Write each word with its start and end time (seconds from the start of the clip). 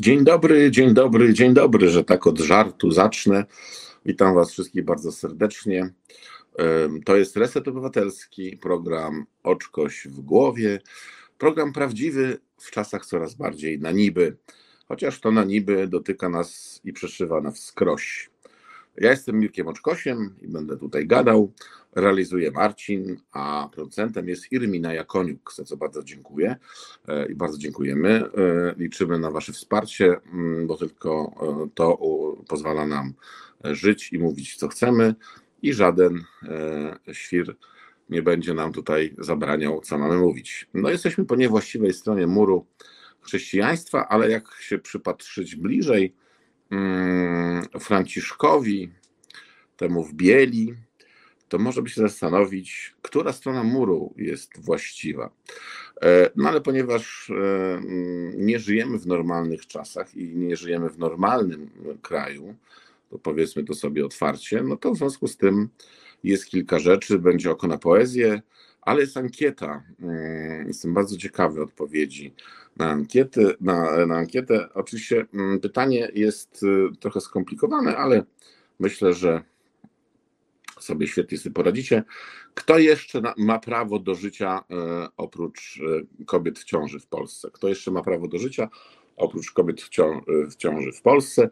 Dzień 0.00 0.24
dobry, 0.24 0.70
dzień 0.70 0.94
dobry, 0.94 1.34
dzień 1.34 1.54
dobry, 1.54 1.88
że 1.88 2.04
tak 2.04 2.26
od 2.26 2.38
żartu 2.38 2.90
zacznę. 2.90 3.44
Witam 4.06 4.34
Was 4.34 4.52
wszystkich 4.52 4.84
bardzo 4.84 5.12
serdecznie. 5.12 5.92
To 7.04 7.16
jest 7.16 7.36
Reset 7.36 7.68
Obywatelski, 7.68 8.56
program 8.56 9.26
Oczkoś 9.42 10.08
w 10.10 10.20
głowie. 10.20 10.80
Program 11.38 11.72
prawdziwy 11.72 12.38
w 12.58 12.70
czasach 12.70 13.06
coraz 13.06 13.34
bardziej 13.34 13.78
na 13.78 13.90
niby, 13.90 14.36
chociaż 14.88 15.20
to 15.20 15.30
na 15.30 15.44
niby 15.44 15.88
dotyka 15.88 16.28
nas 16.28 16.80
i 16.84 16.92
przeszywa 16.92 17.40
na 17.40 17.50
wskroś. 17.50 18.30
Ja 18.98 19.10
jestem 19.10 19.38
Mirkiem 19.38 19.68
Oczkosiem 19.68 20.34
i 20.42 20.48
będę 20.48 20.76
tutaj 20.76 21.06
gadał. 21.06 21.52
Realizuje 21.94 22.50
Marcin, 22.50 23.16
a 23.32 23.68
producentem 23.72 24.28
jest 24.28 24.52
Irmina 24.52 24.94
Jakoniuk, 24.94 25.52
za 25.56 25.64
co 25.64 25.76
bardzo 25.76 26.02
dziękuję 26.02 26.56
e, 27.08 27.26
i 27.26 27.34
bardzo 27.34 27.58
dziękujemy. 27.58 28.08
E, 28.10 28.74
liczymy 28.76 29.18
na 29.18 29.30
Wasze 29.30 29.52
wsparcie, 29.52 30.16
mm, 30.32 30.66
bo 30.66 30.76
tylko 30.76 31.32
e, 31.42 31.68
to 31.74 31.98
pozwala 32.48 32.86
nam 32.86 33.12
żyć 33.64 34.12
i 34.12 34.18
mówić, 34.18 34.56
co 34.56 34.68
chcemy, 34.68 35.14
i 35.62 35.72
żaden 35.72 36.24
świr 37.12 37.56
nie 38.10 38.22
będzie 38.22 38.54
nam 38.54 38.72
tutaj 38.72 39.14
zabraniał, 39.18 39.80
co 39.80 39.98
mamy 39.98 40.16
mówić. 40.16 40.68
No, 40.74 40.90
jesteśmy 40.90 41.24
po 41.24 41.36
niewłaściwej 41.36 41.92
stronie 41.92 42.26
muru 42.26 42.66
chrześcijaństwa, 43.20 44.08
ale 44.08 44.30
jak 44.30 44.56
się 44.60 44.78
przypatrzyć 44.78 45.56
bliżej, 45.56 46.14
Franciszkowi, 47.80 48.90
temu 49.76 50.04
w 50.04 50.14
bieli, 50.14 50.74
to 51.48 51.58
może 51.58 51.82
by 51.82 51.88
się 51.88 52.00
zastanowić, 52.00 52.94
która 53.02 53.32
strona 53.32 53.62
muru 53.62 54.14
jest 54.16 54.64
właściwa. 54.64 55.30
E, 56.02 56.30
no 56.36 56.48
ale 56.48 56.60
ponieważ 56.60 57.30
e, 57.30 57.34
mm, 57.74 58.46
nie 58.46 58.58
żyjemy 58.58 58.98
w 58.98 59.06
normalnych 59.06 59.66
czasach 59.66 60.14
i 60.14 60.36
nie 60.36 60.56
żyjemy 60.56 60.90
w 60.90 60.98
normalnym 60.98 61.70
kraju, 62.02 62.54
to 63.10 63.18
powiedzmy 63.18 63.64
to 63.64 63.74
sobie 63.74 64.04
otwarcie, 64.04 64.62
no 64.62 64.76
to 64.76 64.92
w 64.92 64.96
związku 64.96 65.28
z 65.28 65.36
tym 65.36 65.68
jest 66.24 66.46
kilka 66.46 66.78
rzeczy, 66.78 67.18
będzie 67.18 67.50
oko 67.50 67.66
na 67.66 67.78
poezję, 67.78 68.42
ale 68.86 69.00
jest 69.00 69.16
ankieta. 69.16 69.82
Mm, 70.00 70.68
jestem 70.68 70.94
bardzo 70.94 71.16
ciekawy 71.16 71.62
odpowiedzi 71.62 72.34
na 72.76 72.90
ankietę. 72.90 73.40
Na, 73.60 74.06
na 74.06 74.16
ankietę. 74.16 74.68
Oczywiście 74.74 75.26
mm, 75.34 75.60
pytanie 75.60 76.08
jest 76.14 76.62
y, 76.62 76.96
trochę 77.00 77.20
skomplikowane, 77.20 77.96
ale 77.96 78.24
myślę, 78.80 79.14
że 79.14 79.42
sobie 80.80 81.06
świetnie 81.06 81.38
sobie 81.38 81.54
poradzicie. 81.54 82.02
Kto 82.54 82.78
jeszcze 82.78 83.22
ma 83.36 83.58
prawo 83.58 83.98
do 83.98 84.14
życia 84.14 84.64
y, 84.70 84.74
oprócz 85.16 85.76
y, 86.20 86.24
kobiet 86.24 86.58
w 86.58 86.64
ciąży 86.64 87.00
w 87.00 87.06
Polsce? 87.06 87.50
Kto 87.52 87.68
jeszcze 87.68 87.90
ma 87.90 88.02
prawo 88.02 88.28
do 88.28 88.38
życia 88.38 88.68
oprócz 89.16 89.50
kobiet 89.50 89.82
w 90.50 90.56
ciąży 90.56 90.92
w 90.92 91.02
Polsce? 91.02 91.48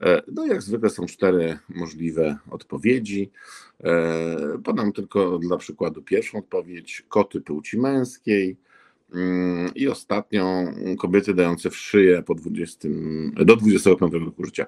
E, 0.00 0.22
no 0.32 0.46
jak 0.46 0.62
zwykle 0.62 0.90
są 0.90 1.06
cztery 1.06 1.58
możliwe 1.68 2.38
odpowiedzi. 2.50 3.30
E, 3.84 4.58
podam 4.64 4.92
tylko 4.92 5.38
dla 5.38 5.56
przykładu 5.56 6.02
pierwszą 6.02 6.38
odpowiedź. 6.38 7.04
Koty 7.08 7.40
płci 7.40 7.78
męskiej, 7.78 8.56
Mm, 9.14 9.74
I 9.74 9.88
ostatnią 9.88 10.74
kobiety 10.98 11.34
dające 11.34 11.70
w 11.70 11.76
szyję 11.76 12.22
po 12.22 12.34
20, 12.34 12.88
do 13.34 13.56
25 13.56 14.12
roku 14.12 14.44
życia. 14.44 14.66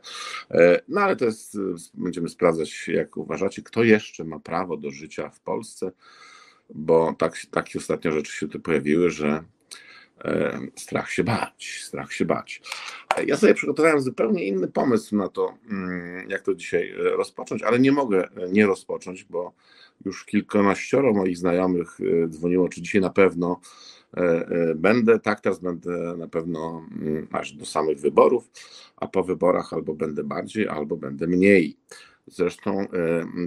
E, 0.51 0.81
no 0.89 1.01
ale 1.01 1.17
to 1.17 1.25
jest, 1.25 1.59
będziemy 1.95 2.29
sprawdzać, 2.29 2.89
jak 2.89 3.17
uważacie, 3.17 3.63
kto 3.63 3.83
jeszcze 3.83 4.25
ma 4.25 4.41
prawo 4.41 4.77
do 4.77 4.91
życia 4.91 5.31
w 5.31 5.41
Polsce, 5.41 5.93
bo 6.75 7.15
tak, 7.19 7.37
takie 7.51 7.79
ostatnio 7.79 8.13
rzeczy 8.13 8.33
się 8.33 8.49
tu 8.49 8.61
pojawiły, 8.61 9.11
że 9.11 9.45
strach 10.77 11.11
się 11.11 11.25
bać, 11.25 11.81
strach 11.83 12.13
się 12.13 12.25
bać. 12.25 12.63
E, 13.17 13.25
ja 13.25 13.37
sobie 13.37 13.55
przygotowałem 13.55 14.01
zupełnie 14.01 14.45
inny 14.45 14.69
pomysł 14.69 15.17
na 15.17 15.29
to, 15.29 15.55
mm, 15.71 16.31
jak 16.31 16.43
to 16.43 16.55
dzisiaj 16.55 16.93
rozpocząć, 16.97 17.63
ale 17.63 17.79
nie 17.79 17.93
mogę 17.93 18.29
nie 18.53 18.67
rozpocząć, 18.67 19.25
bo 19.25 19.53
już 20.05 20.25
kilkanaścioro 20.25 21.13
moich 21.13 21.39
znajomych 21.39 21.99
dzwoniło, 22.29 22.69
czy 22.69 22.83
dzisiaj 22.83 23.01
na 23.01 23.11
pewno 23.11 23.61
E, 24.17 24.49
e, 24.49 24.75
będę, 24.75 25.21
tak 25.21 25.41
teraz 25.41 25.59
będę 25.59 26.17
na 26.17 26.29
pewno 26.29 26.87
mm, 27.01 27.29
aż 27.33 27.53
do 27.53 27.67
samych 27.67 28.01
wyborów, 28.01 28.51
a 28.97 29.07
po 29.07 29.25
wyborach 29.25 29.73
albo 29.73 29.95
będę 29.95 30.25
bardziej, 30.25 30.69
albo 30.69 30.97
będę 30.97 31.27
mniej. 31.27 31.77
Zresztą 32.27 32.81
e, 32.81 32.87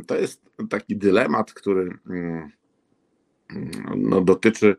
to 0.07 0.17
jest 0.17 0.41
taki 0.69 0.95
dylemat, 0.95 1.53
który 1.53 1.97
mm, 2.09 2.51
no, 3.95 4.21
dotyczy 4.21 4.75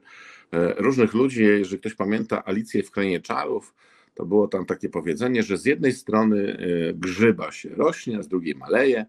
różnych 0.53 1.15
ludzi. 1.15 1.43
Jeżeli 1.43 1.81
ktoś 1.81 1.95
pamięta 1.95 2.45
Alicję 2.45 2.83
w 2.83 2.91
Krainie 2.91 3.21
Czarów, 3.21 3.75
to 4.15 4.27
było 4.27 4.49
tam 4.49 4.67
takie 4.67 4.89
powiedzenie, 4.89 5.43
że 5.43 5.59
z 5.59 5.65
jednej 5.65 5.93
strony 5.93 6.59
grzyba 6.95 7.53
się 7.53 7.69
rośnie, 7.69 8.19
a 8.19 8.23
z 8.23 8.29
drugiej 8.29 8.55
maleje 8.55 9.07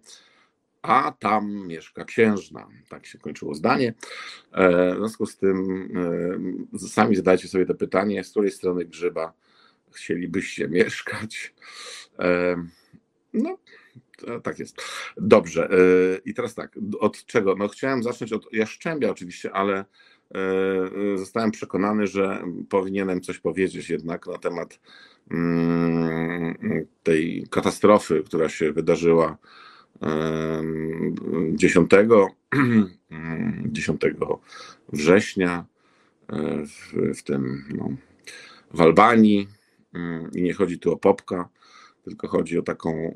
a 0.81 1.11
tam 1.19 1.67
mieszka 1.67 2.05
księżna. 2.05 2.67
Tak 2.89 3.05
się 3.05 3.17
kończyło 3.17 3.55
zdanie. 3.55 3.93
E, 4.51 4.93
w 4.93 4.97
związku 4.97 5.25
z 5.25 5.37
tym 5.37 5.89
e, 6.75 6.79
sami 6.79 7.15
zadajcie 7.15 7.47
sobie 7.47 7.65
to 7.65 7.75
pytanie, 7.75 8.23
z 8.23 8.31
której 8.31 8.51
strony 8.51 8.85
grzyba 8.85 9.33
chcielibyście 9.91 10.67
mieszkać. 10.67 11.53
E, 12.19 12.55
no, 13.33 13.57
tak 14.43 14.59
jest. 14.59 14.81
Dobrze. 15.17 15.69
I 16.25 16.33
teraz 16.33 16.55
tak, 16.55 16.79
od 16.99 17.25
czego? 17.25 17.55
No 17.55 17.67
chciałem 17.67 18.03
zacząć 18.03 18.33
od 18.33 18.53
Jaszczębia 18.53 19.09
oczywiście, 19.09 19.51
ale 19.51 19.85
zostałem 21.15 21.51
przekonany, 21.51 22.07
że 22.07 22.43
powinienem 22.69 23.21
coś 23.21 23.39
powiedzieć 23.39 23.89
jednak 23.89 24.27
na 24.27 24.37
temat 24.37 24.79
mm, 25.31 26.85
tej 27.03 27.47
katastrofy, 27.49 28.23
która 28.25 28.49
się 28.49 28.71
wydarzyła 28.71 29.37
10, 31.53 31.89
10 33.73 34.01
września 34.93 35.65
e, 36.29 36.65
w, 36.65 36.93
w 37.17 37.23
tym 37.23 37.63
no, 37.77 37.89
w 38.73 38.81
Albanii. 38.81 39.47
Mm, 39.93 40.31
i 40.31 40.41
nie 40.41 40.53
chodzi 40.53 40.79
tu 40.79 40.93
o 40.93 40.97
popka, 40.97 41.49
tylko 42.09 42.27
chodzi 42.27 42.59
o 42.59 42.61
taką, 42.61 43.13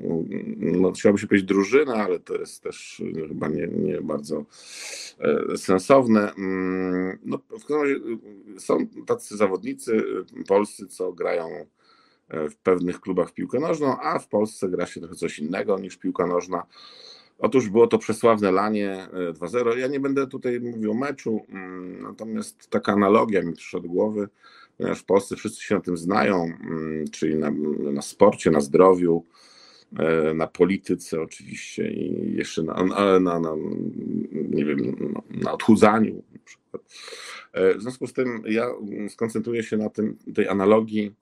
no 0.56 0.92
chciałoby 0.92 1.20
się 1.20 1.26
powiedzieć 1.26 1.48
drużynę, 1.48 1.94
ale 1.94 2.18
to 2.18 2.34
jest 2.34 2.62
też 2.62 3.02
chyba 3.28 3.48
nie, 3.48 3.66
nie 3.66 4.00
bardzo 4.00 4.44
e, 5.20 5.56
sensowne. 5.56 6.34
Mm, 6.34 7.18
no, 7.24 7.38
w 7.38 7.64
każdym 7.64 7.82
razie 7.82 8.00
są 8.58 8.86
tacy 9.06 9.36
zawodnicy 9.36 10.02
polscy, 10.46 10.86
co 10.86 11.12
grają 11.12 11.66
E, 12.28 12.50
w 12.50 12.56
pewnych 12.56 13.00
klubach 13.00 13.28
w 13.28 13.32
piłkę 13.32 13.60
nożną, 13.60 14.00
a 14.00 14.18
w 14.18 14.28
Polsce 14.28 14.68
gra 14.68 14.86
się 14.86 15.00
trochę 15.00 15.14
coś 15.14 15.38
innego 15.38 15.78
niż 15.78 15.96
piłka 15.96 16.26
nożna. 16.26 16.66
Otóż 17.38 17.68
było 17.68 17.86
to 17.86 17.98
przesławne 17.98 18.52
lanie 18.52 19.08
2-0. 19.32 19.76
E, 19.76 19.78
ja 19.78 19.86
nie 19.86 20.00
będę 20.00 20.26
tutaj 20.26 20.60
mówił 20.60 20.90
o 20.90 20.94
meczu, 20.94 21.40
mm, 21.48 22.02
natomiast 22.02 22.70
taka 22.70 22.92
analogia 22.92 23.42
mi 23.42 23.52
przyszła 23.52 23.80
do 23.80 23.88
głowy, 23.88 24.28
w 24.96 25.04
Polsce 25.04 25.36
wszyscy 25.36 25.62
się 25.62 25.74
na 25.74 25.80
tym 25.80 25.96
znają, 25.96 26.44
mm, 26.44 27.04
czyli 27.12 27.36
na, 27.36 27.50
na 27.92 28.02
sporcie, 28.02 28.50
na 28.50 28.60
zdrowiu, 28.60 29.24
e, 29.98 30.34
na 30.34 30.46
polityce 30.46 31.20
oczywiście 31.22 31.90
i 31.90 32.34
jeszcze 32.36 32.62
na, 32.62 32.84
na, 32.84 33.20
na, 33.20 33.40
na 33.40 33.50
nie 34.32 34.64
wiem, 34.64 34.96
na 35.30 35.52
odchudzaniu 35.52 36.22
na 36.32 36.38
przykład. 36.44 36.82
W 37.78 37.82
związku 37.82 38.06
z 38.06 38.12
tym 38.12 38.42
ja 38.46 38.66
skoncentruję 39.08 39.62
się 39.62 39.76
na 39.76 39.90
tym, 39.90 40.18
tej 40.34 40.48
analogii, 40.48 41.14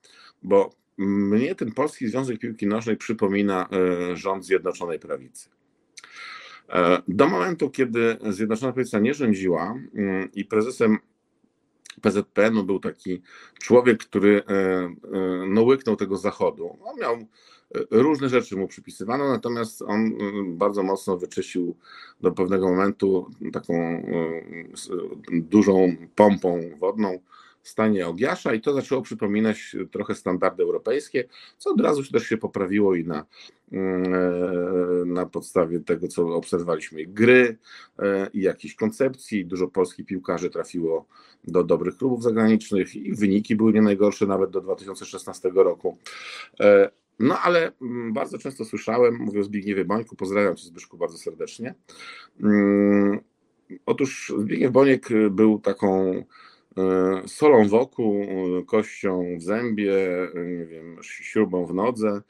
bo 0.43 0.71
mnie 0.99 1.55
ten 1.55 1.73
Polski 1.73 2.09
Związek 2.09 2.39
Piłki 2.39 2.67
Nożnej 2.67 2.97
przypomina 2.97 3.69
e, 3.73 4.17
rząd 4.17 4.45
Zjednoczonej 4.45 4.99
Prawicy. 4.99 5.49
E, 6.69 7.03
do 7.09 7.29
momentu, 7.29 7.71
kiedy 7.71 8.17
Zjednoczona 8.31 8.73
Prawica 8.73 8.99
nie 8.99 9.15
rządziła 9.15 9.75
mm, 9.95 10.29
i 10.35 10.45
prezesem 10.45 10.99
PZPN 12.01 12.67
był 12.67 12.81
taki 12.81 13.23
człowiek, 13.61 13.99
który 13.99 14.43
e, 14.49 14.95
no, 15.49 15.63
łyknął 15.63 15.97
tego 15.97 16.17
zachodu. 16.17 16.79
On 16.85 16.99
miał 17.01 17.17
różne 17.91 18.29
rzeczy 18.29 18.57
mu 18.57 18.69
przypisywano, 18.69 19.29
natomiast 19.29 19.83
on 19.83 20.13
bardzo 20.59 20.83
mocno 20.83 21.19
wyczyścił 21.19 21.77
do 22.21 22.33
pewnego 22.33 22.69
momentu 22.69 23.31
taką 23.53 24.03
dużą 25.31 25.97
pompą 26.15 26.61
wodną 26.79 27.19
stanie 27.63 28.09
Ogiasza 28.09 28.55
i 28.55 28.61
to 28.61 28.75
zaczęło 28.75 29.03
przypominać 29.03 29.77
trochę 29.91 30.15
standardy 30.15 30.63
europejskie, 30.63 31.25
co 31.59 31.71
od 31.71 31.81
razu 31.81 32.13
też 32.13 32.27
się 32.27 32.37
poprawiło 32.37 32.95
i 32.95 33.05
na, 33.05 33.27
mm, 33.73 34.15
e, 34.15 35.05
na 35.07 35.27
podstawie 35.27 35.81
tego, 35.81 36.09
co 36.09 36.35
obserwowaliśmy, 36.35 37.07
gry 37.07 37.59
e, 37.99 38.29
i 38.33 38.41
jakichś 38.41 38.75
koncepcji. 38.75 39.47
Dużo 39.47 39.69
polskich 39.69 40.07
piłkarzy 40.07 40.51
trafiło 40.51 41.07
do 41.45 41.65
dobrych 41.65 41.97
klubów 41.97 42.23
zagranicznych 42.23 42.97
i 42.97 43.15
wyniki 43.15 43.57
były 43.57 43.73
nie 43.73 43.83
najgorsze 43.83 44.27
nawet 44.27 44.51
do 44.51 44.61
2016 44.61 45.51
roku. 45.55 45.99
E, 46.61 46.91
no 47.19 47.39
ale 47.39 47.73
mm, 47.83 48.13
bardzo 48.13 48.39
często 48.39 48.65
słyszałem, 48.65 49.19
mówię 49.19 49.41
o 49.41 49.45
Zbigniewie 49.45 49.85
Bońku, 49.85 50.17
pozdrawiam 50.17 50.57
Cię 50.57 50.67
Zbyszku 50.67 50.97
bardzo 50.97 51.19
serdecznie. 51.19 51.75
Mm, 52.41 53.21
otóż 53.87 54.33
Zbigniew 54.39 54.73
Boniek 54.73 55.09
był 55.31 55.59
taką 55.59 56.23
solą 57.27 57.69
wokół, 57.69 58.27
kością 58.67 59.37
w 59.39 59.43
zębie, 59.43 59.95
nie 60.59 60.67
wiem, 60.67 60.97
śrubą 61.03 61.67
w 61.67 61.75
nodze 61.75 62.23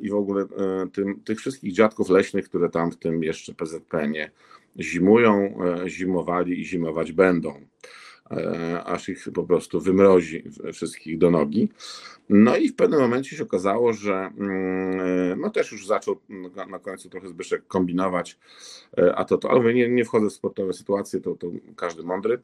i 0.00 0.10
w 0.10 0.14
ogóle 0.14 0.46
tym, 0.92 1.20
tych 1.20 1.38
wszystkich 1.38 1.72
dziadków 1.72 2.10
leśnych, 2.10 2.48
które 2.48 2.68
tam 2.68 2.92
w 2.92 2.96
tym 2.96 3.22
jeszcze 3.22 3.54
PZPN-ie 3.54 4.30
zimują, 4.80 5.58
zimowali 5.86 6.60
i 6.60 6.64
zimować 6.64 7.12
będą. 7.12 7.60
E, 8.30 8.84
aż 8.84 9.08
ich 9.08 9.24
po 9.34 9.44
prostu 9.44 9.80
wymrozi 9.80 10.44
wszystkich 10.72 11.18
do 11.18 11.30
nogi. 11.30 11.68
No 12.28 12.56
i 12.56 12.68
w 12.68 12.76
pewnym 12.76 13.00
momencie 13.00 13.36
się 13.36 13.42
okazało, 13.42 13.92
że 13.92 14.30
mm, 14.38 15.40
no 15.40 15.50
też 15.50 15.72
już 15.72 15.86
zaczął 15.86 16.20
na 16.70 16.78
końcu 16.78 17.08
trochę 17.08 17.28
Zbyszek 17.28 17.66
kombinować, 17.66 18.38
e, 18.98 19.14
a 19.16 19.24
to 19.24 19.38
to, 19.38 19.50
ale 19.50 19.74
nie, 19.74 19.88
nie 19.88 20.04
wchodzę 20.04 20.30
w 20.30 20.32
sportowe 20.32 20.72
sytuacje, 20.72 21.20
to, 21.20 21.34
to 21.34 21.46
każdy 21.76 22.02
mądry. 22.02 22.40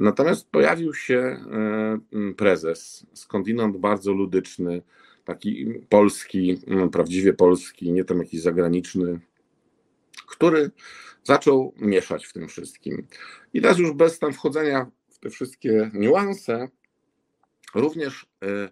Natomiast 0.00 0.50
pojawił 0.50 0.94
się 0.94 1.16
e, 1.16 2.34
prezes, 2.36 3.06
skądinąd 3.12 3.76
bardzo 3.76 4.12
ludyczny, 4.12 4.82
taki 5.24 5.66
polski, 5.88 6.60
prawdziwie 6.92 7.32
polski, 7.32 7.92
nie 7.92 8.04
tam 8.04 8.18
jakiś 8.18 8.40
zagraniczny, 8.40 9.20
który 10.26 10.70
zaczął 11.24 11.74
mieszać 11.76 12.26
w 12.26 12.32
tym 12.32 12.48
wszystkim. 12.48 13.06
I 13.54 13.60
teraz 13.60 13.78
już 13.78 13.92
bez 13.92 14.18
tam 14.18 14.32
wchodzenia 14.32 14.90
te 15.20 15.30
wszystkie 15.30 15.90
niuanse, 15.94 16.68
również 17.74 18.26
e, 18.42 18.68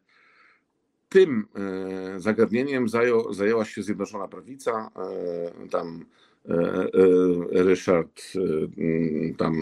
tym 1.08 1.48
e, 1.54 2.20
zagadnieniem 2.20 2.88
zajął, 2.88 3.32
zajęła 3.34 3.64
się 3.64 3.82
Zjednoczona 3.82 4.28
Prawica, 4.28 4.90
e, 4.96 5.68
tam 5.68 6.04
Ryszard, 7.50 8.22
tam 9.36 9.54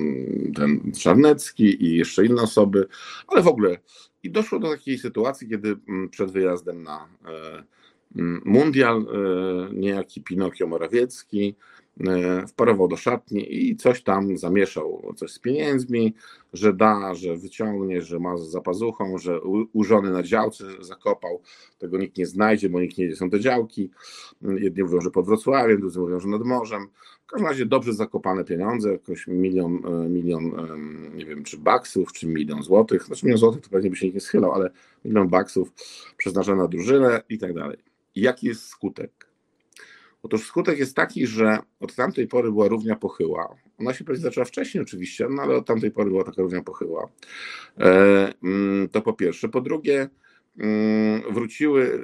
ten 0.54 0.92
Czarnecki 0.92 1.84
i 1.84 1.96
jeszcze 1.96 2.26
inne 2.26 2.42
osoby, 2.42 2.86
ale 3.28 3.42
w 3.42 3.48
ogóle 3.48 3.78
i 4.22 4.30
doszło 4.30 4.58
do 4.58 4.70
takiej 4.70 4.98
sytuacji, 4.98 5.48
kiedy 5.48 5.76
przed 6.10 6.30
wyjazdem 6.30 6.82
na 6.82 7.08
mundial 8.44 9.06
niejaki 9.72 10.20
Pinokio 10.22 10.66
Morawiecki 10.66 11.56
wparował 12.48 12.88
do 12.88 12.96
szatni 12.96 13.68
i 13.68 13.76
coś 13.76 14.02
tam 14.02 14.38
zamieszał, 14.38 15.12
coś 15.16 15.32
z 15.32 15.38
pieniędzmi, 15.38 16.14
że 16.52 16.72
da, 16.72 17.14
że 17.14 17.36
wyciągnie, 17.36 18.02
że 18.02 18.18
ma 18.18 18.36
za 18.36 18.60
pazuchą, 18.60 19.18
że 19.18 19.40
u, 19.72 19.84
żony 19.84 20.10
na 20.10 20.22
działce 20.22 20.64
zakopał, 20.80 21.40
tego 21.78 21.98
nikt 21.98 22.18
nie 22.18 22.26
znajdzie, 22.26 22.68
bo 22.68 22.80
nikt 22.80 22.98
nie 22.98 23.08
wie, 23.08 23.16
są 23.16 23.30
te 23.30 23.40
działki. 23.40 23.90
Jedni 24.42 24.82
mówią, 24.82 25.00
że 25.00 25.10
pod 25.10 25.26
Wrocławiem, 25.26 25.80
drudzy 25.80 26.00
mówią, 26.00 26.20
że 26.20 26.28
nad 26.28 26.42
morzem. 26.42 26.86
W 27.26 27.30
każdym 27.30 27.48
razie 27.48 27.66
dobrze 27.66 27.92
zakopane 27.92 28.44
pieniądze, 28.44 28.92
jakoś 28.92 29.26
milion, 29.26 29.82
e, 29.86 30.08
milion 30.08 30.52
nie 31.14 31.26
wiem, 31.26 31.44
czy 31.44 31.58
baksów, 31.58 32.12
czy 32.12 32.26
milion 32.26 32.62
złotych. 32.62 33.02
Znaczy 33.02 33.26
milion 33.26 33.38
złotych 33.38 33.62
to 33.62 33.70
pewnie 33.70 33.90
by 33.90 33.96
się 33.96 34.06
nikt 34.06 34.14
nie 34.14 34.20
schylał, 34.20 34.52
ale 34.52 34.70
milion 35.04 35.28
baksów 35.28 35.72
przeznaczone 36.16 36.62
na 36.62 36.68
drużynę 36.68 37.22
i 37.28 37.38
tak 37.38 37.54
dalej. 37.54 37.78
Jaki 38.14 38.46
jest 38.46 38.68
skutek? 38.68 39.25
Otóż 40.26 40.46
skutek 40.46 40.78
jest 40.78 40.96
taki, 40.96 41.26
że 41.26 41.58
od 41.80 41.94
tamtej 41.94 42.28
pory 42.28 42.52
była 42.52 42.68
równia 42.68 42.96
pochyła. 42.96 43.56
Ona 43.78 43.94
się 43.94 44.04
pewnie 44.04 44.22
zaczęła 44.22 44.44
wcześniej 44.44 44.82
oczywiście, 44.82 45.26
no 45.30 45.42
ale 45.42 45.56
od 45.56 45.66
tamtej 45.66 45.90
pory 45.90 46.10
była 46.10 46.24
taka 46.24 46.42
równia 46.42 46.62
pochyła. 46.62 47.08
E, 47.78 48.32
mm, 48.42 48.88
to 48.88 49.02
po 49.02 49.12
pierwsze. 49.12 49.48
Po 49.48 49.60
drugie, 49.60 50.08
mm, 50.58 51.22
wróciły 51.34 51.84
e, 51.84 51.98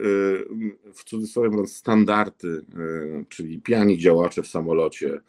w 0.92 1.04
cudzysłowie 1.04 1.50
mówiąc 1.50 1.76
standardy, 1.76 2.48
e, 2.48 3.24
czyli 3.28 3.60
piani 3.60 3.98
działacze 3.98 4.42
w 4.42 4.46
samolocie 4.46 5.20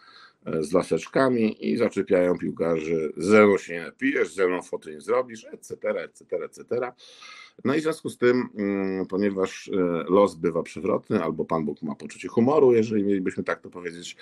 z 0.60 0.74
laseczkami 0.74 1.72
i 1.72 1.78
zaczepiają 1.78 2.38
piłkarzy, 2.38 3.14
ze 3.18 3.46
mną 3.46 3.58
się 3.58 3.74
nie 3.74 3.82
napijesz, 3.82 4.34
ze 4.34 4.48
mną 4.48 4.62
foty 4.62 4.92
nie 4.92 5.02
zrobisz, 5.02 5.46
etc., 5.52 5.76
etc., 6.04 6.44
etc. 6.44 6.92
No 7.66 7.76
i 7.76 7.80
w 7.80 7.84
związku 7.84 8.10
z 8.10 8.18
tym, 8.18 8.50
mm, 8.56 9.06
ponieważ 9.06 9.68
e, 9.68 9.72
los 10.10 10.36
bywa 10.36 10.64
przewrotny, 10.64 11.24
albo 11.24 11.46
Pan 11.46 11.66
Bóg 11.66 11.82
ma 11.82 11.96
poczucie 11.96 12.28
humoru, 12.28 12.74
jeżeli 12.74 13.04
mielibyśmy 13.04 13.44
tak 13.44 13.62
to 13.62 13.70
powiedzieć, 13.70 14.18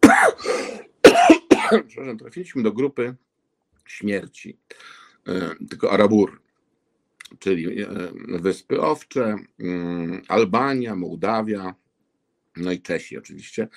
przepraszam, 1.88 2.18
trafiliśmy 2.18 2.62
do 2.62 2.72
grupy 2.72 3.14
śmierci, 3.86 4.58
e, 5.28 5.54
tylko 5.70 5.90
Arabur, 5.90 6.40
czyli 7.38 7.82
e, 7.82 7.88
Wyspy 8.28 8.80
Owcze, 8.80 9.36
mm, 9.58 10.22
Albania, 10.28 10.96
Mołdawia, 10.96 11.74
no 12.56 12.72
i 12.72 12.82
Czesi 12.82 13.18
oczywiście. 13.18 13.68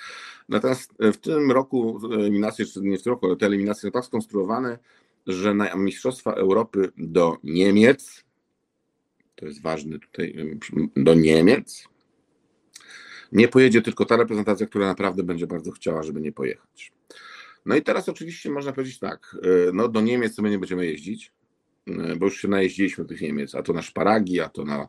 Natomiast 0.48 0.94
w 1.00 1.16
tym 1.16 1.52
roku 1.52 2.00
eliminacje, 2.12 2.66
czy 2.66 2.80
nie 2.80 2.98
w 2.98 3.02
tym 3.02 3.12
roku, 3.12 3.26
ale 3.26 3.36
te 3.36 3.46
eliminacje 3.46 3.82
są 3.82 3.90
tak 3.90 4.04
skonstruowane, 4.04 4.78
że 5.26 5.54
na 5.54 5.74
Mistrzostwa 5.74 6.32
Europy 6.32 6.92
do 6.96 7.36
Niemiec 7.44 8.25
to 9.36 9.46
jest 9.46 9.62
ważny 9.62 9.98
tutaj, 9.98 10.58
do 10.96 11.14
Niemiec. 11.14 11.88
Nie 13.32 13.48
pojedzie 13.48 13.82
tylko 13.82 14.04
ta 14.04 14.16
reprezentacja, 14.16 14.66
która 14.66 14.86
naprawdę 14.86 15.22
będzie 15.22 15.46
bardzo 15.46 15.70
chciała, 15.70 16.02
żeby 16.02 16.20
nie 16.20 16.32
pojechać. 16.32 16.92
No 17.66 17.76
i 17.76 17.82
teraz 17.82 18.08
oczywiście 18.08 18.50
można 18.50 18.72
powiedzieć 18.72 18.98
tak, 18.98 19.36
y, 19.44 19.70
no 19.72 19.88
do 19.88 20.00
Niemiec 20.00 20.38
my 20.38 20.50
nie 20.50 20.58
będziemy 20.58 20.86
jeździć, 20.86 21.32
y, 21.88 22.16
bo 22.16 22.26
już 22.26 22.40
się 22.40 22.48
najeździliśmy 22.48 23.04
tych 23.04 23.20
Niemiec, 23.20 23.54
a 23.54 23.62
to 23.62 23.72
na 23.72 23.82
szparagi, 23.82 24.40
a 24.40 24.48
to 24.48 24.64
na 24.64 24.88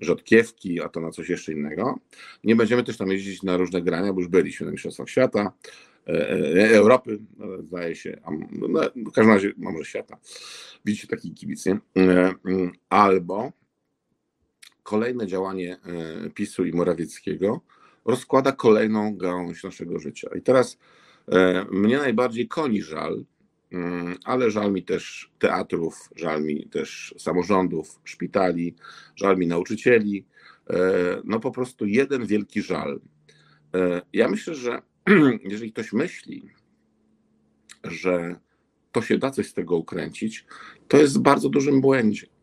rzodkiewki, 0.00 0.80
a 0.80 0.88
to 0.88 1.00
na 1.00 1.10
coś 1.10 1.28
jeszcze 1.28 1.52
innego. 1.52 1.98
Nie 2.44 2.56
będziemy 2.56 2.84
też 2.84 2.96
tam 2.96 3.08
jeździć 3.08 3.42
na 3.42 3.56
różne 3.56 3.82
grania, 3.82 4.12
bo 4.12 4.20
już 4.20 4.28
byliśmy 4.28 4.66
na 4.66 4.72
Mistrzostwach 4.72 5.08
Świata, 5.08 5.52
y, 6.08 6.12
Europy, 6.74 7.18
no, 7.38 7.62
zdaje 7.62 7.96
się, 7.96 8.20
no, 8.50 8.80
w 8.96 9.12
każdym 9.12 9.34
razie, 9.34 9.52
może 9.56 9.84
świata. 9.84 10.18
Widzicie 10.84 11.08
taki 11.08 11.34
kibic, 11.34 11.66
nie? 11.66 11.78
Albo 12.88 13.52
kolejne 14.88 15.26
działanie 15.26 15.76
e, 15.76 16.30
PiSu 16.30 16.64
i 16.64 16.72
Morawieckiego 16.72 17.60
rozkłada 18.04 18.52
kolejną 18.52 19.16
gałąź 19.16 19.64
naszego 19.64 19.98
życia. 19.98 20.30
I 20.38 20.42
teraz 20.42 20.78
e, 21.32 21.66
mnie 21.70 21.98
najbardziej 21.98 22.48
koni 22.48 22.82
żal, 22.82 23.24
mm, 23.72 24.16
ale 24.24 24.50
żal 24.50 24.72
mi 24.72 24.82
też 24.82 25.30
teatrów, 25.38 26.10
żal 26.16 26.42
mi 26.42 26.68
też 26.68 27.14
samorządów, 27.18 28.00
szpitali, 28.04 28.74
żal 29.16 29.36
mi 29.38 29.46
nauczycieli. 29.46 30.26
E, 30.70 30.76
no 31.24 31.40
po 31.40 31.50
prostu 31.50 31.86
jeden 31.86 32.26
wielki 32.26 32.62
żal. 32.62 33.00
Ja 34.12 34.28
myślę, 34.28 34.54
że 34.54 34.82
jeżeli 35.50 35.72
ktoś 35.72 35.92
myśli, 35.92 36.50
że 37.84 38.36
to 38.92 39.02
się 39.02 39.18
da 39.18 39.30
coś 39.30 39.46
z 39.48 39.54
tego 39.54 39.76
ukręcić, 39.76 40.46
to 40.88 40.96
jest 40.96 41.18
w 41.18 41.22
bardzo 41.22 41.48
dużym 41.48 41.80
błędzie 41.80 42.37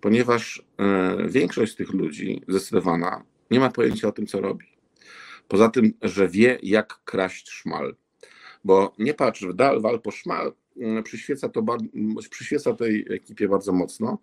ponieważ 0.00 0.62
e, 0.78 1.28
większość 1.28 1.72
z 1.72 1.76
tych 1.76 1.92
ludzi, 1.92 2.42
zdecydowana, 2.48 3.24
nie 3.50 3.60
ma 3.60 3.70
pojęcia 3.70 4.08
o 4.08 4.12
tym, 4.12 4.26
co 4.26 4.40
robi. 4.40 4.66
Poza 5.48 5.68
tym, 5.68 5.92
że 6.02 6.28
wie, 6.28 6.58
jak 6.62 7.00
kraść 7.04 7.50
szmal. 7.50 7.96
Bo 8.64 8.94
nie 8.98 9.14
patrz 9.14 9.42
w 9.42 9.54
dal, 9.54 9.80
wal 9.80 10.00
po 10.00 10.10
szmal, 10.10 10.52
mm, 10.76 11.02
przyświeca, 11.02 11.48
to, 11.48 11.62
przyświeca 12.30 12.72
tej 12.72 13.06
ekipie 13.10 13.48
bardzo 13.48 13.72
mocno. 13.72 14.18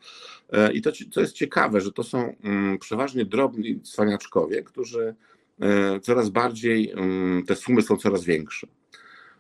E, 0.52 0.74
I 0.74 0.82
to, 0.82 1.22
jest 1.22 1.34
ciekawe, 1.34 1.82
że 1.82 1.92
to 1.92 2.04
są 2.04 2.36
mm, 2.44 2.78
przeważnie 2.78 3.26
drobni 3.26 3.82
cwaniaczkowie, 3.82 4.64
którzy 4.64 5.16
e, 5.62 6.00
coraz 6.00 6.30
bardziej, 6.30 6.92
mm, 6.92 7.46
te 7.46 7.56
sumy 7.56 7.82
są 7.82 7.98
coraz 7.98 8.24
większe. 8.24 8.68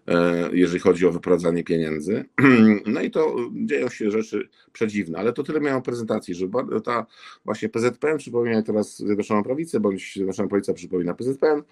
E, 0.07 0.50
jeżeli 0.53 0.79
chodzi 0.79 1.07
o 1.07 1.12
wyprowadzanie 1.12 1.63
pieniędzy. 1.63 2.25
No 2.86 3.01
i 3.01 3.12
to 3.12 3.36
dzieją 3.53 3.89
się 3.89 4.12
rzeczy 4.12 4.50
przedziwne, 4.74 5.19
ale 5.19 5.33
to 5.33 5.43
tyle 5.43 5.62
miałem 5.62 5.81
prezentacji, 5.81 6.36
że 6.36 6.48
ta 6.83 7.05
właśnie 7.45 7.69
PZPN 7.69 8.17
przypomina 8.17 8.62
teraz 8.62 8.98
Zjednoczoną 8.98 9.43
Prawicę, 9.43 9.79
bądź 9.79 10.13
Zjednoczona 10.13 10.50
Prawica 10.50 10.74
przypomina 10.74 11.13
PZPN, 11.13 11.63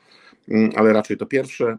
mm, 0.50 0.71
ale 0.75 0.93
raczej 0.93 1.17
to 1.17 1.25
pierwsze, 1.25 1.77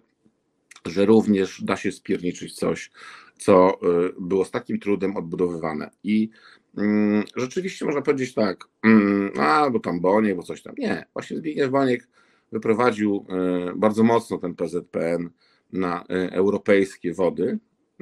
że 0.86 1.06
również 1.06 1.62
da 1.64 1.76
się 1.76 1.92
spierniczyć 1.92 2.54
coś, 2.54 2.90
co 3.38 3.70
e, 3.70 3.76
było 4.20 4.44
z 4.44 4.50
takim 4.50 4.78
trudem 4.78 5.16
odbudowywane. 5.16 5.90
I 6.04 6.30
mm, 6.78 7.24
rzeczywiście 7.36 7.84
można 7.84 8.02
powiedzieć 8.02 8.34
tak, 8.34 8.64
mm, 8.82 9.32
a 9.40 9.70
bo 9.70 9.80
tam 9.80 10.00
Boniek, 10.00 10.36
bo 10.36 10.42
coś 10.42 10.62
tam. 10.62 10.74
Nie, 10.78 11.06
właśnie 11.12 11.36
Zbigniew 11.36 11.70
Boniek 11.70 12.08
wyprowadził 12.52 13.26
e, 13.28 13.72
bardzo 13.76 14.02
mocno 14.02 14.38
ten 14.38 14.54
PZPN, 14.54 15.30
na 15.72 16.04
e, 16.10 16.32
europejskie 16.32 17.14
wody, 17.14 17.58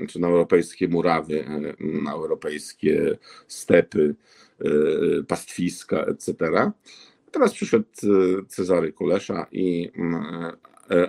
czy 0.08 0.20
na 0.20 0.28
europejskie 0.28 0.88
murawy, 0.88 1.44
e, 1.44 1.74
na 2.02 2.12
europejskie 2.12 3.18
stepy, 3.48 4.14
e, 4.60 4.64
pastwiska, 5.22 6.04
etc. 6.04 6.34
Teraz 7.30 7.52
przyszedł 7.52 7.86
Cezary 8.48 8.92
Kulesza 8.92 9.46
i 9.52 9.90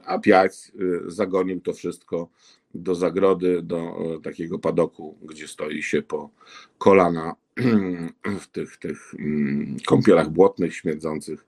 a 0.05 0.19
Piać 0.19 0.71
zagonił 1.07 1.61
to 1.61 1.73
wszystko 1.73 2.29
do 2.73 2.95
zagrody, 2.95 3.61
do 3.61 3.93
takiego 4.23 4.59
padoku, 4.59 5.17
gdzie 5.21 5.47
stoi 5.47 5.83
się 5.83 6.01
po 6.01 6.29
kolana 6.77 7.35
w 8.41 8.47
tych, 8.47 8.77
tych 8.77 9.13
mm, 9.19 9.77
kąpielach 9.87 10.29
błotnych, 10.29 10.75
śmierdzących. 10.75 11.45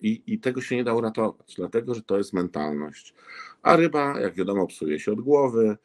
I, 0.00 0.22
I 0.26 0.38
tego 0.38 0.60
się 0.60 0.76
nie 0.76 0.84
da 0.84 0.94
uratować, 0.94 1.54
dlatego 1.56 1.94
że 1.94 2.02
to 2.02 2.18
jest 2.18 2.32
mentalność. 2.32 3.14
A 3.66 3.76
ryba, 3.76 4.20
jak 4.20 4.34
wiadomo, 4.34 4.66
psuje 4.66 5.00
się 5.00 5.12
od 5.12 5.20
głowy. 5.20 5.76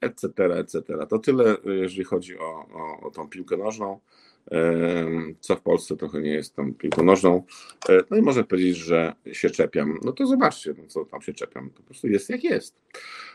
etc., 0.00 0.28
etc. 0.58 0.82
To 1.08 1.18
tyle, 1.18 1.56
jeżeli 1.64 2.04
chodzi 2.04 2.38
o, 2.38 2.66
o, 2.74 3.00
o 3.06 3.10
tą 3.10 3.28
piłkę 3.28 3.56
nożną 3.56 4.00
co 5.40 5.56
w 5.56 5.60
Polsce 5.60 5.96
trochę 5.96 6.20
nie 6.20 6.30
jest 6.30 6.56
tą 6.56 6.74
piłką 6.74 7.02
nożną. 7.02 7.42
E, 7.88 8.00
no 8.10 8.16
i 8.16 8.22
może 8.22 8.44
powiedzieć, 8.44 8.76
że 8.76 9.12
się 9.32 9.50
czepiam. 9.50 9.98
No 10.04 10.12
to 10.12 10.26
zobaczcie, 10.26 10.74
no 10.78 10.84
co 10.86 11.04
tam 11.04 11.22
się 11.22 11.32
czepiam. 11.32 11.70
Po 11.70 11.82
prostu 11.82 12.08
jest 12.08 12.30
jak 12.30 12.44
jest. 12.44 12.74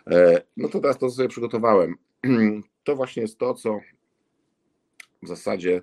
E, 0.08 0.42
no 0.58 0.68
to 0.68 0.80
teraz 0.80 0.98
to 0.98 1.10
sobie 1.10 1.30
przygotowałem. 1.30 1.96
To 2.84 2.96
właśnie 2.96 3.22
jest 3.22 3.38
to, 3.38 3.53
co 3.53 3.80
w 5.24 5.27
zasadzie, 5.27 5.82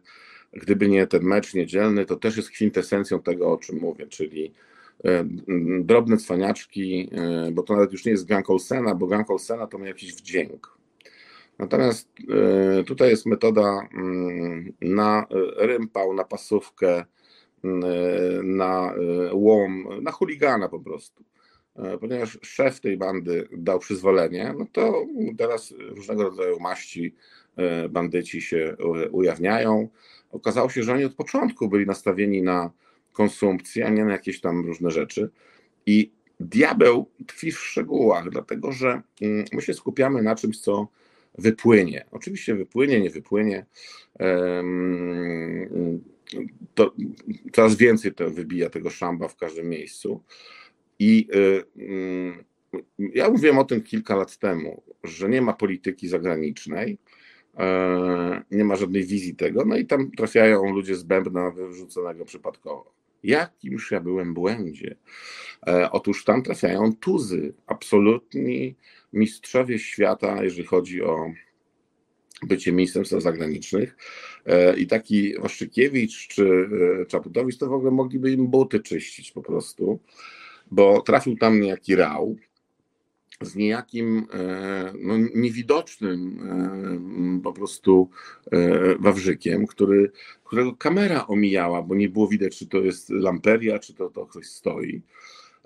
gdyby 0.52 0.88
nie 0.88 1.06
ten 1.06 1.22
mecz 1.22 1.54
niedzielny, 1.54 2.06
to 2.06 2.16
też 2.16 2.36
jest 2.36 2.50
kwintesencją 2.50 3.22
tego, 3.22 3.52
o 3.52 3.56
czym 3.56 3.78
mówię, 3.78 4.06
czyli 4.06 4.54
drobne 5.80 6.16
cwaniaczki, 6.16 7.10
bo 7.52 7.62
to 7.62 7.74
nawet 7.74 7.92
już 7.92 8.04
nie 8.04 8.12
jest 8.12 8.26
gang 8.26 8.50
Olsena, 8.50 8.94
bo 8.94 9.06
gang 9.06 9.30
Olsena 9.30 9.66
to 9.66 9.78
ma 9.78 9.86
jakiś 9.86 10.14
wdzięk 10.14 10.80
Natomiast 11.60 12.08
e, 12.80 12.84
tutaj 12.84 13.10
jest 13.10 13.26
metoda 13.26 13.88
mm, 13.94 14.72
na 14.80 15.26
e, 15.30 15.66
rympał, 15.66 16.14
na 16.14 16.24
pasówkę, 16.24 17.04
mm, 17.64 17.84
e, 17.84 18.42
na 18.42 18.94
łom, 19.32 19.88
na 20.02 20.10
chuligana 20.10 20.68
po 20.68 20.80
prostu. 20.80 21.24
Ponieważ 22.00 22.38
szef 22.42 22.80
tej 22.80 22.96
bandy 22.96 23.48
dał 23.52 23.78
przyzwolenie, 23.78 24.54
no 24.58 24.66
to 24.72 25.06
teraz 25.38 25.74
różnego 25.78 26.22
rodzaju 26.22 26.60
maści 26.60 27.14
bandyci 27.90 28.42
się 28.42 28.76
ujawniają. 29.12 29.88
Okazało 30.32 30.68
się, 30.68 30.82
że 30.82 30.92
oni 30.92 31.04
od 31.04 31.14
początku 31.14 31.68
byli 31.68 31.86
nastawieni 31.86 32.42
na 32.42 32.70
konsumpcję, 33.12 33.86
a 33.86 33.90
nie 33.90 34.04
na 34.04 34.12
jakieś 34.12 34.40
tam 34.40 34.66
różne 34.66 34.90
rzeczy. 34.90 35.30
I 35.86 36.10
diabeł 36.40 37.10
tkwi 37.26 37.52
w 37.52 37.58
szczegółach, 37.58 38.30
dlatego 38.30 38.72
że 38.72 39.02
mm, 39.20 39.44
my 39.52 39.62
się 39.62 39.74
skupiamy 39.74 40.22
na 40.22 40.34
czymś, 40.34 40.60
co 40.60 40.88
wypłynie. 41.38 42.04
Oczywiście 42.10 42.54
wypłynie, 42.54 43.00
nie 43.00 43.10
wypłynie. 43.10 43.66
To 46.74 46.94
coraz 47.52 47.74
więcej 47.74 48.14
to 48.14 48.30
wybija 48.30 48.70
tego 48.70 48.90
szamba 48.90 49.28
w 49.28 49.36
każdym 49.36 49.68
miejscu. 49.68 50.22
I 50.98 51.28
y, 51.34 51.64
mm, 51.76 52.44
ja 52.98 53.30
mówiłem 53.30 53.58
o 53.58 53.64
tym 53.64 53.82
kilka 53.82 54.16
lat 54.16 54.38
temu, 54.38 54.82
że 55.04 55.28
nie 55.28 55.42
ma 55.42 55.52
polityki 55.52 56.08
zagranicznej, 56.08 56.98
e, 57.58 58.42
nie 58.50 58.64
ma 58.64 58.76
żadnej 58.76 59.04
wizji 59.04 59.34
tego, 59.34 59.64
no 59.64 59.76
i 59.76 59.86
tam 59.86 60.10
trafiają 60.10 60.74
ludzie 60.74 60.96
z 60.96 61.02
bębna 61.02 61.50
wyrzuconego 61.50 62.24
przypadkowo. 62.24 62.99
Jakimż 63.22 63.90
ja 63.90 64.00
byłem 64.00 64.34
błędzie. 64.34 64.96
E, 65.66 65.90
otóż 65.90 66.24
tam 66.24 66.42
trafiają 66.42 66.96
tuzy, 66.96 67.54
absolutni 67.66 68.76
mistrzowie 69.12 69.78
świata, 69.78 70.44
jeżeli 70.44 70.64
chodzi 70.64 71.02
o 71.02 71.32
bycie 72.42 72.72
ministrem 72.72 73.04
spraw 73.04 73.22
zagranicznych. 73.22 73.96
E, 74.46 74.76
I 74.76 74.86
taki 74.86 75.38
Waszczykiewicz 75.38 76.28
czy 76.28 76.68
e, 77.02 77.06
Czaputowicz 77.06 77.58
to 77.58 77.68
w 77.68 77.72
ogóle 77.72 77.90
mogliby 77.90 78.32
im 78.32 78.46
buty 78.46 78.80
czyścić 78.80 79.32
po 79.32 79.42
prostu, 79.42 80.00
bo 80.70 81.02
trafił 81.02 81.36
tam 81.36 81.60
niejaki 81.60 81.96
rał 81.96 82.36
z 83.42 83.56
niejakim 83.56 84.26
no, 85.02 85.14
niewidocznym 85.34 86.40
po 87.44 87.52
prostu 87.52 88.10
Wawrzykiem, 88.98 89.66
który, 89.66 90.12
którego 90.44 90.76
kamera 90.76 91.26
omijała, 91.26 91.82
bo 91.82 91.94
nie 91.94 92.08
było 92.08 92.28
widać, 92.28 92.58
czy 92.58 92.66
to 92.66 92.78
jest 92.78 93.10
lamperia, 93.10 93.78
czy 93.78 93.94
to, 93.94 94.10
to 94.10 94.26
ktoś 94.26 94.46
stoi. 94.46 95.02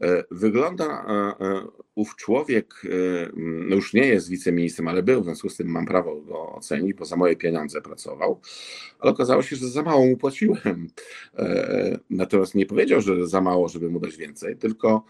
E, 0.03 0.25
wygląda 0.31 0.85
e, 0.85 1.45
e, 1.47 1.67
ów 1.95 2.17
człowiek, 2.17 2.83
no 3.67 3.77
już 3.77 3.95
nie 3.95 4.07
jest 4.07 4.29
wiceministrem, 4.29 4.89
ale 4.89 5.03
był, 5.03 5.21
w 5.21 5.25
związku 5.25 5.49
z 5.49 5.57
tym 5.57 5.69
mam 5.69 5.87
prawo 5.87 6.21
go 6.21 6.53
ocenić, 6.53 6.95
bo 6.95 7.05
za 7.05 7.17
moje 7.17 7.37
pieniądze 7.37 7.81
pracował, 7.81 8.41
ale 8.99 9.13
okazało 9.13 9.43
się, 9.43 9.57
że 9.57 9.69
za 9.69 9.83
mało 9.83 10.07
mu 10.07 10.17
płaciłem. 10.17 10.89
Natomiast 12.11 12.55
nie 12.55 12.67
powiedział, 12.67 13.01
że 13.01 13.27
za 13.27 13.41
mało, 13.41 13.69
żeby 13.69 13.91
mu 13.91 14.01
dać 14.01 14.17
więcej, 14.17 14.57
tylko 14.57 15.05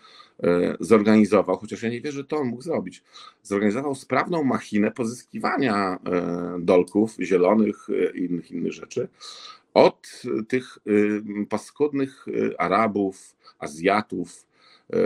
zorganizował, 0.81 1.57
chociaż 1.57 1.83
ja 1.83 1.91
nie 1.91 2.01
wierzę, 2.01 2.17
że 2.17 2.25
to 2.25 2.37
on 2.37 2.47
mógł 2.47 2.63
zrobić, 2.63 3.03
zorganizował 3.43 3.95
sprawną 3.95 4.45
machinę 4.45 4.91
pozyskiwania 4.91 5.99
dolków 6.59 7.17
zielonych 7.21 7.87
i 8.15 8.19
innych, 8.19 8.51
innych 8.51 8.73
rzeczy 8.73 9.09
od 9.75 10.23
tych 10.49 10.79
paskudnych 11.49 12.27
Arabów, 12.59 13.37
Azjatów, 13.59 14.47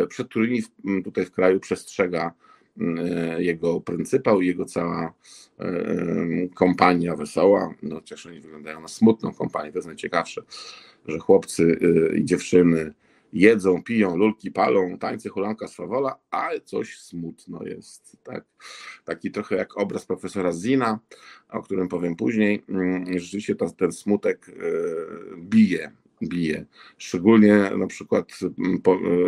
przed 0.09 0.29
którymi 0.29 0.63
tutaj 1.05 1.25
w 1.25 1.31
kraju 1.31 1.61
przestrzega 1.61 2.33
e, 2.81 3.43
jego 3.43 3.81
pryncypał 3.81 4.41
i 4.41 4.47
jego 4.47 4.65
cała 4.65 5.13
e, 5.59 5.65
kompania 6.55 7.17
wesoła, 7.17 7.75
no 7.83 7.95
chociaż 7.95 8.27
oni 8.27 8.41
wyglądają 8.41 8.81
na 8.81 8.89
smutną 8.89 9.35
kompanię, 9.35 9.73
to 9.73 9.79
jest 9.79 9.89
najciekawsze, 9.89 10.43
że 11.07 11.19
chłopcy 11.19 11.79
i 12.17 12.25
dziewczyny 12.25 12.95
jedzą, 13.33 13.83
piją, 13.83 14.17
lulki 14.17 14.51
palą, 14.51 14.99
tańce, 14.99 15.29
hulanka, 15.29 15.69
swawola, 15.69 16.19
ale 16.31 16.61
coś 16.61 16.99
smutno 16.99 17.65
jest, 17.65 18.17
tak? 18.23 18.45
Taki 19.05 19.31
trochę 19.31 19.57
jak 19.57 19.79
obraz 19.79 20.07
profesora 20.07 20.53
Zina, 20.53 20.99
o 21.49 21.63
którym 21.63 21.89
powiem 21.89 22.17
później. 22.17 22.65
Mm, 22.69 23.19
rzeczywiście 23.19 23.55
ten 23.55 23.93
smutek 23.93 24.47
bije 25.37 25.93
bije. 26.23 26.65
Szczególnie 26.99 27.71
na 27.79 27.87
przykład 27.87 28.33
mm, 28.59 28.81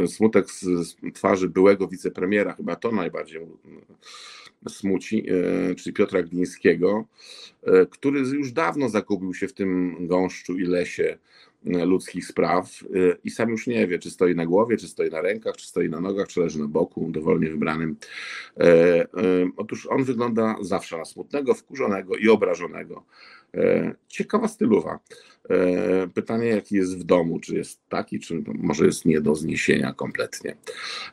e, 0.03 0.09
smutek 0.09 0.51
z 0.51 0.97
twarzy 1.15 1.49
byłego 1.49 1.89
wicepremiera, 1.89 2.53
chyba 2.53 2.77
to 2.77 2.93
najbardziej 2.93 3.41
smuci, 4.69 5.27
e, 5.71 5.75
czyli 5.75 5.95
Piotra 5.95 6.23
Glińskiego, 6.23 7.05
e, 7.63 7.87
który 7.87 8.21
już 8.21 8.53
dawno 8.53 8.89
zagubił 8.89 9.35
się 9.35 9.49
w 9.49 9.53
tym 9.53 9.97
gąszczu 10.07 10.59
i 10.59 10.63
lesie 10.63 11.19
ludzkich 11.65 12.27
spraw 12.27 12.85
i 13.25 13.31
sam 13.31 13.51
już 13.51 13.67
nie 13.67 13.87
wie, 13.87 13.99
czy 13.99 14.11
stoi 14.11 14.35
na 14.35 14.47
głowie, 14.47 14.77
czy 14.77 14.89
stoi 14.89 15.11
na 15.11 15.21
rękach, 15.21 15.57
czy 15.57 15.67
stoi 15.67 15.89
na 15.89 16.01
nogach, 16.01 16.29
czy 16.29 16.41
leży 16.41 16.59
na 16.59 16.69
boku, 16.69 17.11
dowolnie 17.11 17.51
wybranym. 17.51 17.97
Otóż 19.57 19.87
on 19.87 20.05
wygląda 20.05 20.57
zawsze 20.61 20.99
na 20.99 21.05
smutnego, 21.05 21.55
wkurzonego 21.55 22.17
i 22.17 22.29
obrażonego. 22.29 23.05
Ciekawa 24.09 24.49
stylowa. 24.49 24.99
E, 25.51 26.09
pytanie, 26.09 26.47
jaki 26.47 26.75
jest 26.75 26.99
w 26.99 27.05
domu, 27.05 27.41
czy 27.41 27.55
jest 27.55 27.89
taki, 27.89 28.21
czy 28.21 28.43
może 28.47 28.87
jest 28.87 29.05
nie 29.05 29.21
do 29.21 29.35
zniesienia 29.35 29.93
kompletnie. 29.93 30.57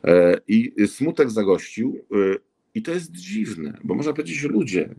E, 0.04 0.40
I 0.48 0.72
smutek 0.86 1.30
zagościł, 1.30 2.04
e, 2.12 2.16
i 2.74 2.82
to 2.82 2.92
jest 2.92 3.12
dziwne, 3.12 3.78
bo 3.84 3.94
można 3.94 4.12
powiedzieć, 4.12 4.42
ludzie, 4.42 4.94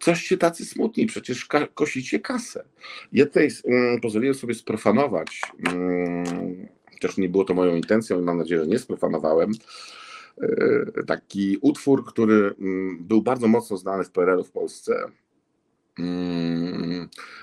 coś 0.00 0.22
się 0.22 0.36
tacy 0.36 0.64
smutni, 0.64 1.06
przecież 1.06 1.48
kosicie 1.74 2.20
kasę. 2.20 2.64
Ja 3.12 3.26
tutaj 3.26 3.48
um, 3.64 4.00
pozwoliłem 4.00 4.34
sobie 4.34 4.54
sprofanować, 4.54 5.40
um, 5.66 6.68
chociaż 6.92 7.16
nie 7.16 7.28
było 7.28 7.44
to 7.44 7.54
moją 7.54 7.76
intencją 7.76 8.20
i 8.20 8.22
mam 8.22 8.38
nadzieję, 8.38 8.60
że 8.60 8.66
nie 8.66 8.78
sprofanowałem, 8.78 9.52
taki 11.06 11.58
utwór, 11.60 12.04
który 12.04 12.54
um, 12.54 12.98
był 13.00 13.22
bardzo 13.22 13.48
mocno 13.48 13.76
znany 13.76 14.04
w 14.04 14.10
PRL 14.10 14.44
w 14.44 14.50
Polsce, 14.50 14.94
Mm, 14.94 15.27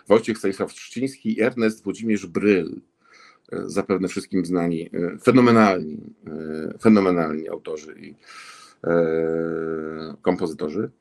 Wojciech 0.08 0.38
Stanisław 0.38 0.74
Trzciński 0.74 1.38
i 1.38 1.42
Ernest 1.42 1.84
Włodzimierz 1.84 2.26
Bryl, 2.26 2.82
e, 3.52 3.62
zapewne 3.66 4.08
wszystkim 4.08 4.46
znani, 4.46 4.90
e, 4.94 5.18
fenomenalni, 5.18 6.14
e, 6.28 6.78
fenomenalni 6.80 7.50
autorzy 7.50 7.96
i 8.00 8.16
kompozytorzy. 10.22 10.92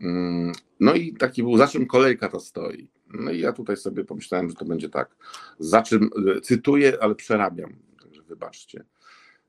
Mm, 0.00 0.52
no 0.80 0.94
i 0.94 1.14
taki 1.14 1.42
był, 1.42 1.56
za 1.56 1.66
czym 1.66 1.86
kolejka 1.86 2.28
to 2.28 2.40
stoi. 2.40 2.88
No 3.14 3.30
i 3.30 3.40
ja 3.40 3.52
tutaj 3.52 3.76
sobie 3.76 4.04
pomyślałem, 4.04 4.50
że 4.50 4.56
to 4.56 4.64
będzie 4.64 4.88
tak. 4.88 5.16
Za 5.58 5.82
czym, 5.82 6.10
cytuję, 6.42 6.98
ale 7.00 7.14
przerabiam, 7.14 7.76
także 8.02 8.22
wybaczcie. 8.22 8.84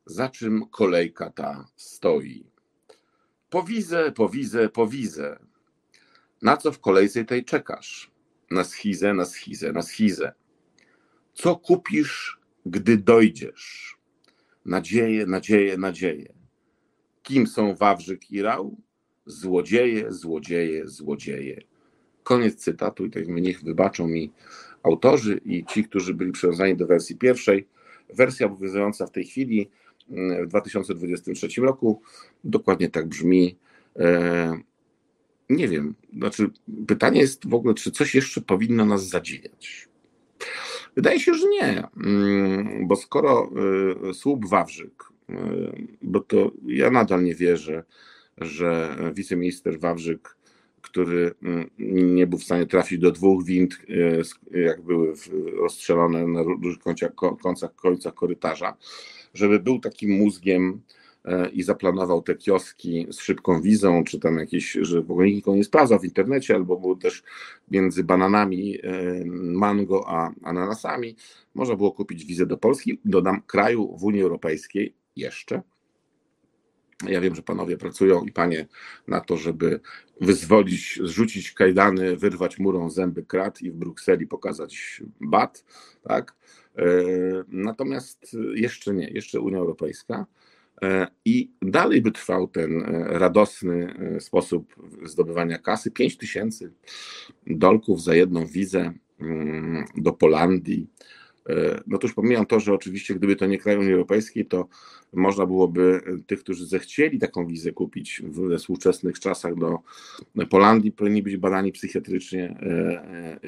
Za 0.05 0.29
czym 0.29 0.65
kolejka 0.71 1.29
ta 1.29 1.67
stoi? 1.75 2.45
Powizę, 3.49 4.11
powizę, 4.11 4.69
powizę. 4.69 5.39
Na 6.41 6.57
co 6.57 6.71
w 6.71 6.79
kolejce 6.79 7.25
tej 7.25 7.45
czekasz? 7.45 8.11
Na 8.51 8.63
schizę, 8.63 9.13
na 9.13 9.25
schizę, 9.25 9.71
na 9.71 9.81
schizę. 9.81 10.33
Co 11.33 11.55
kupisz, 11.55 12.39
gdy 12.65 12.97
dojdziesz? 12.97 13.97
Nadzieje, 14.65 15.25
nadzieje, 15.25 15.77
nadzieje. 15.77 16.33
Kim 17.23 17.47
są 17.47 17.75
Wawrzyk 17.75 18.31
i 18.31 18.41
Rał? 18.41 18.77
Złodzieje, 19.25 20.11
złodzieje, 20.11 20.87
złodzieje. 20.87 21.61
Koniec 22.23 22.55
cytatu 22.55 23.05
i 23.05 23.09
tak 23.09 23.27
niech 23.27 23.63
wybaczą 23.63 24.07
mi 24.07 24.31
autorzy 24.83 25.41
i 25.45 25.65
ci, 25.65 25.83
którzy 25.83 26.13
byli 26.13 26.31
przywiązani 26.31 26.75
do 26.75 26.87
wersji 26.87 27.15
pierwszej. 27.15 27.67
Wersja 28.13 28.45
obowiązująca 28.45 29.07
w 29.07 29.11
tej 29.11 29.25
chwili 29.25 29.69
w 30.43 30.47
2023 30.47 31.61
roku 31.61 32.01
dokładnie 32.43 32.89
tak 32.89 33.07
brzmi. 33.07 33.57
E, 33.95 34.59
nie 35.49 35.67
wiem. 35.67 35.95
Znaczy, 36.17 36.49
pytanie 36.87 37.21
jest 37.21 37.49
w 37.49 37.53
ogóle, 37.53 37.73
czy 37.73 37.91
coś 37.91 38.15
jeszcze 38.15 38.41
powinno 38.41 38.85
nas 38.85 39.07
zadziwiać. 39.07 39.87
Wydaje 40.95 41.19
się, 41.19 41.33
że 41.33 41.47
nie, 41.47 41.83
mm, 41.97 42.87
bo 42.87 42.95
skoro 42.95 43.51
y, 44.09 44.13
słup 44.13 44.49
Wawrzyk, 44.49 45.03
y, 45.29 45.33
bo 46.01 46.19
to 46.19 46.51
ja 46.65 46.91
nadal 46.91 47.23
nie 47.23 47.35
wierzę, 47.35 47.83
że 48.37 48.95
wiceminister 49.13 49.79
Wawrzyk, 49.79 50.37
który 50.81 51.31
mm, 51.43 51.69
nie 52.15 52.27
był 52.27 52.39
w 52.39 52.43
stanie 52.43 52.65
trafić 52.65 52.99
do 52.99 53.11
dwóch 53.11 53.45
wind, 53.45 53.77
jak 54.51 54.81
były 54.81 55.13
rozstrzelone 55.57 56.27
na 56.27 56.43
różnych 56.43 56.79
końcach, 56.79 57.11
końcach, 57.81 58.15
korytarza, 58.15 58.77
żeby 59.33 59.59
był 59.59 59.79
takim 59.79 60.11
mózgiem 60.11 60.81
i 61.53 61.63
zaplanował 61.63 62.21
te 62.21 62.35
kioski 62.35 63.07
z 63.09 63.19
szybką 63.19 63.61
wizą, 63.61 64.03
czy 64.03 64.19
tam 64.19 64.37
jakieś, 64.37 64.71
że 64.81 65.01
w 65.01 65.11
ogóle 65.11 65.27
nikt 65.27 65.45
go 65.45 65.55
nie 65.55 65.63
sprawdzał 65.63 65.99
w 65.99 66.05
internecie, 66.05 66.55
albo 66.55 66.79
było 66.79 66.95
też 66.95 67.23
między 67.71 68.03
bananami 68.03 68.77
e, 68.83 68.89
mango 69.35 70.09
a 70.09 70.31
ananasami, 70.43 71.15
można 71.55 71.75
było 71.75 71.91
kupić 71.91 72.25
wizę 72.25 72.45
do 72.45 72.57
Polski, 72.57 72.99
dodam 73.05 73.41
kraju 73.41 73.97
w 73.97 74.03
Unii 74.03 74.21
Europejskiej 74.21 74.95
jeszcze. 75.15 75.61
Ja 77.07 77.21
wiem, 77.21 77.35
że 77.35 77.41
panowie 77.41 77.77
pracują 77.77 78.25
i 78.25 78.31
panie 78.31 78.67
na 79.07 79.21
to, 79.21 79.37
żeby 79.37 79.79
wyzwolić, 80.21 80.99
zrzucić 81.03 81.51
kajdany, 81.51 82.17
wyrwać 82.17 82.59
murą 82.59 82.89
zęby 82.89 83.23
krat 83.23 83.61
i 83.61 83.71
w 83.71 83.75
Brukseli 83.75 84.27
pokazać 84.27 85.01
bat, 85.21 85.65
tak? 86.03 86.35
E, 86.77 86.83
natomiast 87.47 88.37
jeszcze 88.53 88.93
nie, 88.93 89.07
jeszcze 89.07 89.39
Unia 89.39 89.57
Europejska. 89.57 90.25
E, 90.83 91.07
I 91.25 91.51
dalej 91.61 92.01
by 92.01 92.11
trwał 92.11 92.47
ten 92.47 92.81
e, 92.81 93.19
radosny 93.19 93.93
e, 94.15 94.19
sposób 94.19 94.75
zdobywania 95.03 95.57
kasy. 95.57 95.91
5 95.91 96.17
tysięcy 96.17 96.73
dolków 97.47 98.03
za 98.03 98.15
jedną 98.15 98.45
wizę 98.45 98.93
mm, 99.19 99.85
do 99.97 100.13
Polandii. 100.13 100.87
No 101.87 101.97
to 101.97 102.07
już 102.07 102.13
pomijam 102.13 102.45
to, 102.45 102.59
że 102.59 102.73
oczywiście 102.73 103.15
gdyby 103.15 103.35
to 103.35 103.45
nie 103.45 103.57
kraj 103.57 103.77
Unii 103.77 103.93
Europejskiej, 103.93 104.45
to 104.45 104.67
można 105.13 105.45
byłoby 105.45 106.01
tych, 106.27 106.39
którzy 106.39 106.67
zechcieli 106.67 107.19
taką 107.19 107.47
wizę 107.47 107.71
kupić 107.71 108.21
w 108.25 108.57
współczesnych 108.57 109.19
czasach 109.19 109.55
do 109.55 109.79
Polandii, 110.49 110.91
powinni 110.91 111.23
być 111.23 111.37
badani 111.37 111.71
psychiatrycznie, 111.71 112.59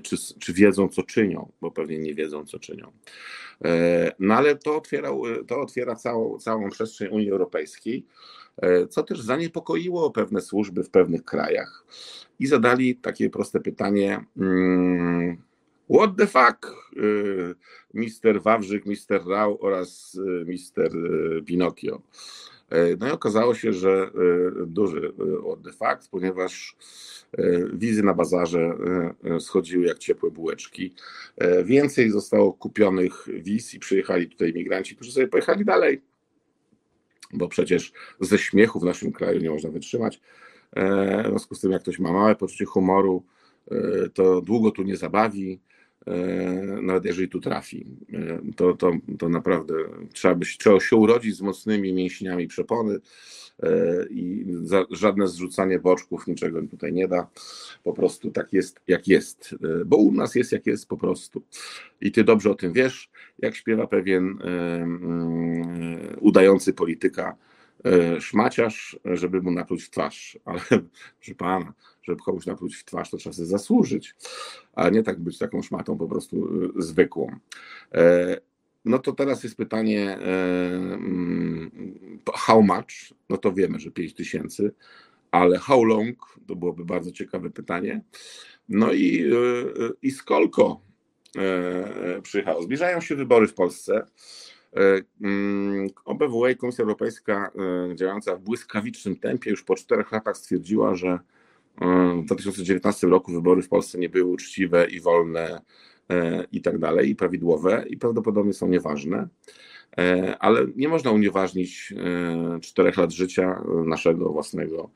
czy, 0.04 0.16
czy 0.40 0.54
wiedzą, 0.54 0.88
co 0.88 1.04
czynią, 1.04 1.52
bo 1.62 1.72
pewnie 1.72 2.00
nie 2.00 2.14
wiedzą, 2.14 2.46
co 2.46 2.60
czynią. 2.60 2.92
E, 3.66 4.12
no 4.20 4.34
ale 4.34 4.56
to, 4.56 4.78
otwiera, 4.78 5.10
to 5.48 5.62
otwiera 5.62 5.96
całą, 5.96 6.40
całą 6.40 6.70
przestrzeń 6.70 7.08
Unii 7.12 7.32
Europejskiej, 7.32 8.06
e, 8.58 8.88
co 8.88 9.04
też 9.04 9.22
zaniepokoiło 9.22 10.12
pewne 10.12 10.42
służby 10.42 10.84
w 10.84 10.90
pewnych 10.90 11.24
krajach 11.24 11.86
i 12.40 12.48
zadali 12.48 12.96
takie 12.96 13.30
proste 13.30 13.60
pytanie. 13.60 14.26
What 15.90 16.18
the 16.18 16.28
fuck, 16.28 16.66
e, 16.66 17.00
mister 17.94 18.42
Wawrzyk, 18.42 18.86
mister 18.86 19.28
Rał 19.28 19.58
oraz 19.62 20.20
mister 20.46 20.92
Pinokio. 21.46 22.02
No 23.00 23.08
i 23.08 23.12
okazało 23.12 23.56
się, 23.56 23.74
że 23.74 24.12
duży 24.68 25.14
what 25.44 25.64
the 25.64 25.72
fuck, 25.72 26.12
ponieważ 26.12 26.76
E, 27.32 27.70
wizy 27.74 28.04
na 28.04 28.14
bazarze 28.14 28.60
e, 28.60 29.36
e, 29.36 29.40
schodziły 29.40 29.86
jak 29.86 29.98
ciepłe 29.98 30.32
bułeczki. 30.32 30.94
Więcej 31.64 32.12
zostało 32.12 32.54
kupionych 32.54 33.28
wiz 33.34 33.74
i 33.74 33.80
przyjechali 33.80 34.30
tutaj 34.30 34.54
migranci, 34.54 34.96
którzy 34.96 35.12
sobie 35.12 35.28
pojechali 35.28 35.66
dalej, 35.66 36.02
bo 37.34 37.48
przecież 37.48 37.94
ze 38.20 38.38
śmiechu 38.38 38.80
w 38.80 38.84
naszym 38.84 39.12
kraju 39.12 39.42
nie 39.42 39.50
można 39.50 39.70
wytrzymać. 39.70 40.22
W 40.76 41.28
związku 41.28 41.56
z 41.56 41.62
tym, 41.62 41.72
jak 41.72 41.82
ktoś 41.82 42.00
ma 42.00 42.12
małe 42.14 42.36
poczucie 42.36 42.66
humoru, 42.66 43.24
to 44.14 44.42
długo 44.42 44.72
tu 44.72 44.84
nie 44.84 44.98
zabawi, 44.98 45.60
nawet 46.82 47.06
jeżeli 47.06 47.30
tu 47.30 47.40
trafi. 47.40 47.86
To, 48.56 48.74
to, 48.74 48.92
to 49.20 49.30
naprawdę 49.30 49.74
trzeba, 50.14 50.36
być, 50.36 50.58
trzeba 50.58 50.80
się 50.80 50.96
urodzić 50.96 51.36
z 51.36 51.42
mocnymi 51.42 51.94
mięśniami 51.94 52.48
przepony, 52.48 53.00
E, 53.64 54.06
i 54.10 54.46
żadne 54.92 55.28
zrzucanie 55.28 55.80
boczków 55.80 56.28
niczego 56.28 56.62
tutaj 56.62 56.94
nie 56.94 57.08
da. 57.08 57.28
Po 57.84 57.94
prostu 57.94 58.32
tak 58.32 58.54
jest, 58.54 58.80
jak 58.88 59.08
jest. 59.08 59.56
E, 59.82 59.86
bo 59.86 59.98
u 59.98 60.12
nas 60.12 60.36
jest, 60.36 60.52
jak 60.52 60.66
jest 60.66 60.88
po 60.88 60.98
prostu. 60.98 61.44
I 62.02 62.12
ty 62.12 62.24
dobrze 62.24 62.52
o 62.52 62.56
tym 62.56 62.74
wiesz, 62.74 63.10
jak 63.40 63.56
śpiewa 63.56 63.88
pewien 63.88 64.40
um, 64.42 65.98
udający 66.20 66.74
polityka 66.74 67.36
szmaciarz, 68.20 69.00
żeby 69.06 69.42
mu 69.42 69.52
napluć 69.52 69.84
w 69.84 69.90
twarz. 69.90 70.40
Ale 70.46 70.60
proszę 71.20 71.36
pana, 71.38 71.74
żeby 72.08 72.22
komuś 72.24 72.46
napluć 72.46 72.76
w 72.76 72.86
twarz, 72.86 73.10
to 73.10 73.18
trzeba 73.18 73.34
sobie 73.34 73.48
zasłużyć, 73.48 74.16
a 74.74 74.90
nie 74.90 75.04
tak 75.04 75.20
być 75.20 75.38
taką 75.38 75.62
szmatą 75.62 75.98
po 75.98 76.08
prostu 76.08 76.50
zwykłą. 76.82 77.32
No 78.88 79.00
to 79.00 79.12
teraz 79.12 79.44
jest 79.44 79.58
pytanie, 79.58 80.18
e, 80.18 80.20
mm, 80.94 81.72
how 82.34 82.62
much? 82.62 83.14
No 83.30 83.38
to 83.38 83.54
wiemy, 83.54 83.80
że 83.80 83.92
5 83.92 84.14
tysięcy, 84.14 84.72
ale 85.32 85.60
how 85.60 85.84
long? 85.84 86.40
To 86.48 86.56
byłoby 86.56 86.86
bardzo 86.86 87.12
ciekawe 87.12 87.50
pytanie. 87.50 88.02
No 88.70 88.94
i, 88.94 89.24
e, 89.24 89.36
i 90.02 90.12
skolko 90.12 90.82
e, 91.38 92.22
przyjechało. 92.22 92.62
Zbliżają 92.62 93.02
się 93.02 93.16
wybory 93.16 93.48
w 93.48 93.54
Polsce. 93.54 94.06
Mm, 95.22 95.90
OBWE, 96.06 96.56
Komisja 96.56 96.82
Europejska, 96.82 97.52
działająca 97.96 98.36
w 98.36 98.40
błyskawicznym 98.42 99.16
tempie, 99.16 99.50
już 99.50 99.64
po 99.64 99.76
czterech 99.76 100.12
latach 100.12 100.38
stwierdziła, 100.38 100.96
że 100.96 101.20
w 102.22 102.26
2019 102.26 103.08
roku 103.08 103.32
wybory 103.32 103.62
w 103.62 103.70
Polsce 103.70 103.98
nie 103.98 104.10
były 104.10 104.32
uczciwe 104.32 104.88
i 104.88 105.02
wolne 105.02 105.62
E, 106.10 106.46
i 106.52 106.62
tak 106.62 106.78
dalej, 106.78 107.10
i 107.10 107.16
prawidłowe, 107.16 107.86
i 107.90 107.98
prawdopodobnie 107.98 108.54
są 108.54 108.68
nieważne. 108.68 109.28
E, 109.98 110.38
ale 110.40 110.68
nie 110.76 110.88
można 110.88 111.12
unieważnić 111.12 111.94
e, 111.98 112.60
czterech 112.60 112.98
lat 112.98 113.12
życia 113.12 113.64
naszego 113.86 114.30
własnego. 114.30 114.90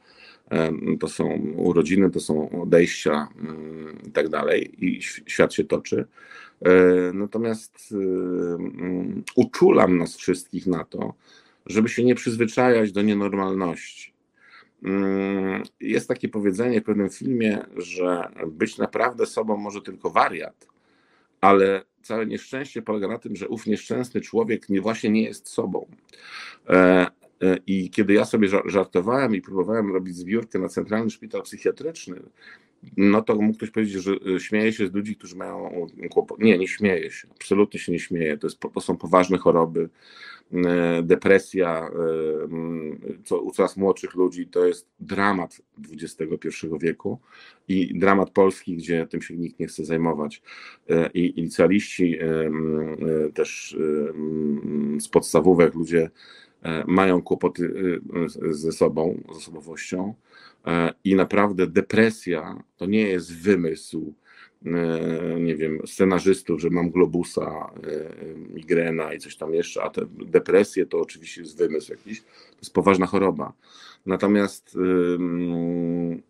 To 1.00 1.08
są 1.08 1.54
urodziny, 1.56 2.10
to 2.10 2.20
są 2.20 2.62
odejścia 2.62 3.28
i 4.08 4.12
tak 4.12 4.30
dalej, 4.30 4.86
i 4.86 5.02
świat 5.02 5.54
się 5.54 5.63
toczy. 5.63 6.06
Natomiast 7.13 7.94
uczulam 9.36 9.98
nas 9.98 10.15
wszystkich 10.15 10.67
na 10.67 10.84
to, 10.84 11.13
żeby 11.65 11.89
się 11.89 12.04
nie 12.04 12.15
przyzwyczajać 12.15 12.91
do 12.91 13.02
nienormalności. 13.02 14.11
Jest 15.80 16.08
takie 16.08 16.30
powiedzenie 16.30 16.82
w 16.82 16.84
pewnym 16.84 17.10
filmie, 17.10 17.60
że 17.78 18.32
być 18.48 18.78
naprawdę 18.78 19.26
sobą 19.26 19.58
może 19.58 19.82
tylko 19.82 20.10
wariat 20.10 20.72
ale 21.41 21.84
całe 22.02 22.26
nieszczęście 22.26 22.82
polega 22.82 23.08
na 23.08 23.17
tym, 23.17 23.36
że 23.36 23.48
ów 23.48 23.67
nieszczęsny 23.67 24.22
człowiek 24.22 24.70
nie, 24.70 24.82
właśnie 24.82 25.10
nie 25.10 25.24
jest 25.24 25.50
sobą. 25.50 25.88
E, 26.70 27.08
e, 27.44 27.58
I 27.67 27.89
kiedy 27.89 28.13
ja 28.13 28.26
sobie 28.26 28.48
żartowałem 28.65 29.36
i 29.36 29.41
próbowałem 29.41 29.94
robić 29.94 30.15
zbiórkę 30.15 30.60
na 30.60 30.70
Centralny 30.70 31.10
Szpital 31.10 31.41
Psychiatryczny, 31.41 32.15
no 32.98 33.22
to 33.22 33.36
mógł 33.36 33.58
ktoś 33.58 33.70
powiedzieć, 33.70 34.04
że 34.04 34.12
e, 34.36 34.39
śmieje 34.39 34.74
się 34.74 34.88
z 34.88 34.94
ludzi, 34.94 35.15
którzy 35.15 35.36
mają 35.36 35.88
kłopot. 36.12 36.39
Nie, 36.39 36.58
nie 36.58 36.67
śmieje 36.67 37.12
się. 37.12 37.28
Absolutnie 37.32 37.80
się 37.80 37.91
nie 37.91 38.00
śmieje. 38.00 38.38
To, 38.38 38.70
to 38.70 38.82
są 38.82 38.98
poważne 38.98 39.38
choroby. 39.38 39.89
E, 40.54 41.04
depresja 41.04 41.89
e, 41.89 41.94
co, 43.24 43.41
u 43.41 43.52
coraz 43.52 43.78
młodszych 43.78 44.15
ludzi 44.15 44.48
to 44.48 44.65
jest 44.65 44.88
dramat 45.00 45.62
XXI 45.91 46.48
wieku 46.82 47.20
i 47.67 48.00
dramat 48.00 48.30
Polski, 48.30 48.78
gdzie 48.78 49.08
tym 49.08 49.22
się 49.22 49.38
nikt 49.38 49.60
nie 49.60 49.67
chce 49.67 49.86
zajmować. 49.86 50.41
I, 51.13 51.39
i 51.39 51.41
licealiści 51.41 52.17
też 53.34 53.78
z 55.00 55.08
podstawówek 55.08 55.74
ludzie 55.74 56.10
mają 56.88 57.22
kłopoty 57.22 57.74
ze 58.52 58.72
sobą, 58.72 59.24
z 59.34 59.38
osobowością 59.38 60.13
I 61.04 61.15
naprawdę 61.15 61.67
depresja 61.67 62.63
to 62.78 62.86
nie 62.86 63.02
jest 63.02 63.41
wymysł, 63.41 64.13
e, 64.65 65.39
nie 65.39 65.56
wiem, 65.56 65.80
scenarzystów, 65.86 66.62
że 66.62 66.69
mam 66.69 66.91
globusa, 66.91 67.71
e, 67.84 68.36
migrena 68.36 69.13
i 69.13 69.19
coś 69.19 69.36
tam 69.36 69.54
jeszcze, 69.54 69.84
a 69.84 69.89
te 69.89 70.02
depresje 70.26 70.86
to 70.86 71.00
oczywiście 71.00 71.41
jest 71.41 71.58
wymysł 71.58 71.91
jakiś, 71.91 72.21
to 72.21 72.58
jest 72.58 72.74
poważna 72.74 73.06
choroba. 73.06 73.54
Natomiast 74.06 74.78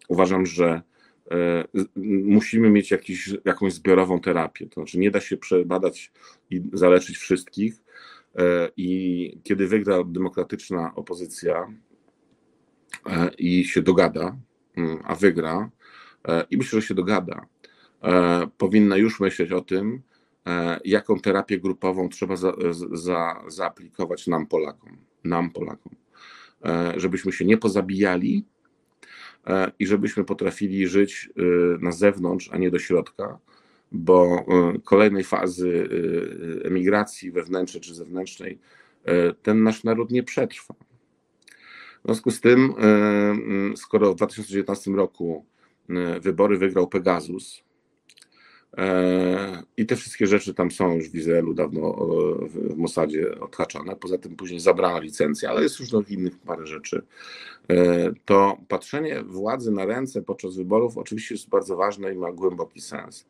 uważam, 0.08 0.46
że 0.46 0.82
musimy 2.24 2.70
mieć 2.70 2.92
jakiś, 2.92 3.30
jakąś 3.46 3.74
zbiorową 3.74 4.20
terapię. 4.20 4.66
To 4.66 4.74
znaczy, 4.74 5.00
nie 5.00 5.12
da 5.12 5.22
się 5.22 5.38
przebadać 5.38 6.12
i 6.50 6.62
zaleczyć 6.74 7.18
wszystkich. 7.18 7.84
I 8.78 9.40
kiedy 9.44 9.68
wygra 9.68 10.04
demokratyczna 10.04 10.96
opozycja, 10.96 11.68
E, 11.68 11.91
i 13.38 13.66
się 13.66 13.82
dogada, 13.82 14.38
mm, 14.78 15.00
a 15.04 15.16
wygra, 15.16 15.70
e, 16.28 16.46
i 16.52 16.58
myślę, 16.58 16.82
że 16.82 16.88
się 16.88 16.94
dogada, 16.94 17.46
e, 18.04 18.48
powinna 18.58 18.98
już 18.98 19.20
myśleć 19.20 19.52
o 19.52 19.62
tym, 19.62 20.02
jaką 20.86 21.20
terapię 21.20 21.60
grupową 21.60 22.10
trzeba 22.10 22.36
za, 22.36 22.54
za, 22.92 23.44
zaaplikować 23.48 24.28
nam 24.28 24.48
Polakom, 24.48 24.98
nam 25.24 25.52
Polakom, 25.52 25.96
żebyśmy 26.98 27.32
się 27.32 27.46
nie 27.46 27.58
pozabijali 27.58 28.46
i 29.80 29.88
żebyśmy 29.88 30.24
potrafili 30.24 30.88
żyć 30.88 31.30
na 31.80 31.92
zewnątrz, 31.92 32.50
a 32.52 32.58
nie 32.58 32.72
do 32.72 32.80
środka, 32.80 33.40
bo 33.92 34.46
kolejnej 34.84 35.24
fazy 35.24 35.90
emigracji 36.64 37.32
wewnętrznej 37.32 37.82
czy 37.82 37.96
zewnętrznej 37.96 38.60
ten 39.44 39.64
nasz 39.64 39.84
naród 39.84 40.12
nie 40.12 40.24
przetrwa. 40.24 40.76
W 42.04 42.06
związku 42.06 42.32
z 42.32 42.42
tym, 42.42 42.74
skoro 43.76 44.14
w 44.14 44.16
2019 44.16 44.92
roku 44.92 45.46
wybory 46.22 46.58
wygrał 46.58 46.88
Pegasus, 46.88 47.64
i 49.78 49.86
te 49.86 49.96
wszystkie 49.96 50.28
rzeczy 50.28 50.54
tam 50.54 50.72
są 50.72 50.96
już 50.96 51.10
w 51.10 51.16
Izraelu 51.16 51.54
dawno 51.54 52.08
w 52.50 52.78
Mossadzie 52.78 53.40
odhaczone. 53.40 53.96
Poza 53.96 54.18
tym 54.18 54.36
później 54.36 54.60
zabrano 54.60 55.00
licencję, 55.00 55.50
ale 55.50 55.64
jest 55.64 55.80
różnych 55.80 56.10
innych 56.10 56.40
parę 56.40 56.68
rzeczy. 56.68 57.02
To 58.26 58.58
patrzenie 58.68 59.24
władzy 59.24 59.72
na 59.72 59.86
ręce 59.86 60.22
podczas 60.22 60.56
wyborów 60.56 60.98
oczywiście 60.98 61.36
jest 61.36 61.50
bardzo 61.50 61.76
ważne 61.76 62.14
i 62.14 62.18
ma 62.18 62.32
głęboki 62.32 62.82
sens. 62.82 63.26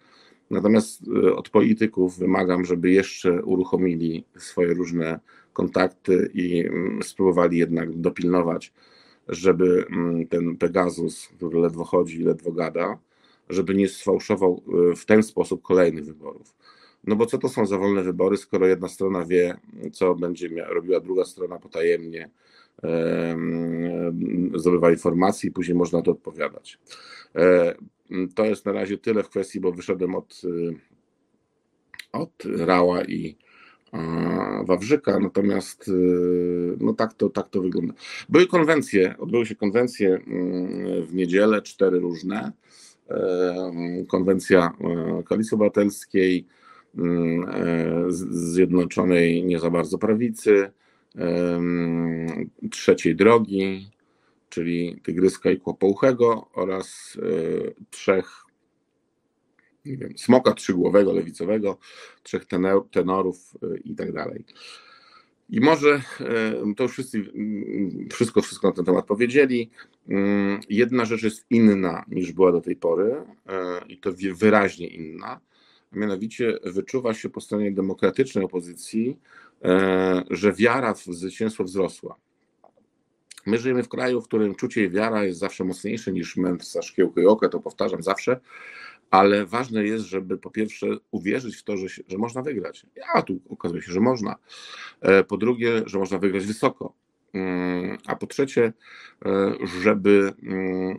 Natomiast 0.52 1.02
e, 1.24 1.36
od 1.36 1.50
polityków 1.50 2.20
wymagam, 2.20 2.66
żeby 2.66 2.92
jeszcze 2.92 3.44
uruchomili 3.44 4.24
swoje 4.38 4.74
różne 4.74 5.20
kontakty 5.54 6.32
i 6.34 6.60
mm, 6.68 7.04
spróbowali 7.04 7.58
jednak 7.58 7.94
dopilnować, 7.96 8.74
żeby 9.28 9.86
mm, 9.90 10.28
ten 10.28 10.58
Pegasus, 10.58 11.28
który 11.28 11.60
ledwo 11.60 11.84
chodzi, 11.84 12.24
ledwo 12.24 12.52
gada, 12.52 12.98
żeby 13.50 13.76
nie 13.76 13.90
sfałszował 13.90 14.62
e, 14.92 14.96
w 14.96 15.06
ten 15.06 15.24
sposób 15.24 15.62
kolejnych 15.62 16.06
wyborów. 16.06 16.54
No 17.04 17.16
bo 17.16 17.26
co 17.26 17.38
to 17.38 17.50
są 17.50 17.66
za 17.66 17.78
wolne 17.78 18.04
wybory, 18.04 18.38
skoro 18.38 18.68
jedna 18.68 18.88
strona 18.88 19.26
wie, 19.26 19.58
co 19.92 20.16
będzie 20.16 20.50
robiła 20.70 21.00
druga 21.00 21.26
strona 21.26 21.60
potajemnie, 21.60 22.30
zdobywa 24.56 24.92
informacji 24.92 25.50
i 25.50 25.52
później 25.52 25.78
można 25.78 26.02
to 26.02 26.12
odpowiadać. 26.12 26.80
E, 28.12 28.28
to 28.36 28.45
jest 28.45 28.65
na 28.65 28.71
razie 28.71 28.97
tyle 28.97 29.24
w 29.24 29.30
kwestii, 29.30 29.60
bo 29.60 29.71
wyszedłem 29.71 30.15
od, 30.15 30.41
y, 30.43 30.76
od 32.12 32.43
Rała 32.45 33.04
i 33.04 33.38
Wawrzyka, 34.65 35.19
natomiast 35.19 35.88
y, 35.88 36.78
no 36.80 36.93
tak 36.93 37.13
to, 37.13 37.30
tak 37.30 37.50
to 37.50 37.62
wygląda. 37.62 37.93
Były 38.30 38.47
konwencje, 38.47 39.15
odbyły 39.17 39.45
się 39.45 39.56
konwencje 39.56 40.10
mm, 40.10 41.06
w 41.06 41.13
niedzielę, 41.13 41.62
cztery 41.62 42.00
różne. 42.00 42.52
Konwencja 44.08 44.71
e, 44.82 45.24
Koalicji 45.24 45.56
Obywatelskiej, 45.56 46.47
mm, 46.97 47.50
e, 47.50 48.06
Zjednoczonej 48.10 49.43
nie 49.43 49.60
za 49.60 49.69
bardzo 49.69 49.97
prawicy, 49.97 50.71
trzeciej 52.71 53.15
drogi, 53.15 53.91
czyli 54.52 55.02
Tygryska 55.04 55.52
i 55.52 55.60
Kłopouchego 55.60 56.50
oraz 56.54 57.16
y, 57.16 57.76
trzech 57.90 58.42
nie 59.86 59.98
wiem, 59.98 60.18
smoka 60.18 60.54
trzygłowego, 60.54 61.14
lewicowego, 61.14 61.78
trzech 62.24 62.46
tenorów 62.92 63.54
y, 63.64 63.82
i 63.84 63.96
tak 63.96 64.12
dalej. 64.12 64.46
I 65.50 65.62
może 65.62 66.02
y, 66.72 66.76
to 66.76 66.84
już 66.84 66.92
wszyscy 66.92 67.24
wszystko, 68.14 68.42
wszystko 68.42 68.68
na 68.68 68.74
ten 68.74 68.86
temat 68.86 69.06
powiedzieli. 69.06 69.70
Jedna 70.70 71.06
rzecz 71.06 71.24
jest 71.24 71.46
inna 71.50 72.06
niż 72.08 72.32
była 72.32 72.52
do 72.52 72.62
tej 72.62 72.76
pory 72.76 73.16
i 73.88 73.98
to 73.98 74.12
wyraźnie 74.36 74.88
inna. 74.88 75.40
Mianowicie 75.92 76.60
wyczuwa 76.64 77.14
się 77.14 77.30
po 77.30 77.42
stronie 77.42 77.72
demokratycznej 77.72 78.46
opozycji, 78.46 79.20
że 80.30 80.54
wiara 80.54 80.94
w 80.94 81.04
zwycięstwo 81.04 81.64
wzrosła. 81.64 82.16
My 83.45 83.58
żyjemy 83.58 83.84
w 83.84 83.89
kraju, 83.89 84.21
w 84.21 84.27
którym 84.27 84.56
czucie 84.56 84.84
i 84.84 84.89
wiara 84.89 85.23
jest 85.23 85.39
zawsze 85.39 85.63
mocniejsze 85.63 86.12
niż 86.12 86.38
mędrca, 86.38 86.82
szkiełko 86.82 87.21
i 87.21 87.25
oka, 87.25 87.49
to 87.49 87.60
powtarzam 87.60 88.04
zawsze, 88.04 88.39
ale 89.12 89.45
ważne 89.45 89.84
jest, 89.84 90.06
żeby 90.06 90.38
po 90.38 90.49
pierwsze 90.49 90.88
uwierzyć 91.12 91.56
w 91.56 91.63
to, 91.63 91.77
że, 91.77 91.88
że 92.08 92.17
można 92.17 92.41
wygrać. 92.41 92.86
A 93.13 93.21
tu 93.21 93.39
okazuje 93.49 93.82
się, 93.82 93.91
że 93.91 93.99
można. 93.99 94.36
E, 95.01 95.23
po 95.23 95.38
drugie, 95.38 95.84
że 95.86 95.99
można 95.99 96.17
wygrać 96.17 96.45
wysoko. 96.45 96.93
Mm, 97.34 97.97
a 98.06 98.15
po 98.15 98.27
trzecie, 98.27 98.73
e, 99.25 99.54
żeby 99.82 100.34
mm, 100.43 100.97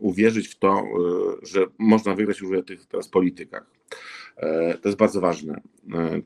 uwierzyć 0.00 0.48
w 0.48 0.58
to, 0.58 0.78
e, 0.78 0.84
że 1.46 1.66
można 1.78 2.14
wygrać 2.14 2.40
już 2.40 2.50
w 2.50 2.64
tych 2.64 2.86
teraz 2.86 3.08
politykach. 3.08 3.66
To 4.82 4.88
jest 4.88 4.98
bardzo 4.98 5.20
ważne. 5.20 5.60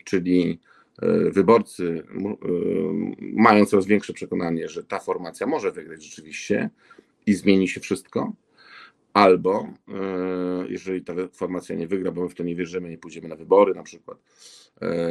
Czyli 0.04 0.60
E, 0.77 0.77
wyborcy 1.30 2.02
e, 2.10 2.36
mają 3.20 3.66
coraz 3.66 3.86
większe 3.86 4.12
przekonanie, 4.12 4.68
że 4.68 4.84
ta 4.84 4.98
formacja 4.98 5.46
może 5.46 5.72
wygrać 5.72 6.04
rzeczywiście 6.04 6.70
i 7.26 7.34
zmieni 7.34 7.68
się 7.68 7.80
wszystko, 7.80 8.32
albo 9.12 9.68
e, 9.88 9.92
jeżeli 10.68 11.02
ta 11.02 11.12
formacja 11.32 11.76
nie 11.76 11.86
wygra, 11.86 12.12
bo 12.12 12.22
my 12.22 12.28
w 12.28 12.34
to 12.34 12.42
nie 12.42 12.56
wierzymy, 12.56 12.90
nie 12.90 12.98
pójdziemy 12.98 13.28
na 13.28 13.36
wybory 13.36 13.74
na 13.74 13.82
przykład, 13.82 14.18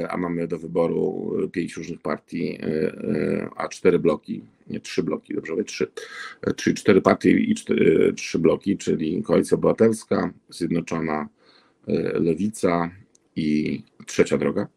a 0.09 0.17
mamy 0.17 0.47
do 0.47 0.57
wyboru 0.59 1.31
pięć 1.51 1.77
różnych 1.77 2.01
partii, 2.01 2.59
a 3.55 3.67
cztery 3.67 3.99
bloki, 3.99 4.43
nie 4.67 4.79
trzy 4.79 5.03
bloki, 5.03 5.33
dobrze 5.33 5.51
mówię, 5.51 5.63
trzy, 5.63 5.91
czyli 6.55 6.75
cztery 6.75 7.01
partie 7.01 7.31
i 7.31 7.55
cztery, 7.55 8.13
trzy 8.13 8.39
bloki, 8.39 8.77
czyli 8.77 9.23
Koalicja 9.23 9.55
Obywatelska, 9.55 10.33
Zjednoczona 10.49 11.29
Lewica 12.13 12.91
i 13.35 13.81
Trzecia 14.05 14.37
Droga, 14.37 14.67
E, 14.67 14.76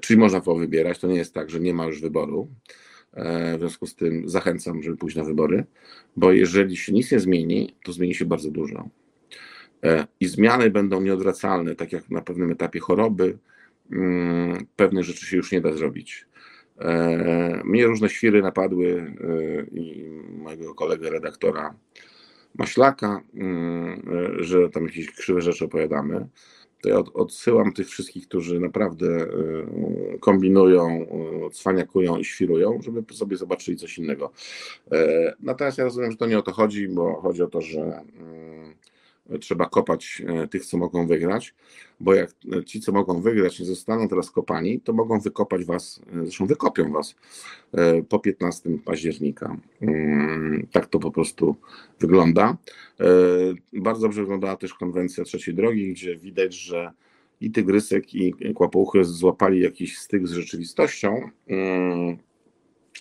czyli 0.00 0.20
można 0.20 0.40
było 0.40 0.56
wybierać, 0.56 0.98
to 0.98 1.06
nie 1.06 1.16
jest 1.16 1.34
tak, 1.34 1.50
że 1.50 1.60
nie 1.60 1.74
ma 1.74 1.86
już 1.86 2.00
wyboru. 2.00 2.48
E, 3.14 3.56
w 3.56 3.60
związku 3.60 3.86
z 3.86 3.94
tym 3.94 4.28
zachęcam, 4.28 4.82
żeby 4.82 4.96
pójść 4.96 5.16
na 5.16 5.24
wybory, 5.24 5.64
bo 6.16 6.32
jeżeli 6.32 6.76
się 6.76 6.92
nic 6.92 7.12
nie 7.12 7.20
zmieni, 7.20 7.74
to 7.84 7.92
zmieni 7.92 8.14
się 8.14 8.24
bardzo 8.24 8.50
dużo. 8.50 8.88
E, 9.84 10.06
I 10.20 10.26
zmiany 10.26 10.70
będą 10.70 11.00
nieodwracalne, 11.00 11.74
tak 11.74 11.92
jak 11.92 12.10
na 12.10 12.22
pewnym 12.22 12.50
etapie 12.50 12.80
choroby, 12.80 13.38
mm, 13.92 14.66
pewnych 14.76 15.04
rzeczy 15.04 15.26
się 15.26 15.36
już 15.36 15.52
nie 15.52 15.60
da 15.60 15.72
zrobić. 15.72 16.26
Mnie 17.64 17.86
różne 17.86 18.08
świry 18.08 18.42
napadły 18.42 19.14
i 19.72 20.04
mojego 20.38 20.74
kolegę 20.74 21.10
redaktora 21.10 21.74
Maślaka, 22.54 23.22
mm, 23.34 24.02
że 24.38 24.68
tam 24.68 24.84
jakieś 24.84 25.10
krzywe 25.10 25.40
rzeczy 25.40 25.64
opowiadamy 25.64 26.26
to 26.82 26.88
ja 26.88 26.98
odsyłam 26.98 27.72
tych 27.72 27.88
wszystkich, 27.88 28.28
którzy 28.28 28.60
naprawdę 28.60 29.06
y, 29.06 30.18
kombinują, 30.20 31.06
y, 31.46 31.50
cwaniakują 31.50 32.16
i 32.16 32.24
świrują, 32.24 32.78
żeby 32.82 33.14
sobie 33.14 33.36
zobaczyli 33.36 33.76
coś 33.76 33.98
innego. 33.98 34.30
E, 34.92 35.32
natomiast 35.40 35.78
ja 35.78 35.84
rozumiem, 35.84 36.10
że 36.10 36.16
to 36.16 36.26
nie 36.26 36.38
o 36.38 36.42
to 36.42 36.52
chodzi, 36.52 36.88
bo 36.88 37.20
chodzi 37.20 37.42
o 37.42 37.46
to, 37.46 37.60
że 37.60 37.80
y, 37.80 38.71
trzeba 39.40 39.66
kopać 39.66 40.22
tych, 40.50 40.66
co 40.66 40.78
mogą 40.78 41.06
wygrać, 41.06 41.54
bo 42.00 42.14
jak 42.14 42.30
ci, 42.66 42.80
co 42.80 42.92
mogą 42.92 43.20
wygrać, 43.20 43.60
nie 43.60 43.66
zostaną 43.66 44.08
teraz 44.08 44.30
kopani, 44.30 44.80
to 44.80 44.92
mogą 44.92 45.20
wykopać 45.20 45.64
was, 45.64 46.00
zresztą 46.22 46.46
wykopią 46.46 46.92
was 46.92 47.14
po 48.08 48.18
15 48.18 48.70
października. 48.84 49.56
Mm, 49.80 50.66
tak 50.72 50.86
to 50.86 50.98
po 50.98 51.10
prostu 51.10 51.56
wygląda. 52.00 52.56
E, 53.00 53.06
bardzo 53.72 54.02
dobrze 54.02 54.20
wyglądała 54.20 54.56
też 54.56 54.74
konwencja 54.74 55.24
trzeciej 55.24 55.54
drogi, 55.54 55.92
gdzie 55.92 56.16
widać, 56.16 56.54
że 56.54 56.92
i 57.40 57.50
Tygrysek 57.50 58.14
i 58.14 58.34
Kłapouchy 58.54 59.04
złapali 59.04 59.60
jakiś 59.60 59.98
styk 59.98 60.28
z 60.28 60.32
rzeczywistością 60.32 61.30
mm, 61.46 62.16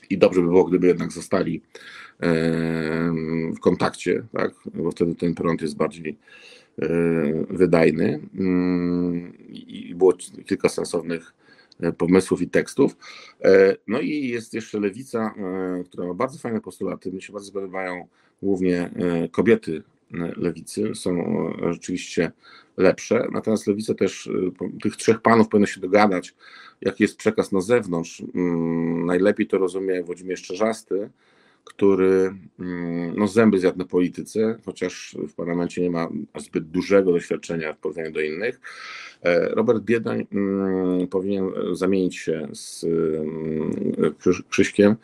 i 0.09 0.17
dobrze 0.17 0.41
by 0.41 0.47
było, 0.47 0.63
gdyby 0.63 0.87
jednak 0.87 1.11
zostali 1.11 1.61
e, 1.61 2.10
w 3.55 3.59
kontakcie, 3.59 4.23
tak? 4.33 4.53
bo 4.73 4.91
wtedy 4.91 5.15
ten 5.15 5.35
prąd 5.35 5.61
jest 5.61 5.77
bardziej 5.77 6.17
e, 6.81 6.87
wydajny 7.49 8.19
mm, 8.35 9.33
i 9.49 9.95
było 9.95 10.13
kilka 10.45 10.69
sensownych 10.69 11.33
pomysłów 11.97 12.41
i 12.41 12.49
tekstów. 12.49 12.97
No 13.87 13.99
i 13.99 14.27
jest 14.27 14.53
jeszcze 14.53 14.79
Lewica, 14.79 15.35
która 15.85 16.07
ma 16.07 16.13
bardzo 16.13 16.37
fajne 16.37 16.61
postulaty, 16.61 17.11
mi 17.11 17.21
się 17.21 17.33
bardzo 17.33 17.51
podobają 17.51 18.07
głównie 18.41 18.89
e, 18.95 19.29
kobiety 19.29 19.83
e, 20.13 20.33
lewicy 20.37 20.95
są 20.95 21.11
e, 21.11 21.73
rzeczywiście 21.73 22.31
lepsze. 22.77 23.27
Natomiast 23.31 23.67
lewica 23.67 23.93
też, 23.93 24.29
tych 24.83 24.95
trzech 24.95 25.21
panów 25.21 25.47
powinno 25.47 25.67
się 25.67 25.81
dogadać, 25.81 26.35
jaki 26.81 27.03
jest 27.03 27.17
przekaz 27.17 27.51
na 27.51 27.61
zewnątrz. 27.61 28.23
Mm, 28.35 29.05
najlepiej 29.05 29.47
to 29.47 29.57
rozumie 29.57 30.03
Włodzimierz 30.03 30.41
Czerzasty, 30.41 31.09
który 31.63 32.33
mm, 32.59 33.15
no, 33.17 33.27
zęby 33.27 33.59
zjadł 33.59 33.77
na 33.77 33.85
polityce, 33.85 34.59
chociaż 34.65 35.15
w 35.29 35.33
parlamencie 35.33 35.81
nie 35.81 35.89
ma 35.89 36.09
zbyt 36.37 36.67
dużego 36.67 37.11
doświadczenia 37.11 37.73
w 37.73 37.77
porównaniu 37.77 38.11
do 38.11 38.21
innych. 38.21 38.59
Robert 39.51 39.83
Biedań 39.83 40.27
mm, 40.31 41.07
powinien 41.07 41.51
zamienić 41.73 42.17
się 42.17 42.47
z 42.53 42.85
Krzyśkiem 44.49 44.95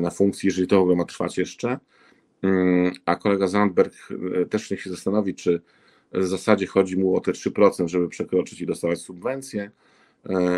na 0.00 0.10
funkcji, 0.10 0.46
jeżeli 0.46 0.66
to 0.66 0.76
w 0.78 0.80
ogóle 0.80 0.96
ma 0.96 1.04
trwać 1.04 1.38
jeszcze 1.38 1.78
Mm, 2.42 2.92
a 3.04 3.16
kolega 3.16 3.46
Zandberg 3.46 3.94
e, 4.42 4.46
też 4.46 4.70
niech 4.70 4.82
się 4.82 4.90
zastanowi, 4.90 5.34
czy 5.34 5.60
w 6.12 6.26
zasadzie 6.26 6.66
chodzi 6.66 6.96
mu 6.96 7.16
o 7.16 7.20
te 7.20 7.32
3%, 7.32 7.88
żeby 7.88 8.08
przekroczyć 8.08 8.60
i 8.60 8.66
dostawać 8.66 8.98
subwencje 8.98 9.62
e, 9.62 9.70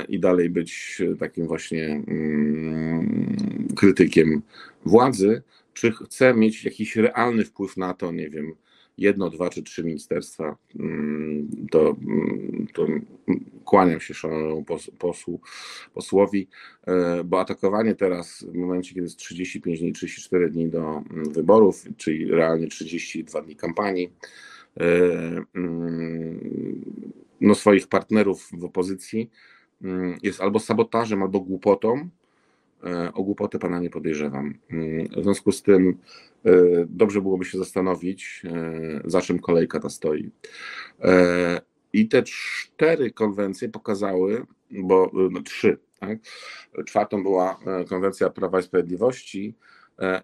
i 0.08 0.20
dalej 0.20 0.50
być 0.50 1.02
takim 1.18 1.46
właśnie 1.46 2.02
mm, 2.08 3.68
krytykiem 3.76 4.42
władzy, 4.84 5.42
czy 5.74 5.92
chce 5.92 6.34
mieć 6.34 6.64
jakiś 6.64 6.96
realny 6.96 7.44
wpływ 7.44 7.76
na 7.76 7.94
to, 7.94 8.12
nie 8.12 8.30
wiem, 8.30 8.54
jedno, 8.98 9.30
dwa 9.30 9.50
czy 9.50 9.62
trzy 9.62 9.84
ministerstwa, 9.84 10.56
mm, 10.78 11.48
to, 11.70 11.96
mm, 12.00 12.66
to 12.72 12.86
kłaniam 13.64 14.00
się 14.00 14.14
szanowną 14.14 14.64
posłu, 14.98 15.40
posłowi, 15.94 16.48
e, 16.86 17.24
bo 17.24 17.40
atakowanie 17.40 17.94
teraz 17.94 18.46
w 18.48 18.54
momencie, 18.54 18.94
kiedy 18.94 19.06
jest 19.06 19.16
35 19.16 19.80
dni, 19.80 19.92
34 19.92 20.50
dni 20.50 20.68
do 20.68 21.02
wyborów, 21.10 21.84
czyli 21.96 22.30
realnie 22.30 22.66
32 22.66 23.42
dni 23.42 23.56
kampanii, 23.56 24.12
e, 24.80 25.44
no 27.40 27.54
swoich 27.54 27.86
partnerów 27.86 28.48
w 28.52 28.64
opozycji 28.64 29.30
jest 30.22 30.40
albo 30.40 30.58
sabotażem, 30.58 31.22
albo 31.22 31.40
głupotą, 31.40 32.08
E, 32.84 33.12
o 33.14 33.22
głupotę 33.22 33.58
pana 33.58 33.80
nie 33.80 33.90
podejrzewam. 33.90 34.54
Mm, 34.70 35.08
w 35.08 35.22
związku 35.22 35.52
z 35.52 35.62
tym 35.62 35.98
e, 36.44 36.52
dobrze 36.86 37.22
byłoby 37.22 37.44
się 37.44 37.58
zastanowić, 37.58 38.42
e, 38.44 39.00
za 39.04 39.20
czym 39.20 39.38
kolejka 39.38 39.80
ta 39.80 39.88
stoi. 39.88 40.30
I 41.92 42.08
te 42.08 42.22
cztery 42.22 43.10
konwencje 43.10 43.68
pokazały, 43.68 44.46
bo 44.70 45.10
no, 45.30 45.42
trzy, 45.42 45.78
tak? 46.00 46.18
czwartą 46.86 47.22
była 47.22 47.58
konwencja 47.88 48.30
Prawa 48.30 48.60
i 48.60 48.62
Sprawiedliwości. 48.62 49.54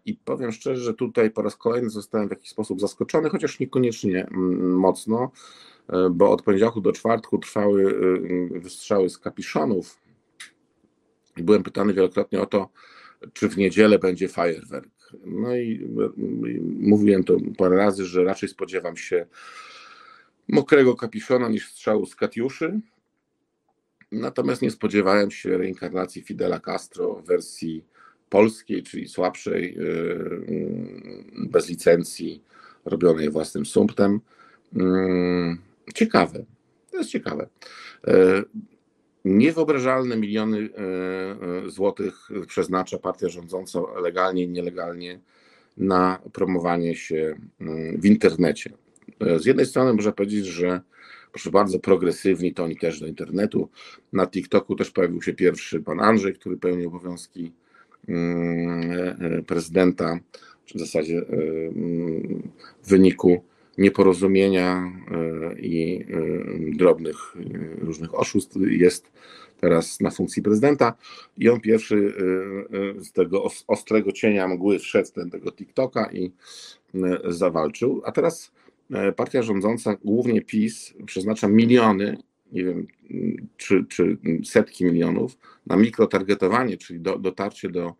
I 0.04 0.14
powiem 0.24 0.52
szczerze, 0.52 0.82
że 0.82 0.94
tutaj 0.94 1.30
po 1.30 1.42
raz 1.42 1.56
kolejny 1.56 1.90
zostałem 1.90 2.28
w 2.28 2.30
jakiś 2.30 2.50
sposób 2.50 2.80
zaskoczony, 2.80 3.28
chociaż 3.28 3.60
niekoniecznie 3.60 4.26
mm, 4.26 4.76
mocno, 4.76 5.30
bo 6.10 6.30
od 6.30 6.42
poniedziałku 6.42 6.80
do 6.80 6.92
czwartku 6.92 7.38
trwały 7.38 7.94
wystrzały 8.60 9.10
z 9.10 9.18
kapiszonów 9.18 9.98
Byłem 11.36 11.62
pytany 11.62 11.94
wielokrotnie 11.94 12.40
o 12.40 12.46
to, 12.46 12.68
czy 13.32 13.48
w 13.48 13.56
niedzielę 13.56 13.98
będzie 13.98 14.28
fajerwerk. 14.28 14.90
No 15.24 15.56
i 15.56 15.88
mówiłem 16.80 17.24
to 17.24 17.36
parę 17.58 17.76
razy, 17.76 18.04
że 18.04 18.24
raczej 18.24 18.48
spodziewam 18.48 18.96
się 18.96 19.26
mokrego 20.48 20.94
kapiszona 20.94 21.48
niż 21.48 21.70
strzału 21.70 22.06
z 22.06 22.16
Katiuszy. 22.16 22.80
Natomiast 24.12 24.62
nie 24.62 24.70
spodziewałem 24.70 25.30
się 25.30 25.58
reinkarnacji 25.58 26.22
Fidela 26.22 26.60
Castro 26.60 27.14
w 27.14 27.26
wersji 27.26 27.84
polskiej, 28.28 28.82
czyli 28.82 29.08
słabszej, 29.08 29.78
bez 31.36 31.68
licencji, 31.68 32.42
robionej 32.84 33.30
własnym 33.30 33.66
sumptem. 33.66 34.20
Ciekawe. 35.94 36.44
To 36.90 36.98
jest 36.98 37.10
ciekawe. 37.10 37.48
Yy, 38.06 38.44
Niewyobrażalne 39.24 40.16
miliony 40.16 40.58
e, 40.58 41.66
e, 41.66 41.70
złotych 41.70 42.28
przeznacza 42.46 42.98
partia 42.98 43.28
rządząca 43.28 43.80
legalnie 44.00 44.42
i 44.42 44.48
nielegalnie 44.48 45.20
na 45.76 46.18
promowanie 46.32 46.96
się 46.96 47.36
w 47.98 48.06
internecie. 48.06 48.70
E, 49.20 49.38
z 49.38 49.46
jednej 49.46 49.66
strony 49.66 49.92
można 49.92 50.12
powiedzieć, 50.12 50.46
że 50.46 50.80
proszę 51.32 51.50
bardzo, 51.50 51.78
progresywni 51.78 52.54
to 52.54 52.64
oni 52.64 52.76
też 52.76 53.00
do 53.00 53.06
internetu. 53.06 53.68
Na 54.12 54.26
TikToku 54.26 54.76
też 54.76 54.90
pojawił 54.90 55.22
się 55.22 55.32
pierwszy 55.32 55.80
pan 55.80 56.00
Andrzej, 56.00 56.34
który 56.34 56.56
pełni 56.56 56.86
obowiązki 56.86 57.52
prezydenta, 59.46 60.18
czy 60.64 60.78
w 60.78 60.80
zasadzie 60.80 61.22
w 62.82 62.88
wyniku 62.88 63.44
nieporozumienia 63.78 64.92
e, 65.10 65.60
i 65.60 65.96
e, 65.96 66.06
drobnych 66.76 67.16
e, 67.36 67.84
różnych 67.84 68.14
oszustw 68.14 68.56
jest 68.68 69.12
teraz 69.60 70.00
na 70.00 70.10
funkcji 70.10 70.42
prezydenta. 70.42 70.94
I 71.38 71.48
on 71.48 71.60
pierwszy 71.60 72.14
z 72.98 73.12
tego 73.12 73.44
ostrego 73.66 74.12
cienia 74.12 74.48
mgły 74.48 74.78
wszedł 74.78 75.08
ten 75.12 75.30
tego 75.30 75.52
TikToka 75.52 76.10
i 76.12 76.32
zawalczył, 77.28 78.02
a 78.04 78.12
teraz 78.12 78.52
partia 79.16 79.42
rządząca, 79.42 79.96
głównie 80.04 80.42
PiS, 80.42 80.94
przeznacza 81.06 81.48
miliony, 81.48 82.16
nie 82.52 82.64
wiem, 82.64 82.86
czy, 83.56 83.84
czy 83.88 84.18
setki 84.44 84.84
milionów 84.84 85.38
na 85.66 85.76
mikrotargetowanie, 85.76 86.76
czyli 86.76 87.00
do, 87.00 87.18
dotarcie 87.18 87.70
do 87.70 87.94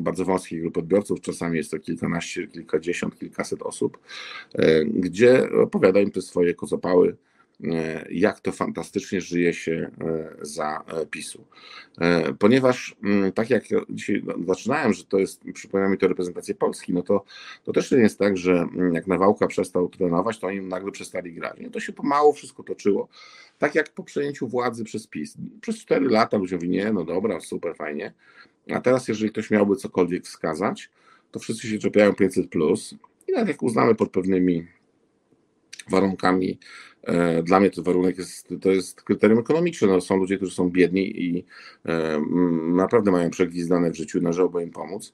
bardzo 0.00 0.24
wąskiej 0.24 0.60
grupy 0.60 0.80
odbiorców, 0.80 1.20
czasami 1.20 1.56
jest 1.56 1.70
to 1.70 1.78
kilkanaście, 1.78 2.46
kilkadziesiąt, 2.46 3.18
kilkaset 3.18 3.62
osób, 3.62 3.98
e, 4.54 4.84
gdzie 4.84 5.50
opowiada 5.62 6.00
im 6.00 6.10
te 6.10 6.22
swoje 6.22 6.54
kozopały, 6.54 7.16
e, 7.64 8.06
jak 8.10 8.40
to 8.40 8.52
fantastycznie 8.52 9.20
żyje 9.20 9.54
się 9.54 9.90
e, 10.00 10.36
za 10.40 10.84
PiSu. 11.10 11.44
Ponieważ 12.38 12.96
mm, 13.04 13.32
tak 13.32 13.50
jak 13.50 13.64
dzisiaj 13.90 14.22
zaczynałem, 14.46 14.92
że 14.92 15.04
to 15.04 15.18
jest, 15.18 15.42
przypomina 15.54 15.90
mi 15.90 15.98
to 15.98 16.08
reprezentację 16.08 16.54
Polski, 16.54 16.92
no 16.92 17.02
to, 17.02 17.24
to 17.64 17.72
też 17.72 17.90
nie 17.90 17.98
jest 17.98 18.18
tak, 18.18 18.36
że 18.36 18.52
mm, 18.52 18.94
jak 18.94 19.06
Nawałka 19.06 19.46
przestał 19.46 19.88
trenować, 19.88 20.38
to 20.38 20.46
oni 20.46 20.60
nagle 20.60 20.92
przestali 20.92 21.32
grać. 21.32 21.58
Nie, 21.58 21.70
to 21.70 21.80
się 21.80 21.92
pomału 21.92 22.32
wszystko 22.32 22.62
toczyło, 22.62 23.08
tak 23.58 23.74
jak 23.74 23.88
po 23.88 24.02
przejęciu 24.02 24.48
władzy 24.48 24.84
przez 24.84 25.06
PiS. 25.06 25.36
Przez 25.60 25.78
cztery 25.78 26.08
lata 26.08 26.36
ludzie 26.36 26.56
mówili, 26.56 26.72
nie, 26.72 26.92
no 26.92 27.04
dobra, 27.04 27.40
super, 27.40 27.76
fajnie, 27.76 28.12
a 28.74 28.80
teraz, 28.80 29.08
jeżeli 29.08 29.30
ktoś 29.30 29.50
miałby 29.50 29.76
cokolwiek 29.76 30.24
wskazać, 30.24 30.90
to 31.30 31.40
wszyscy 31.40 31.68
się 31.68 31.78
czepiają 31.78 32.14
500. 32.14 32.48
Plus. 32.48 32.94
I 33.28 33.32
nawet 33.32 33.48
jak 33.48 33.62
uznamy 33.62 33.94
pod 33.94 34.10
pewnymi 34.10 34.66
warunkami, 35.90 36.58
e, 37.02 37.42
dla 37.42 37.60
mnie 37.60 37.70
to 37.70 37.82
warunek 37.82 38.18
jest, 38.18 38.48
to 38.60 38.70
jest 38.70 39.02
kryterium 39.02 39.38
ekonomiczne. 39.38 39.88
No, 39.88 40.00
są 40.00 40.16
ludzie, 40.16 40.36
którzy 40.36 40.54
są 40.54 40.70
biedni 40.70 41.22
i 41.22 41.44
e, 41.86 42.20
naprawdę 42.62 43.10
mają 43.10 43.30
przegwizdane 43.30 43.90
w 43.90 43.96
życiu, 43.96 44.20
należałoby 44.20 44.62
im 44.62 44.70
pomóc. 44.70 45.12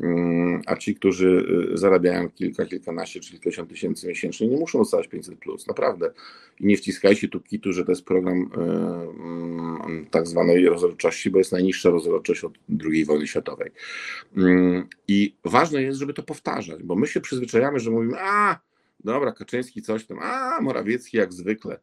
Mm, 0.00 0.62
a 0.66 0.76
ci, 0.76 0.94
którzy 0.94 1.46
y, 1.74 1.78
zarabiają 1.78 2.30
kilka, 2.30 2.66
kilkanaście 2.66 3.20
czy 3.20 3.30
kilkadziesiąt 3.30 3.68
tysięcy 3.68 4.08
miesięcznie, 4.08 4.48
nie 4.48 4.56
muszą 4.56 4.78
dostać 4.78 5.08
500 5.08 5.38
plus, 5.38 5.66
naprawdę. 5.66 6.12
I 6.60 6.66
nie 6.66 6.76
wciskajcie 6.76 7.28
tu 7.28 7.40
kitu, 7.40 7.72
że 7.72 7.84
to 7.84 7.92
jest 7.92 8.04
program 8.04 8.42
y, 8.42 8.60
mm, 8.60 10.06
tak 10.10 10.26
zwanej 10.26 10.68
rozrodczości, 10.68 11.30
bo 11.30 11.38
jest 11.38 11.52
najniższa 11.52 11.90
rozrodczość 11.90 12.44
od 12.44 12.52
II 12.84 13.04
wojny 13.04 13.26
światowej. 13.26 13.70
Mm, 14.36 14.88
I 15.08 15.34
ważne 15.44 15.82
jest, 15.82 15.98
żeby 15.98 16.14
to 16.14 16.22
powtarzać, 16.22 16.82
bo 16.82 16.96
my 16.96 17.06
się 17.06 17.20
przyzwyczajamy, 17.20 17.80
że 17.80 17.90
mówimy, 17.90 18.16
a 18.20 18.60
dobra, 19.04 19.32
Kaczyński 19.32 19.82
coś 19.82 20.06
tam, 20.06 20.18
a 20.18 20.60
Morawiecki 20.60 21.16
jak 21.16 21.32
zwykle. 21.32 21.78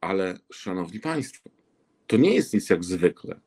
Ale 0.00 0.38
szanowni 0.52 1.00
państwo, 1.00 1.50
to 2.06 2.16
nie 2.16 2.34
jest 2.34 2.54
nic 2.54 2.70
jak 2.70 2.84
zwykle 2.84 3.40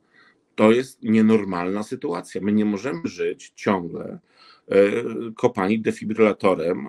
to 0.56 0.72
jest 0.72 1.04
nienormalna 1.04 1.84
sytuacja. 1.84 2.42
My 2.42 2.52
nie 2.52 2.66
możemy 2.66 3.02
żyć 3.04 3.52
ciągle 3.56 4.20
e, 4.68 4.92
kopani 5.36 5.80
defibrylatorem 5.80 6.88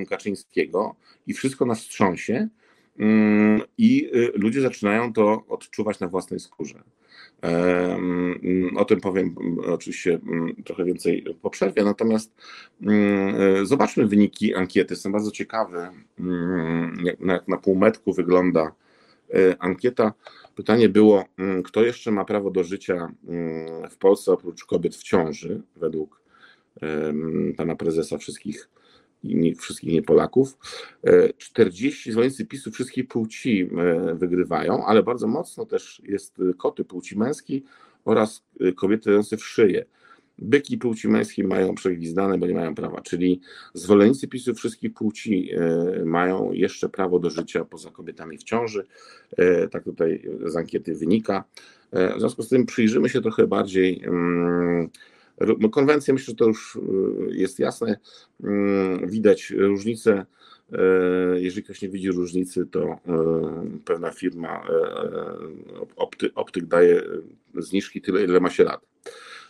e, 0.00 0.06
Kaczyńskiego 0.06 0.96
i 1.26 1.34
wszystko 1.34 1.66
nas 1.66 1.80
wstrząsie 1.80 2.48
mm, 2.98 3.60
i 3.78 4.10
e, 4.12 4.38
ludzie 4.38 4.60
zaczynają 4.60 5.12
to 5.12 5.44
odczuwać 5.48 6.00
na 6.00 6.08
własnej 6.08 6.40
skórze. 6.40 6.82
Mm, 7.40 8.76
o 8.76 8.84
tym 8.84 9.00
powiem 9.00 9.34
mm, 9.40 9.58
oczywiście 9.72 10.18
trochę 10.64 10.84
więcej 10.84 11.24
po 11.42 11.50
przerwie, 11.50 11.84
natomiast 11.84 12.34
zobaczmy 13.62 14.06
wyniki 14.06 14.54
ankiety. 14.54 14.96
Są 14.96 15.12
bardzo 15.12 15.30
ciekawe, 15.30 15.90
jak 17.22 17.48
na 17.48 17.56
półmetku 17.56 18.12
wygląda 18.12 18.72
ankieta 19.58 20.12
Pytanie 20.56 20.88
było, 20.88 21.24
mm, 21.38 21.62
kto 21.62 21.84
jeszcze 21.84 22.10
ma 22.10 22.24
prawo 22.24 22.50
do 22.50 22.64
życia 22.64 23.12
mm, 23.28 23.90
w 23.90 23.98
Polsce 23.98 24.32
oprócz 24.32 24.64
kobiet 24.64 24.96
w 24.96 25.02
ciąży, 25.02 25.62
według 25.76 26.26
pana 27.56 27.76
prezesa 27.76 28.18
wszystkich 28.18 28.68
wszystkich 29.58 29.92
nie 29.92 30.02
Polaków. 30.02 30.58
40 31.38 32.08
e, 32.08 32.12
zwolennicy 32.12 32.46
PiSu 32.46 32.70
wszystkich 32.70 33.08
płci 33.08 33.68
e, 33.78 34.14
wygrywają, 34.14 34.86
ale 34.86 35.02
bardzo 35.02 35.26
mocno 35.26 35.66
też 35.66 36.02
jest 36.04 36.36
koty 36.58 36.84
płci 36.84 37.18
męskiej 37.18 37.64
oraz 38.04 38.44
e, 38.60 38.72
kobiety 38.72 39.10
dające 39.10 39.36
w 39.36 39.44
szyję. 39.44 39.84
Byki 40.38 40.78
płci 40.78 41.08
męskiej 41.08 41.44
mają 41.44 41.74
przegwizdane, 41.74 42.38
bo 42.38 42.46
nie 42.46 42.54
mają 42.54 42.74
prawa, 42.74 43.00
czyli 43.00 43.40
zwolennicy 43.74 44.28
PiSu 44.28 44.54
wszystkich 44.54 44.94
płci 44.94 45.50
e, 45.52 46.04
mają 46.04 46.52
jeszcze 46.52 46.88
prawo 46.88 47.18
do 47.18 47.30
życia 47.30 47.64
poza 47.64 47.90
kobietami 47.90 48.38
w 48.38 48.42
ciąży. 48.42 48.86
E, 49.36 49.68
tak 49.68 49.84
tutaj 49.84 50.22
z 50.44 50.56
ankiety 50.56 50.94
wynika. 50.94 51.44
E, 51.92 52.16
w 52.16 52.20
związku 52.20 52.42
z 52.42 52.48
tym 52.48 52.66
przyjrzymy 52.66 53.08
się 53.08 53.20
trochę 53.20 53.46
bardziej. 53.46 54.02
Mm, 54.04 54.88
konwencja, 55.70 56.14
myślę, 56.14 56.26
że 56.30 56.36
to 56.36 56.46
już 56.46 56.78
jest 57.28 57.58
jasne. 57.58 57.98
Mm, 58.42 59.10
widać 59.10 59.50
różnice. 59.50 60.26
Jeżeli 61.36 61.62
ktoś 61.62 61.82
nie 61.82 61.88
widzi 61.88 62.10
różnicy, 62.10 62.66
to 62.66 62.98
pewna 63.84 64.10
firma 64.10 64.66
optyk 66.34 66.66
daje 66.66 67.02
zniżki 67.54 68.00
tyle, 68.00 68.24
ile 68.24 68.40
ma 68.40 68.50
się 68.50 68.64
lat. 68.64 68.80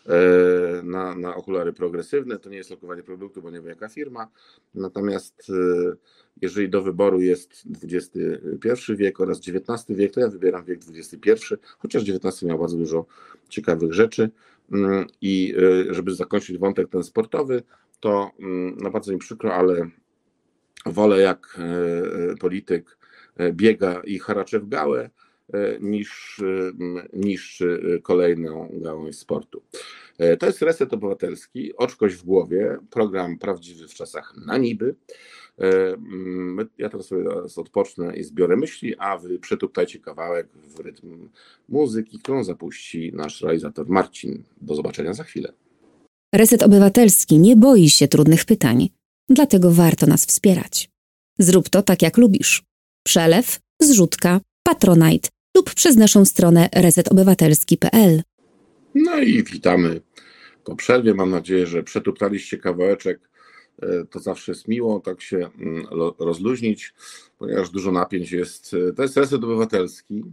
E, 0.09 0.83
na, 0.83 1.15
na 1.15 1.35
okulary 1.35 1.73
progresywne. 1.73 2.39
To 2.39 2.51
nie 2.51 2.57
jest 2.57 2.71
lokowanie 2.71 3.03
produktu, 3.03 3.43
bo 3.43 3.51
nie 3.51 3.57
wiem 3.57 3.69
jaka 3.69 3.89
firma. 3.89 4.29
Natomiast 4.75 5.51
e, 5.51 5.97
jeżeli 6.43 6.69
do 6.69 6.83
wyboru 6.83 7.21
jest 7.21 7.65
XXI 7.83 8.93
wiek 8.97 9.21
oraz 9.21 9.39
XIX 9.39 9.85
wiek, 9.89 10.13
to 10.13 10.21
ja 10.21 10.29
wybieram 10.29 10.65
wiek 10.65 10.81
XXI, 10.97 11.55
chociaż 11.79 12.03
XIX 12.03 12.43
miał 12.43 12.59
bardzo 12.59 12.77
dużo 12.77 13.07
ciekawych 13.49 13.93
rzeczy. 13.93 14.31
Mm, 14.73 15.07
I 15.21 15.55
e, 15.91 15.95
żeby 15.95 16.15
zakończyć 16.15 16.59
wątek 16.59 16.89
ten 16.89 17.05
sportowy, 17.05 17.63
to 18.01 18.31
mm, 18.41 18.77
no 18.81 18.91
bardzo 18.91 19.13
mi 19.13 19.19
przykro, 19.19 19.55
ale 19.55 19.91
wolę 20.87 21.21
jak 21.21 21.61
polityk 22.41 22.99
biega 23.53 24.01
i 24.05 24.19
haracze 24.19 24.61
w 24.61 24.69
gałę, 24.69 25.11
niż 25.81 26.41
niszczy 27.13 28.01
kolejną 28.03 28.69
gałąź 28.73 29.17
sportu. 29.17 29.63
To 30.39 30.47
jest 30.47 30.63
Reset 30.63 30.95
Obywatelski, 30.95 31.77
Oczkość 31.77 32.15
w 32.15 32.25
głowie, 32.25 32.79
program 32.91 33.39
prawdziwy 33.39 33.89
w 33.89 33.95
czasach 33.95 34.35
na 34.47 34.59
niby. 34.59 34.95
Ja 36.79 36.89
teraz 36.89 37.07
sobie 37.07 37.25
odpocznę 37.57 38.17
i 38.17 38.25
zbiorę 38.25 38.57
myśli, 38.57 38.95
a 38.99 39.19
wy 39.19 39.39
przetuptajcie 39.39 39.99
kawałek 39.99 40.49
w 40.67 40.81
rytm 40.81 41.29
muzyki, 41.69 42.19
którą 42.19 42.45
zapuści 42.45 43.13
nasz 43.15 43.41
realizator 43.41 43.89
Marcin. 43.89 44.43
Do 44.61 44.75
zobaczenia 44.75 45.15
za 45.15 45.25
chwilę. 45.25 45.53
Reset 46.35 46.63
Obywatelski 46.63 47.39
nie 47.39 47.57
boi 47.57 47.91
się 47.91 48.09
trudnych 48.09 48.45
pytań, 48.45 48.89
dlatego 49.29 49.71
warto 49.71 50.07
nas 50.07 50.27
wspierać. 50.27 50.91
Zrób 51.39 51.69
to 51.69 51.83
tak, 51.83 52.03
jak 52.03 52.17
lubisz. 52.17 52.63
Przelew, 53.07 53.59
zrzutka, 53.83 54.41
patronite 54.67 55.29
lub 55.57 55.75
przez 55.75 55.97
naszą 55.97 56.25
stronę 56.25 56.69
resetobywatelski.pl. 56.75 58.23
No 58.95 59.21
i 59.21 59.43
witamy 59.43 60.01
po 60.65 60.77
przerwie. 60.77 61.15
Mam 61.15 61.31
nadzieję, 61.31 61.67
że 61.67 61.83
przetuptaliście 61.83 62.59
kawałeczek. 62.59 63.21
E, 63.83 64.05
to 64.05 64.21
zawsze 64.21 64.53
jest 64.53 64.69
miło 64.69 65.01
tak 65.01 65.23
się 65.23 65.37
mm, 65.37 65.87
rozluźnić, 66.19 66.95
ponieważ 67.39 67.71
dużo 67.71 67.93
napięć 67.93 68.33
jest. 68.33 68.75
E, 68.75 68.93
to 68.93 69.03
jest 69.03 69.17
Reset 69.17 69.45
Obywatelski 69.45 70.25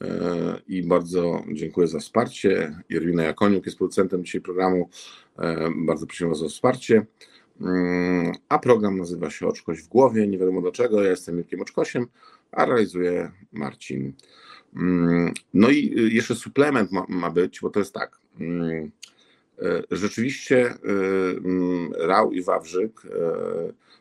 e, 0.00 0.60
i 0.68 0.82
bardzo 0.82 1.44
dziękuję 1.52 1.86
za 1.86 1.98
wsparcie. 1.98 2.76
Irwina 2.88 3.22
Jakoniuk 3.22 3.66
jest 3.66 3.78
producentem 3.78 4.24
dzisiaj 4.24 4.40
programu. 4.40 4.88
Bardzo 5.76 6.06
prosimy 6.06 6.30
Was 6.30 6.42
o 6.42 6.48
wsparcie. 6.48 7.06
Mm, 7.60 8.32
a 8.48 8.58
program 8.58 8.98
nazywa 8.98 9.30
się 9.30 9.46
Oczkość 9.46 9.82
w 9.82 9.88
głowie. 9.88 10.26
Nie 10.28 10.38
wiadomo 10.38 10.60
dlaczego. 10.60 11.02
Ja 11.02 11.10
jestem 11.10 11.36
Mirkiem 11.36 11.60
Oczkosiem, 11.60 12.06
a 12.52 12.64
realizuje 12.64 13.30
Marcin. 13.52 14.12
Mm, 14.76 15.34
no 15.54 15.70
i 15.70 15.98
y, 15.98 16.10
jeszcze 16.10 16.34
suplement 16.34 16.92
ma, 16.92 17.06
ma 17.08 17.30
być, 17.30 17.60
bo 17.60 17.70
to 17.70 17.78
jest 17.78 17.94
tak. 17.94 18.18
Mm, 18.40 18.90
e, 19.62 19.82
rzeczywiście 19.90 20.74
y, 20.74 20.76
Rał 22.06 22.32
i 22.32 22.42
Wawrzyk 22.42 23.02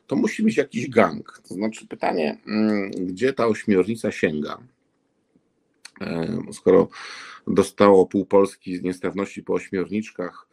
to 0.08 0.16
musi 0.16 0.44
być 0.44 0.58
jakiś 0.58 0.90
gang. 0.90 1.42
To 1.48 1.54
znaczy 1.54 1.88
pytanie, 1.88 2.38
gdzie 2.98 3.34
ta 3.34 3.48
ośmiornica 3.48 4.12
sięga? 4.12 4.58
E, 6.02 6.42
skoro 6.52 6.90
dostało 7.48 8.06
pół 8.06 8.26
Polski 8.26 8.82
niestrawności 8.84 9.44
po 9.44 9.54
ośmiorniczkach, 9.54 10.48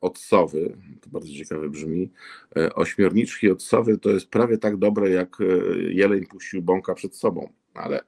od 0.00 0.18
sowy, 0.18 0.76
to 1.00 1.10
bardzo 1.10 1.32
ciekawe 1.32 1.68
brzmi, 1.68 2.10
e, 2.56 2.74
ośmiorniczki 2.74 3.50
od 3.50 3.62
sowy 3.62 3.98
to 3.98 4.10
jest 4.10 4.26
prawie 4.26 4.58
tak 4.58 4.76
dobre, 4.76 5.10
jak 5.10 5.40
e, 5.40 5.44
jeleń 5.92 6.26
puścił 6.26 6.62
bąka 6.62 6.94
przed 6.94 7.16
sobą, 7.16 7.52
ale 7.74 8.00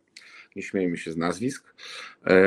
nie 0.57 0.63
śmiejmy 0.63 0.97
się 0.97 1.13
z 1.13 1.17
nazwisk. 1.17 1.75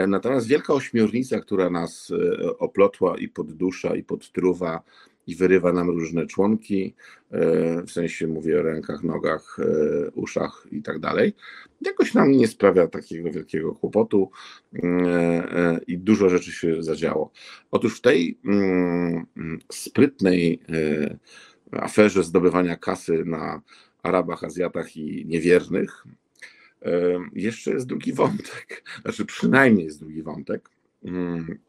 Natomiast 0.08 0.48
wielka 0.48 0.74
ośmiornica, 0.74 1.40
która 1.40 1.70
nas 1.70 2.14
oplotła 2.60 3.18
i 3.18 3.28
poddusza, 3.28 3.96
i 3.96 4.04
podtruwa, 4.04 4.82
i 5.28 5.36
wyrywa 5.36 5.74
nam 5.74 5.90
różne 5.90 6.26
członki, 6.26 6.94
e, 7.32 7.84
w 7.84 7.92
sensie 7.92 8.28
mówię 8.28 8.60
o 8.60 8.64
rękach, 8.64 9.04
nogach, 9.04 9.58
e, 9.60 10.12
uszach 10.12 10.68
i 10.72 10.82
tak 10.82 11.00
dalej. 11.00 11.34
Jakoś 11.82 12.14
nam 12.14 12.32
nie 12.32 12.48
sprawia 12.48 12.88
takiego 12.88 13.32
wielkiego 13.32 13.76
kłopotu 13.76 14.32
e, 14.74 15.80
i 15.88 15.98
dużo 15.98 16.30
rzeczy 16.30 16.52
się 16.52 16.84
zadziało. 16.84 17.32
Otóż 17.72 17.98
w 17.98 18.02
tej 18.02 18.40
mm, 18.46 19.26
sprytnej 19.72 20.60
aferze 21.72 22.24
zdobywania 22.24 22.76
kasy 22.76 23.24
na 23.26 23.62
Arabach, 24.04 24.44
Azjatach 24.44 24.98
i 24.98 25.26
niewiernych, 25.26 26.04
jeszcze 27.34 27.72
jest 27.72 27.88
drugi 27.88 28.14
wątek, 28.14 28.84
znaczy 29.02 29.26
przynajmniej 29.26 29.86
jest 29.86 30.00
drugi 30.00 30.24
wątek. 30.24 30.70
Mm, 31.04 31.60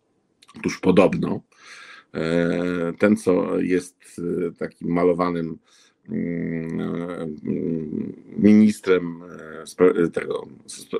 otóż 0.56 0.78
podobno 0.78 1.40
E, 1.40 1.87
ten, 2.98 3.16
co 3.16 3.60
jest 3.60 3.96
e, 4.18 4.52
takim 4.52 4.88
malowanym 4.88 5.58
mm, 6.08 6.80
e, 6.80 7.26
ministrem 8.36 9.22
tego, 10.12 10.48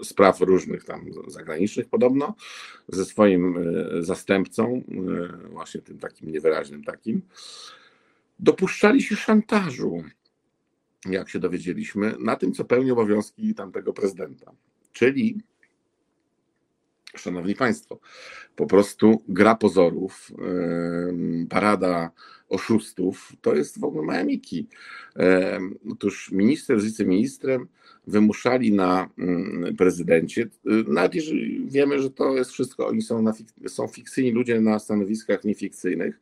spraw 0.03 0.41
różnych 0.41 0.85
tam 0.85 1.07
zagranicznych 1.27 1.89
podobno, 1.89 2.35
ze 2.89 3.05
swoim 3.05 3.59
zastępcą, 4.01 4.83
właśnie 5.51 5.81
tym 5.81 5.99
takim 5.99 6.33
niewyraźnym 6.33 6.85
takim, 6.85 7.23
dopuszczali 8.39 9.03
się 9.03 9.17
szantażu, 9.17 10.05
jak 11.07 11.29
się 11.29 11.39
dowiedzieliśmy, 11.39 12.15
na 12.19 12.37
tym, 12.37 12.53
co 12.53 12.65
pełni 12.65 12.91
obowiązki 12.91 13.55
tamtego 13.55 13.93
prezydenta. 13.93 14.53
Czyli 14.93 15.41
Szanowni 17.19 17.55
Państwo, 17.55 17.99
po 18.57 18.67
prostu 18.67 19.23
gra 19.29 19.55
pozorów, 19.55 20.33
parada 21.51 22.11
oszustów, 22.49 23.33
to 23.41 23.55
jest 23.55 23.81
w 23.81 23.85
ogóle 23.85 24.07
Majamiki. 24.07 24.67
Otóż 25.93 26.31
minister 26.33 26.81
z 26.81 26.85
wiceministrem 26.85 27.69
wymuszali 28.07 28.73
na 28.73 29.11
mm, 29.19 29.77
prezydencie, 29.77 30.43
y, 30.43 30.49
nawet 30.89 31.15
jeżeli 31.15 31.67
wiemy, 31.67 32.03
że 32.03 32.11
to 32.11 32.37
jest 32.37 32.51
wszystko, 32.51 32.87
oni 32.87 33.03
są, 33.03 33.23
na, 33.23 33.33
są 33.67 33.89
fikcyjni 33.89 34.33
ludzie 34.33 34.61
na 34.61 34.79
stanowiskach 34.79 35.45
niefikcyjnych, 35.45 36.21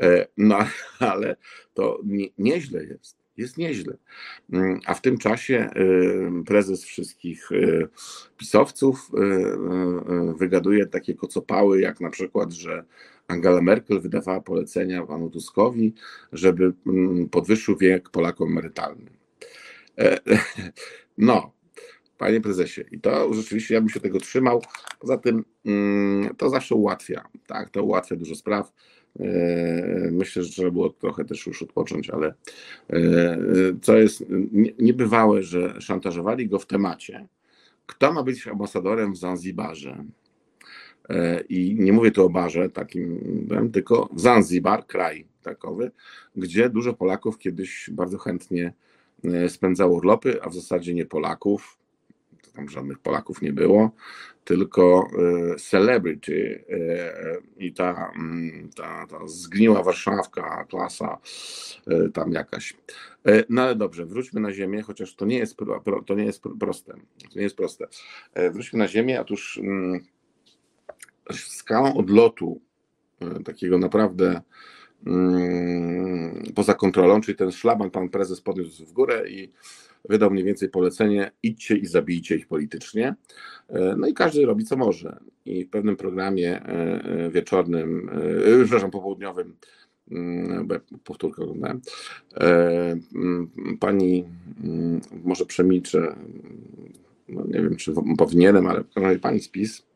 e, 0.00 0.26
no 0.36 0.58
ale 0.98 1.36
to 1.74 2.00
nie, 2.04 2.28
nieźle 2.38 2.84
jest 2.84 3.21
jest 3.36 3.58
nieźle. 3.58 3.96
Mm, 4.52 4.80
a 4.86 4.94
w 4.94 5.00
tym 5.00 5.18
czasie 5.18 5.70
y, 5.76 6.44
prezes 6.46 6.84
wszystkich 6.84 7.52
y, 7.52 7.88
pisowców 8.36 9.10
y, 9.14 10.34
wygaduje 10.38 10.86
takie 10.86 11.14
kocopały, 11.14 11.80
jak 11.80 12.00
na 12.00 12.10
przykład, 12.10 12.52
że 12.52 12.84
Angela 13.28 13.62
Merkel 13.62 14.00
wydawała 14.00 14.40
polecenia 14.40 15.06
panu 15.06 15.30
Tuskowi, 15.30 15.94
żeby 16.32 16.72
mm, 16.86 17.28
podwyższył 17.28 17.76
wiek 17.76 18.10
Polakom 18.10 18.52
emerytalny. 18.52 19.10
E, 19.98 20.18
no, 21.18 21.52
panie 22.18 22.40
prezesie, 22.40 22.84
i 22.90 23.00
to 23.00 23.34
rzeczywiście 23.34 23.74
ja 23.74 23.80
bym 23.80 23.90
się 23.90 24.00
tego 24.00 24.20
trzymał. 24.20 24.62
Poza 24.98 25.18
tym 25.18 25.44
mm, 25.64 26.34
to 26.36 26.50
zawsze 26.50 26.74
ułatwia, 26.74 27.28
tak, 27.46 27.70
to 27.70 27.82
ułatwia 27.82 28.16
dużo 28.16 28.34
spraw 28.34 28.72
myślę, 30.10 30.42
że 30.42 30.50
trzeba 30.50 30.70
było 30.70 30.90
trochę 30.90 31.24
też 31.24 31.46
już 31.46 31.62
odpocząć, 31.62 32.10
ale 32.10 32.34
e, 32.90 33.38
co 33.82 33.98
jest 33.98 34.24
niebywałe, 34.78 35.42
że 35.42 35.80
szantażowali 35.80 36.48
go 36.48 36.58
w 36.58 36.66
temacie, 36.66 37.26
kto 37.86 38.12
ma 38.12 38.22
być 38.22 38.48
ambasadorem 38.48 39.12
w 39.12 39.18
Zanzibarze. 39.18 40.04
E, 41.08 41.40
I 41.40 41.74
nie 41.78 41.92
mówię 41.92 42.10
tu 42.10 42.26
o 42.26 42.30
barze 42.30 42.70
takim, 42.70 43.20
tylko 43.72 44.08
Zanzibar, 44.16 44.86
kraj 44.86 45.26
takowy, 45.42 45.90
gdzie 46.36 46.70
dużo 46.70 46.92
Polaków 46.92 47.38
kiedyś 47.38 47.90
bardzo 47.92 48.18
chętnie 48.18 48.72
spędzało 49.48 49.96
urlopy, 49.96 50.42
a 50.42 50.48
w 50.48 50.54
zasadzie 50.54 50.94
nie 50.94 51.06
Polaków, 51.06 51.78
tam 52.54 52.68
żadnych 52.68 52.98
Polaków 52.98 53.42
nie 53.42 53.52
było, 53.52 53.90
tylko 54.44 55.08
e, 55.52 55.56
celebrity 55.56 56.64
e, 56.70 57.64
i 57.64 57.72
ta, 57.72 58.12
mm, 58.16 58.70
ta, 58.76 59.06
ta 59.06 59.26
zgniła 59.26 59.82
warszawka, 59.82 60.64
klasa 60.64 61.18
e, 61.86 62.08
tam 62.08 62.32
jakaś. 62.32 62.74
No 63.48 63.62
ale 63.62 63.76
dobrze, 63.76 64.06
wróćmy 64.06 64.40
na 64.40 64.52
ziemię, 64.52 64.82
chociaż 64.82 65.14
to 65.14 65.26
nie 65.26 65.38
jest, 65.38 65.56
to 66.06 66.14
nie 66.14 66.24
jest 66.24 66.42
proste. 66.60 66.92
To 67.32 67.36
nie 67.36 67.42
jest 67.42 67.56
proste. 67.56 67.86
Wróćmy 68.52 68.78
na 68.78 68.88
ziemię, 68.88 69.20
otóż 69.20 69.58
mm, 69.58 70.00
skalą 71.32 71.94
odlotu 71.94 72.60
takiego 73.44 73.78
naprawdę 73.78 74.40
mm, 75.06 76.42
poza 76.54 76.74
kontrolą, 76.74 77.20
czyli 77.20 77.38
ten 77.38 77.52
szlaban 77.52 77.90
pan 77.90 78.08
prezes 78.08 78.40
podniósł 78.40 78.86
w 78.86 78.92
górę 78.92 79.30
i 79.30 79.52
wydał 80.08 80.30
mniej 80.30 80.44
więcej 80.44 80.68
polecenie: 80.68 81.30
idźcie 81.42 81.76
i 81.76 81.86
zabijcie 81.86 82.36
ich 82.36 82.46
politycznie. 82.46 83.14
E, 83.68 83.96
no 83.98 84.06
i 84.06 84.14
każdy 84.14 84.46
robi 84.46 84.64
co 84.64 84.76
może. 84.76 85.20
I 85.44 85.64
w 85.64 85.70
pewnym 85.70 85.96
programie 85.96 86.62
e, 86.62 86.68
e, 87.04 87.30
wieczornym, 87.30 88.10
przepraszam, 88.62 88.90
popołudniowym, 88.90 89.56
mm, 90.10 90.68
powtórkę 91.04 91.42
oglądałem, 91.42 91.80
mm, 93.14 93.50
pani, 93.80 94.24
mm, 94.64 95.00
może 95.24 95.46
przemilczę, 95.46 96.16
no 97.28 97.44
nie 97.46 97.62
wiem, 97.62 97.76
czy 97.76 97.92
powinienem, 98.18 98.66
ale 98.94 99.18
pani 99.18 99.40
spis 99.40 99.86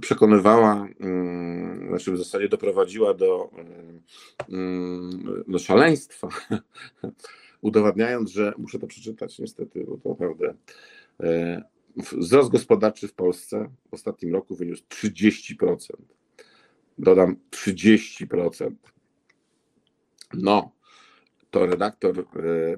przekonywała, 0.00 0.88
znaczy 1.88 2.12
w 2.12 2.18
zasadzie 2.18 2.48
doprowadziła 2.48 3.14
do, 3.14 3.50
do 5.48 5.58
szaleństwa 5.58 6.28
udowadniając, 7.64 8.30
że 8.30 8.52
muszę 8.58 8.78
to 8.78 8.86
przeczytać 8.86 9.38
niestety, 9.38 9.84
bo 9.88 9.96
to 9.96 10.08
naprawdę 10.08 10.54
e, 11.20 11.62
wzrost 11.96 12.50
gospodarczy 12.50 13.08
w 13.08 13.14
Polsce 13.14 13.70
w 13.90 13.94
ostatnim 13.94 14.32
roku 14.32 14.56
wyniósł 14.56 14.82
30%. 14.88 15.76
Dodam 16.98 17.36
30%. 17.50 18.74
No, 20.34 20.72
to 21.50 21.66
redaktor 21.66 22.26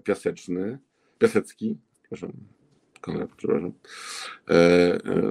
Piaseczny, 0.04 0.78
Piasecki, 1.18 1.78
przepraszam, 2.02 2.32
Konrad, 3.06 3.30
przepraszam, 3.36 3.72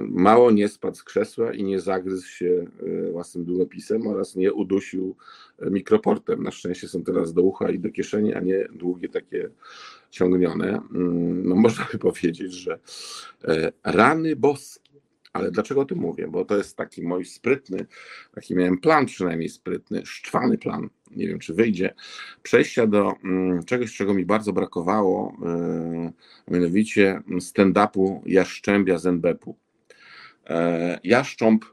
mało 0.08 0.50
nie 0.50 0.68
spadł 0.68 0.96
z 0.96 1.04
krzesła 1.04 1.52
i 1.52 1.64
nie 1.64 1.80
zagryzł 1.80 2.28
się 2.28 2.66
własnym 3.12 3.44
długopisem 3.44 4.06
oraz 4.06 4.36
nie 4.36 4.52
udusił 4.52 5.16
mikroportem. 5.70 6.42
Na 6.42 6.50
szczęście 6.50 6.88
są 6.88 7.04
teraz 7.04 7.32
do 7.32 7.42
ucha 7.42 7.70
i 7.70 7.78
do 7.78 7.90
kieszeni, 7.90 8.34
a 8.34 8.40
nie 8.40 8.68
długie 8.72 9.08
takie 9.08 9.50
ciągnione. 10.10 10.68
Mm, 10.68 11.48
no 11.48 11.54
można 11.54 11.86
by 11.92 11.98
powiedzieć, 11.98 12.52
że 12.52 12.78
rany 13.84 14.36
boskie 14.36 14.85
ale 15.36 15.50
dlaczego 15.50 15.80
o 15.80 15.84
tym 15.84 15.98
mówię? 15.98 16.28
Bo 16.28 16.44
to 16.44 16.56
jest 16.56 16.76
taki 16.76 17.02
mój 17.02 17.24
sprytny, 17.24 17.86
taki 18.34 18.56
miałem 18.56 18.78
plan 18.78 19.06
przynajmniej 19.06 19.48
sprytny, 19.48 20.02
szczwany 20.06 20.58
plan, 20.58 20.88
nie 21.10 21.28
wiem 21.28 21.38
czy 21.38 21.54
wyjdzie, 21.54 21.94
przejścia 22.42 22.86
do 22.86 23.14
mm, 23.24 23.64
czegoś, 23.64 23.96
czego 23.96 24.14
mi 24.14 24.24
bardzo 24.24 24.52
brakowało, 24.52 25.36
yy, 26.48 26.54
mianowicie 26.58 27.22
stand-upu 27.40 28.20
Jaszczębia 28.26 28.98
z 28.98 29.06
NBP-u. 29.06 29.56
E, 30.46 31.00
Jaszcząb, 31.04 31.64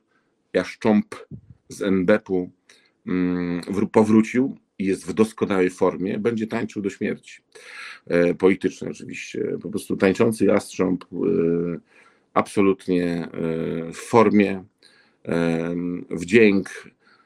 Jaszcząb 0.54 1.16
z 1.70 1.82
NBP-u 1.82 2.50
yy, 3.06 3.88
powrócił 3.92 4.58
i 4.80 4.86
jest 4.86 5.08
w 5.08 5.14
doskonałej 5.14 5.70
formie, 5.70 6.20
będzie 6.20 6.48
tańczył 6.48 6.82
do 6.82 6.90
śmierci. 6.90 7.42
E, 8.08 8.34
politycznej 8.34 8.92
oczywiście. 8.92 9.58
Po 9.62 9.70
prostu 9.70 9.98
tańczący 9.98 10.46
jastrząb 10.46 11.06
yy, 11.12 11.80
absolutnie 12.34 13.06
e, 13.06 13.30
w 13.92 13.98
formie, 13.98 14.64
e, 15.26 15.76
wdzięk, 16.10 16.70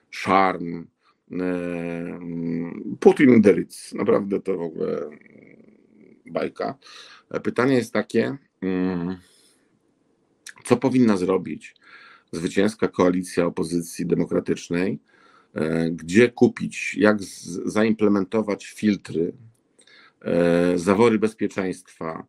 szarm. 0.10 0.88
E, 1.32 2.20
Putin 3.00 3.42
Deritz, 3.42 3.94
naprawdę 3.94 4.40
to 4.40 4.58
w 4.58 4.62
ogóle 4.62 5.10
bajka. 6.26 6.78
Pytanie 7.44 7.76
jest 7.76 7.94
takie, 7.94 8.38
mm, 8.62 9.18
co 10.64 10.78
powinna 10.78 11.18
zrobić 11.18 11.76
zwycięska 12.32 12.88
koalicja 12.88 13.46
opozycji 13.46 14.06
demokratycznej, 14.06 15.00
gdzie 15.92 16.30
kupić, 16.30 16.96
jak 16.96 17.24
zaimplementować 17.66 18.66
filtry, 18.66 19.34
zawory 20.76 21.20
bezpieczeństwa, 21.20 22.26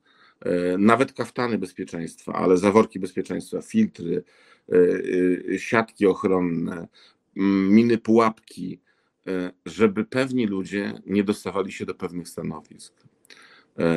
nawet 0.79 1.13
kaftany 1.13 1.59
bezpieczeństwa, 1.59 2.33
ale 2.33 2.57
zaworki 2.57 3.01
bezpieczeństwa, 3.01 3.63
filtry, 3.63 4.25
e, 4.73 4.77
e, 5.55 5.59
siatki 5.59 6.07
ochronne, 6.07 6.89
miny 7.71 7.99
pułapki, 7.99 8.81
żeby 9.67 10.05
pewni 10.05 10.47
ludzie 10.47 10.93
nie 11.07 11.25
dostawali 11.25 11.73
się 11.73 11.87
do 11.87 11.95
pewnych 11.95 12.29
stanowisk. 12.29 12.95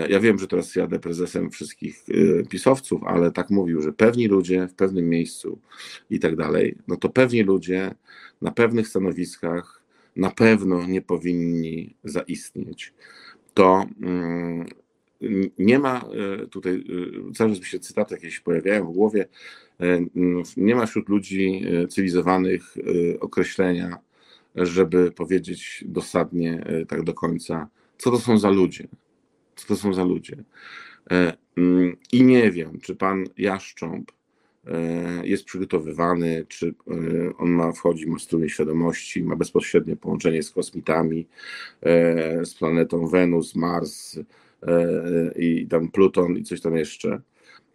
Ja 0.09 0.19
wiem, 0.19 0.39
że 0.39 0.47
teraz 0.47 0.75
jadę 0.75 0.99
prezesem 0.99 1.51
wszystkich 1.51 2.05
pisowców, 2.49 3.03
ale 3.03 3.31
tak 3.31 3.49
mówił, 3.49 3.81
że 3.81 3.93
pewni 3.93 4.27
ludzie 4.27 4.67
w 4.67 4.73
pewnym 4.73 5.09
miejscu 5.09 5.59
i 6.09 6.19
tak 6.19 6.35
dalej, 6.35 6.77
no 6.87 6.95
to 6.95 7.09
pewni 7.09 7.43
ludzie 7.43 7.95
na 8.41 8.51
pewnych 8.51 8.87
stanowiskach 8.87 9.81
na 10.15 10.29
pewno 10.29 10.87
nie 10.87 11.01
powinni 11.01 11.95
zaistnieć. 12.03 12.93
To 13.53 13.85
mm, 14.01 14.65
nie 15.59 15.79
ma 15.79 16.01
e, 16.41 16.47
tutaj, 16.47 16.73
e, 17.29 17.33
cały 17.33 17.49
czas 17.49 17.59
mi 17.59 17.65
się 17.65 17.79
cytaty 17.79 18.15
jakieś 18.15 18.39
pojawiają 18.39 18.91
w 18.91 18.93
głowie, 18.93 19.27
e, 19.79 20.05
nie 20.57 20.75
ma 20.75 20.85
wśród 20.85 21.09
ludzi 21.09 21.65
cywilizowanych 21.89 22.75
określenia, 23.19 23.97
żeby 24.55 25.11
powiedzieć 25.11 25.83
dosadnie 25.87 26.65
tak 26.87 27.03
do 27.03 27.13
końca, 27.13 27.67
co 27.97 28.11
to 28.11 28.19
są 28.19 28.37
za 28.37 28.49
ludzie. 28.49 28.87
Co 29.55 29.67
to 29.67 29.75
są 29.75 29.93
za 29.93 30.03
ludzie. 30.03 30.43
I 32.11 32.23
nie 32.23 32.51
wiem, 32.51 32.79
czy 32.79 32.95
pan 32.95 33.25
Jaszcząb 33.37 34.11
jest 35.23 35.45
przygotowywany, 35.45 36.45
czy 36.47 36.73
on 37.37 37.49
ma 37.49 37.71
wchodzi, 37.71 38.07
ma 38.07 38.19
strumień 38.19 38.49
świadomości, 38.49 39.23
ma 39.23 39.35
bezpośrednie 39.35 39.95
połączenie 39.95 40.43
z 40.43 40.51
kosmitami, 40.51 41.27
z 42.43 42.53
planetą 42.53 43.07
Wenus, 43.07 43.55
Mars, 43.55 44.19
i 45.35 45.67
tam 45.67 45.91
Pluton 45.91 46.37
i 46.37 46.43
coś 46.43 46.61
tam 46.61 46.75
jeszcze. 46.75 47.21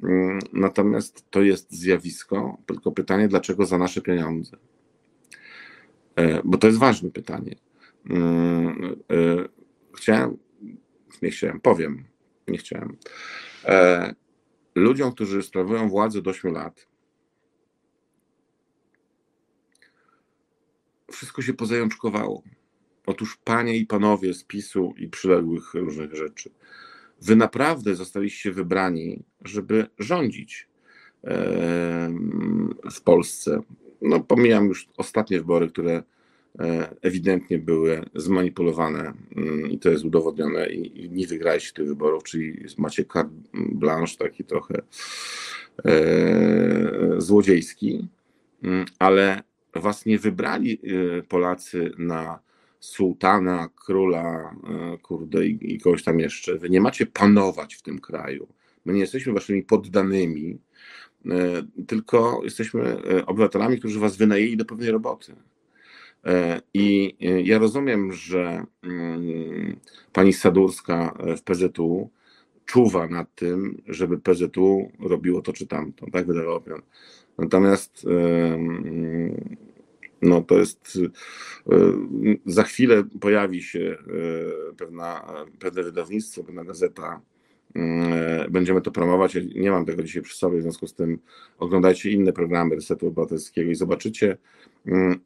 Mm, 0.02 0.38
natomiast 0.52 1.30
to 1.30 1.42
jest 1.42 1.72
zjawisko, 1.72 2.58
tylko 2.66 2.92
pytanie, 2.92 3.28
dlaczego 3.28 3.66
za 3.66 3.78
nasze 3.78 4.00
pieniądze? 4.00 4.56
E, 6.16 6.42
bo 6.44 6.58
to 6.58 6.66
jest 6.66 6.78
ważne 6.78 7.10
pytanie. 7.10 7.56
Mm, 8.10 8.96
e, 9.10 9.48
chciałem, 9.96 10.36
nie 11.22 11.30
chciałem, 11.30 11.60
powiem, 11.60 12.04
nie 12.48 12.58
chciałem. 12.58 12.96
Ludziom, 14.74 15.12
którzy 15.12 15.42
sprawują 15.42 15.88
władzę 15.88 16.22
do 16.22 16.30
8 16.30 16.52
lat, 16.52 16.86
wszystko 21.12 21.42
się 21.42 21.54
pozajączkowało. 21.54 22.42
Otóż 23.06 23.38
panie 23.44 23.76
i 23.76 23.86
panowie 23.86 24.34
z 24.34 24.44
PiSu 24.44 24.94
i 24.96 25.08
przyległych 25.08 25.74
różnych 25.74 26.14
rzeczy, 26.14 26.50
wy 27.22 27.36
naprawdę 27.36 27.94
zostaliście 27.94 28.52
wybrani, 28.52 29.22
żeby 29.44 29.86
rządzić 29.98 30.68
w 32.92 33.00
Polsce. 33.04 33.62
No, 34.02 34.20
pomijam 34.20 34.66
już 34.68 34.88
ostatnie 34.96 35.38
wybory, 35.38 35.68
które 35.68 36.02
e, 36.58 36.94
ewidentnie 37.02 37.58
były 37.58 38.04
zmanipulowane 38.14 39.12
mm, 39.36 39.70
i 39.70 39.78
to 39.78 39.90
jest 39.90 40.04
udowodnione 40.04 40.66
i 40.66 41.10
nie 41.10 41.26
wygraliście 41.26 41.72
tych 41.72 41.86
wyborów, 41.86 42.22
czyli 42.22 42.64
macie 42.78 43.04
carte 43.04 43.30
blanche 43.54 44.16
taki 44.16 44.44
trochę 44.44 44.82
e, 45.84 47.14
złodziejski, 47.18 48.08
mm, 48.62 48.84
ale 48.98 49.42
was 49.74 50.06
nie 50.06 50.18
wybrali 50.18 50.80
e, 51.18 51.22
Polacy 51.22 51.92
na 51.98 52.45
sułtana, 52.86 53.68
króla, 53.84 54.54
e, 54.94 54.98
kurde 54.98 55.46
i, 55.46 55.74
i 55.74 55.80
kogoś 55.80 56.04
tam 56.04 56.20
jeszcze. 56.20 56.58
Wy 56.58 56.70
nie 56.70 56.80
macie 56.80 57.06
panować 57.06 57.74
w 57.74 57.82
tym 57.82 57.98
kraju. 57.98 58.48
My 58.84 58.92
nie 58.92 59.00
jesteśmy 59.00 59.32
waszymi 59.32 59.62
poddanymi, 59.62 60.58
e, 61.26 61.62
tylko 61.86 62.40
jesteśmy 62.44 62.82
e, 62.82 63.26
obywatelami, 63.26 63.78
którzy 63.78 64.00
was 64.00 64.16
wynajęli 64.16 64.56
do 64.56 64.64
pewnej 64.64 64.90
roboty. 64.90 65.36
I 66.74 67.16
ja 67.44 67.58
rozumiem, 67.58 68.12
że 68.12 68.64
mm, 68.82 69.76
pani 70.12 70.32
Sadurska 70.32 71.18
w 71.36 71.42
PZU 71.42 72.10
czuwa 72.64 73.08
nad 73.08 73.34
tym, 73.34 73.82
żeby 73.86 74.18
PZU 74.18 74.90
robiło 75.00 75.42
to 75.42 75.52
czy 75.52 75.66
tamto, 75.66 76.06
tak 76.12 76.26
wydawało. 76.26 76.62
Natomiast 77.38 78.06
no 80.22 80.42
to 80.42 80.58
jest, 80.58 80.96
y, 80.96 82.38
za 82.46 82.62
chwilę 82.62 83.04
pojawi 83.20 83.62
się 83.62 83.78
y, 83.78 83.96
pewna, 84.76 85.32
pewne 85.58 85.82
wydawnictwo, 85.82 86.44
pewna 86.44 86.64
gazeta, 86.64 87.20
będziemy 88.50 88.82
to 88.82 88.90
promować. 88.90 89.36
Nie 89.54 89.70
mam 89.70 89.84
tego 89.84 90.02
dzisiaj 90.02 90.22
przy 90.22 90.36
sobie, 90.36 90.58
w 90.58 90.62
związku 90.62 90.86
z 90.86 90.94
tym 90.94 91.18
oglądajcie 91.58 92.10
inne 92.10 92.32
programy 92.32 92.74
Resetu 92.74 93.08
Obywatelskiego 93.08 93.70
i 93.70 93.74
zobaczycie, 93.74 94.36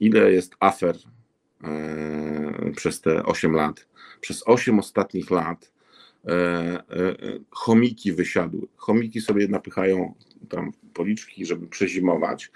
ile 0.01 0.33
jest 0.33 0.55
afer 0.61 0.97
przez 2.77 3.01
te 3.01 3.23
8 3.25 3.53
lat. 3.53 3.87
Przez 4.21 4.43
8 4.47 4.79
ostatnich 4.79 5.31
lat 5.31 5.73
chomiki 7.51 8.13
wysiadły. 8.13 8.67
Chomiki 8.77 9.21
sobie 9.21 9.49
napychają 9.49 10.15
tam 10.49 10.73
policzki, 10.95 11.47
żeby 11.47 11.67
przezimować, 11.67 12.51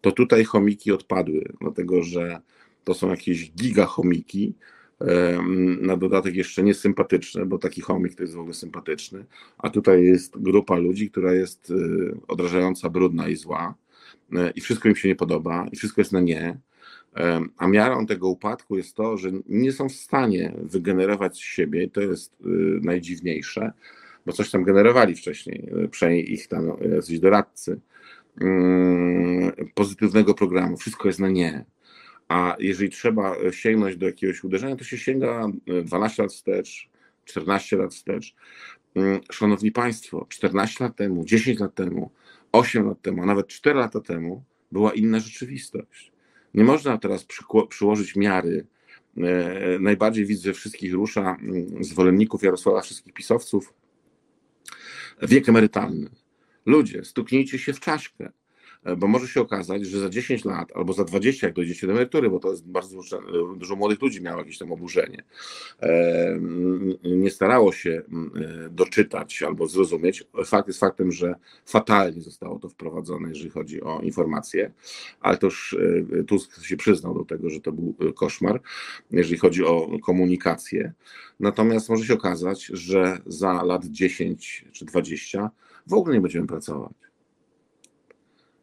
to 0.00 0.12
tutaj 0.12 0.44
chomiki 0.44 0.92
odpadły, 0.92 1.52
dlatego 1.60 2.02
że 2.02 2.40
to 2.84 2.94
są 2.94 3.10
jakieś 3.10 3.52
gigachomiki, 3.52 4.54
na 5.80 5.96
dodatek 5.96 6.34
jeszcze 6.34 6.62
niesympatyczne, 6.62 7.46
bo 7.46 7.58
taki 7.58 7.80
chomik 7.80 8.14
to 8.14 8.22
jest 8.22 8.34
w 8.34 8.38
ogóle 8.38 8.54
sympatyczny, 8.54 9.24
a 9.58 9.70
tutaj 9.70 10.04
jest 10.04 10.38
grupa 10.38 10.76
ludzi, 10.76 11.10
która 11.10 11.34
jest 11.34 11.70
y, 11.70 12.16
odrażająca, 12.28 12.90
brudna 12.90 13.28
i 13.28 13.36
zła 13.36 13.74
e, 14.32 14.50
i 14.50 14.60
wszystko 14.60 14.88
im 14.88 14.96
się 14.96 15.08
nie 15.08 15.16
podoba 15.16 15.66
i 15.72 15.76
wszystko 15.76 16.00
jest 16.00 16.12
na 16.12 16.20
nie, 16.20 16.58
a 17.56 17.68
miarą 17.68 18.06
tego 18.06 18.28
upadku 18.28 18.76
jest 18.76 18.96
to, 18.96 19.16
że 19.16 19.30
nie 19.48 19.72
są 19.72 19.88
w 19.88 19.92
stanie 19.92 20.54
wygenerować 20.62 21.36
z 21.36 21.40
siebie, 21.40 21.90
to 21.90 22.00
jest 22.00 22.40
y, 22.40 22.46
najdziwniejsze, 22.82 23.72
bo 24.26 24.32
coś 24.32 24.50
tam 24.50 24.64
generowali 24.64 25.14
wcześniej, 25.14 25.68
e, 25.84 25.88
przynajmniej 25.88 26.32
ich 26.32 26.48
tam 26.48 26.70
e, 26.70 26.88
jacyś 26.88 27.18
doradcy, 27.18 27.80
mm, 28.40 29.52
pozytywnego 29.74 30.34
programu. 30.34 30.76
Wszystko 30.76 31.08
jest 31.08 31.20
na 31.20 31.28
nie. 31.28 31.64
A 32.28 32.56
jeżeli 32.58 32.90
trzeba 32.90 33.36
sięgnąć 33.50 33.96
do 33.96 34.06
jakiegoś 34.06 34.44
uderzenia, 34.44 34.76
to 34.76 34.84
się 34.84 34.98
sięga 34.98 35.48
12 35.84 36.22
e, 36.22 36.24
lat 36.24 36.32
wstecz, 36.32 36.88
14 37.24 37.76
lat 37.76 37.94
wstecz. 37.94 38.34
Mm, 38.94 39.20
szanowni 39.32 39.72
Państwo, 39.72 40.26
14 40.28 40.84
lat 40.84 40.96
temu, 40.96 41.24
10 41.24 41.60
lat 41.60 41.74
temu, 41.74 42.10
8 42.52 42.86
lat 42.86 43.02
temu, 43.02 43.22
a 43.22 43.26
nawet 43.26 43.46
4 43.46 43.78
lata 43.78 44.00
temu 44.00 44.44
była 44.72 44.92
inna 44.92 45.20
rzeczywistość. 45.20 46.12
Nie 46.54 46.64
można 46.64 46.98
teraz 46.98 47.26
przyłożyć 47.68 48.16
miary 48.16 48.66
najbardziej 49.80 50.26
widzę 50.26 50.52
wszystkich 50.52 50.94
rusza 50.94 51.36
mm, 51.42 51.84
zwolenników 51.84 52.42
Jarosława, 52.42 52.80
wszystkich 52.80 53.12
pisowców, 53.12 53.74
wiek 55.22 55.48
emerytalny. 55.48 56.10
Ludzie, 56.66 57.04
stuknijcie 57.04 57.58
się 57.58 57.72
w 57.72 57.80
czaszkę. 57.80 58.32
E, 58.84 58.96
bo 58.96 59.06
może 59.06 59.28
się 59.28 59.40
okazać, 59.40 59.86
że 59.86 60.00
za 60.00 60.08
10 60.08 60.44
lat 60.44 60.72
albo 60.74 60.92
za 60.92 61.04
20, 61.04 61.46
jak 61.46 61.56
dojdziecie 61.56 61.86
do 61.86 61.92
emerytury, 61.92 62.30
bo 62.30 62.38
to 62.38 62.50
jest 62.50 62.68
bardzo 62.68 62.96
dużo, 62.96 63.20
dużo 63.56 63.76
młodych 63.76 64.02
ludzi 64.02 64.22
miało 64.22 64.38
jakieś 64.38 64.58
tam 64.58 64.72
oburzenie, 64.72 65.24
e, 65.80 66.40
nie 67.04 67.30
starało 67.30 67.72
się 67.72 67.90
e, 67.90 68.70
doczytać 68.70 69.42
albo 69.42 69.68
zrozumieć. 69.68 70.24
Fakt 70.44 70.68
jest 70.68 70.80
faktem, 70.80 71.12
że 71.12 71.34
fatalnie 71.66 72.20
zostało 72.20 72.58
to 72.58 72.68
wprowadzone, 72.68 73.28
jeżeli 73.28 73.50
chodzi 73.50 73.82
o 73.82 74.00
informacje, 74.00 74.72
ale 75.20 75.38
to 75.38 75.46
już 75.46 75.76
Tusk 76.26 76.64
się 76.64 76.76
przyznał 76.76 77.14
do 77.14 77.24
tego, 77.24 77.50
że 77.50 77.60
to 77.60 77.72
był 77.72 77.94
koszmar, 78.14 78.60
jeżeli 79.10 79.38
chodzi 79.38 79.64
o 79.64 79.98
komunikację. 80.02 80.92
Natomiast 81.40 81.88
może 81.88 82.04
się 82.04 82.14
okazać, 82.14 82.64
że 82.64 83.18
za 83.26 83.62
lat 83.62 83.86
10 83.86 84.64
czy 84.72 84.84
20 84.84 85.50
w 85.86 85.94
ogóle 85.94 86.14
nie 86.14 86.20
będziemy 86.20 86.46
pracować 86.46 87.09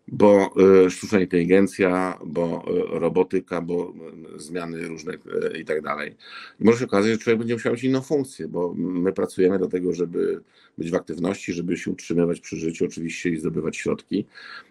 bo 0.08 0.54
e, 0.86 0.90
sztuczna 0.90 1.20
inteligencja, 1.20 2.20
bo 2.26 2.66
e, 2.68 3.00
robotyka, 3.00 3.62
bo 3.62 3.94
e, 4.36 4.40
zmiany 4.40 4.88
różne 4.88 5.14
i 5.60 5.66
tak 5.66 5.82
dalej. 5.82 6.16
Może 6.60 6.80
się 6.80 6.86
okazać, 6.86 7.12
że 7.12 7.18
człowiek 7.18 7.40
będzie 7.40 7.54
musiał 7.54 7.74
mieć 7.74 7.84
inną 7.84 8.02
funkcję, 8.02 8.48
bo 8.48 8.74
my 8.78 9.14
pracujemy 9.14 9.60
do 9.60 9.68
tego, 9.68 9.94
żeby 9.94 10.42
być 10.78 10.92
w 10.92 10.96
aktywności, 10.96 11.54
żeby 11.54 11.78
się 11.78 11.92
utrzymywać 11.92 12.40
przy 12.40 12.58
życiu 12.58 12.86
oczywiście 12.86 13.30
i 13.30 13.38
zdobywać 13.38 13.78
środki. 13.78 14.26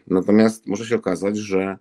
Natomiast 0.06 0.66
może 0.66 0.86
się 0.86 0.96
okazać, 0.96 1.36
że 1.36 1.78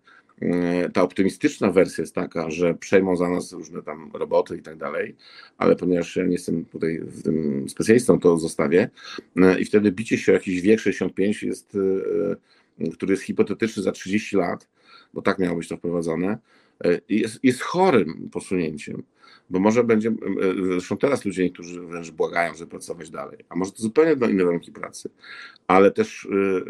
ta 0.94 1.02
optymistyczna 1.02 1.72
wersja 1.72 2.02
jest 2.02 2.16
taka, 2.16 2.52
że 2.52 2.74
przejmą 2.74 3.16
za 3.16 3.30
nas 3.30 3.54
różne 3.54 3.82
tam 3.82 4.12
roboty 4.14 4.58
i 4.58 4.62
tak 4.62 4.78
dalej, 4.78 5.16
ale 5.58 5.76
ponieważ 5.76 6.16
ja 6.16 6.24
nie 6.26 6.32
jestem 6.32 6.66
tutaj 6.66 7.00
w 7.00 7.24
tym 7.24 7.70
specjalistą, 7.70 8.20
to 8.20 8.38
zostawię 8.38 8.90
i 9.60 9.66
wtedy 9.66 9.92
bicie 9.92 10.18
się 10.18 10.32
o 10.32 10.36
jakiś 10.36 10.62
wiek 10.62 10.80
65 10.80 11.44
jest 11.44 11.78
który 12.94 13.12
jest 13.14 13.24
hipotetyczny 13.24 13.84
za 13.84 13.92
30 13.92 14.38
lat, 14.38 14.70
bo 15.14 15.22
tak 15.22 15.40
miało 15.40 15.58
być 15.58 15.68
to 15.68 15.78
wprowadzone, 15.78 16.38
e, 16.84 17.02
jest, 17.10 17.40
jest 17.44 17.62
chorym 17.62 18.30
posunięciem, 18.32 19.04
bo 19.50 19.60
może 19.60 19.84
będzie, 19.84 20.10
e, 20.10 20.14
zresztą 20.64 20.98
teraz 20.98 21.26
ludzie 21.26 21.44
niektórzy 21.44 21.82
wręcz 21.82 22.12
błagają, 22.12 22.56
żeby 22.56 22.72
pracować 22.72 23.10
dalej, 23.10 23.38
a 23.50 23.56
może 23.56 23.72
to 23.72 23.82
zupełnie 23.82 24.16
do 24.16 24.30
inne 24.30 24.44
warunki 24.44 24.72
pracy, 24.72 25.10
ale 25.68 25.92
też 25.92 26.28
yy, 26.32 26.66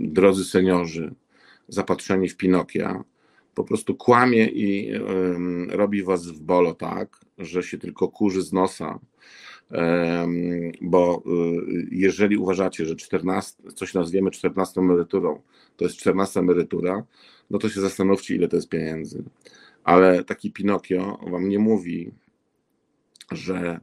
drodzy 0.00 0.44
seniorzy, 0.44 1.14
zapatrzeni 1.68 2.28
w 2.28 2.36
Pinokia, 2.36 3.04
po 3.54 3.64
prostu 3.64 3.94
kłamie 3.94 4.46
i 4.46 4.86
yy, 4.86 5.76
robi 5.76 6.02
was 6.02 6.26
w 6.26 6.40
bolo 6.40 6.74
tak, 6.74 7.20
że 7.38 7.62
się 7.62 7.78
tylko 7.78 8.08
kurzy 8.08 8.42
z 8.42 8.52
nosa, 8.52 8.98
bo 10.80 11.22
y, 11.26 11.88
jeżeli 11.90 12.36
uważacie, 12.36 12.86
że 12.86 12.96
14, 12.96 13.62
coś 13.74 13.94
nazwiemy 13.94 14.30
14 14.30 14.80
emeryturą, 14.80 15.40
to 15.76 15.84
jest 15.84 15.96
14 15.96 16.40
emerytura, 16.40 17.04
no 17.50 17.58
to 17.58 17.68
się 17.68 17.80
zastanówcie, 17.80 18.34
ile 18.34 18.48
to 18.48 18.56
jest 18.56 18.68
pieniędzy. 18.68 19.22
Ale 19.84 20.24
taki 20.24 20.52
Pinokio 20.52 21.18
wam 21.30 21.48
nie 21.48 21.58
mówi, 21.58 22.10
że 23.32 23.80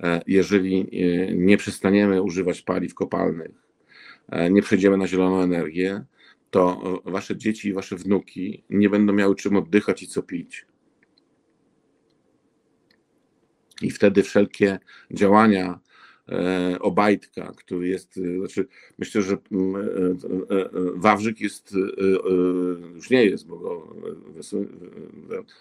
e, 0.00 0.20
jeżeli 0.26 0.80
e, 0.80 1.34
nie 1.34 1.56
przestaniemy 1.56 2.22
używać 2.22 2.62
paliw 2.62 2.94
kopalnych, 2.94 3.50
e, 4.28 4.50
nie 4.50 4.62
przejdziemy 4.62 4.96
na 4.96 5.06
zieloną 5.06 5.40
energię, 5.40 6.04
to 6.50 6.80
wasze 7.04 7.36
dzieci 7.36 7.68
i 7.68 7.72
wasze 7.72 7.96
wnuki 7.96 8.64
nie 8.70 8.90
będą 8.90 9.12
miały 9.12 9.34
czym 9.36 9.56
oddychać 9.56 10.02
i 10.02 10.06
co 10.06 10.22
pić. 10.22 10.66
I 13.82 13.90
wtedy 13.90 14.22
wszelkie 14.22 14.78
działania 15.10 15.80
e, 16.28 16.78
Obajtka, 16.80 17.52
który 17.56 17.88
jest, 17.88 18.18
e, 18.18 18.38
znaczy 18.38 18.68
myślę, 18.98 19.22
że 19.22 19.36
mm, 19.52 19.76
e, 19.76 20.68
Wawrzyk 20.94 21.40
jest, 21.40 21.74
już 22.94 23.10
nie 23.10 23.24
jest, 23.24 23.46
bo 23.46 23.56
go 23.56 23.96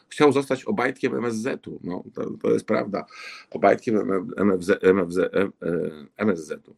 chciał 0.09 0.31
zostać 0.31 0.63
Obajtkiem 0.63 1.15
MSZ-u, 1.15 1.79
no 1.83 2.03
to, 2.13 2.29
to 2.41 2.51
jest 2.51 2.65
prawda, 2.65 3.05
Obajtkiem 3.51 3.95
MFZ, 4.37 4.69
MFZ, 4.93 5.19
MSZ-u. 6.17 6.75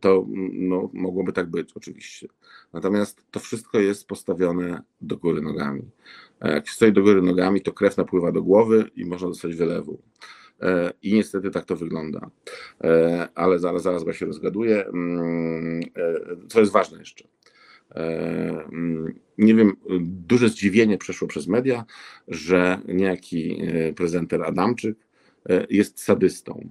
To 0.00 0.26
no, 0.52 0.90
mogłoby 0.92 1.32
tak 1.32 1.50
być 1.50 1.72
oczywiście. 1.72 2.28
Natomiast 2.72 3.22
to 3.30 3.40
wszystko 3.40 3.80
jest 3.80 4.06
postawione 4.06 4.82
do 5.00 5.16
góry 5.16 5.42
nogami. 5.42 5.82
Jak 6.40 6.70
stoi 6.70 6.92
do 6.92 7.02
góry 7.02 7.22
nogami, 7.22 7.60
to 7.60 7.72
krew 7.72 7.96
napływa 7.96 8.32
do 8.32 8.42
głowy 8.42 8.90
i 8.96 9.04
można 9.04 9.28
dostać 9.28 9.54
wylewu. 9.54 10.02
E, 10.62 10.92
I 11.02 11.14
niestety 11.14 11.50
tak 11.50 11.64
to 11.64 11.76
wygląda. 11.76 12.30
E, 12.84 13.28
ale 13.34 13.58
zaraz, 13.58 13.82
zaraz 13.82 14.16
się 14.16 14.26
rozgaduję. 14.26 14.86
Mm, 14.86 15.80
e, 15.96 16.14
co 16.48 16.60
jest 16.60 16.72
ważne 16.72 16.98
jeszcze. 16.98 17.28
Mm, 17.94 19.18
nie 19.38 19.54
wiem, 19.54 19.76
duże 20.00 20.48
zdziwienie 20.48 20.98
przeszło 20.98 21.28
przez 21.28 21.46
media, 21.46 21.84
że 22.28 22.80
niejaki 22.88 23.62
prezenter 23.96 24.42
Adamczyk 24.42 24.96
jest 25.70 26.00
sadystą. 26.00 26.68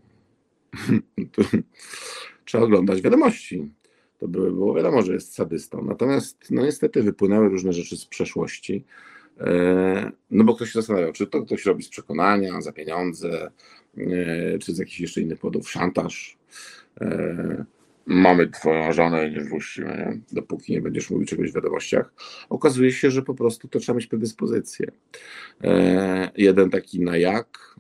Trzeba 2.45 2.63
oglądać 2.63 3.01
wiadomości. 3.01 3.71
To 4.17 4.27
by 4.27 4.39
było 4.51 4.73
wiadomo, 4.73 5.01
że 5.01 5.13
jest 5.13 5.33
sadystą. 5.33 5.85
Natomiast 5.85 6.51
no 6.51 6.65
niestety 6.65 7.03
wypłynęły 7.03 7.49
różne 7.49 7.73
rzeczy 7.73 7.97
z 7.97 8.05
przeszłości. 8.05 8.85
E, 9.39 10.11
no 10.31 10.43
bo 10.43 10.55
ktoś 10.55 10.71
się 10.71 10.79
zastanawiał, 10.79 11.11
czy 11.13 11.27
to 11.27 11.41
ktoś 11.41 11.65
robi 11.65 11.83
z 11.83 11.89
przekonania, 11.89 12.61
za 12.61 12.71
pieniądze, 12.71 13.51
e, 13.97 14.59
czy 14.59 14.73
z 14.73 14.77
jakichś 14.77 14.99
jeszcze 14.99 15.21
innych 15.21 15.39
powodów, 15.39 15.69
szantaż. 15.69 16.37
E, 17.01 17.65
mamy 18.05 18.47
twoją 18.47 18.93
żonę 18.93 19.31
nie 19.31 19.45
wpuścimy, 19.45 20.19
dopóki 20.31 20.73
nie 20.73 20.81
będziesz 20.81 21.09
mówił 21.09 21.27
czegoś 21.27 21.51
w 21.51 21.55
wiadomościach. 21.55 22.13
Okazuje 22.49 22.91
się, 22.91 23.11
że 23.11 23.21
po 23.21 23.33
prostu 23.33 23.67
to 23.67 23.79
trzeba 23.79 23.95
mieć 23.95 24.07
predyspozycję. 24.07 24.87
Jeden 26.37 26.69
taki 26.69 27.01
na 27.01 27.17
jak 27.17 27.75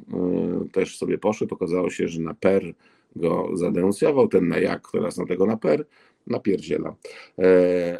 też 0.71 0.97
sobie 0.97 1.17
poszedł, 1.17 1.55
okazało 1.55 1.89
się, 1.89 2.07
że 2.07 2.21
na 2.21 2.33
per 2.33 2.73
go 3.15 3.49
zadenuncjował, 3.53 4.27
ten 4.27 4.47
na 4.47 4.57
jak 4.57 4.91
teraz 4.91 5.17
na 5.17 5.25
tego 5.25 5.45
na 5.45 5.57
per 5.57 5.85
napierdziela. 6.27 6.95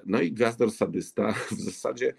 No 0.05 0.21
i 0.21 0.31
Gazdor 0.31 0.71
sadysta 0.71 1.31
w 1.51 1.61
zasadzie 1.61 2.13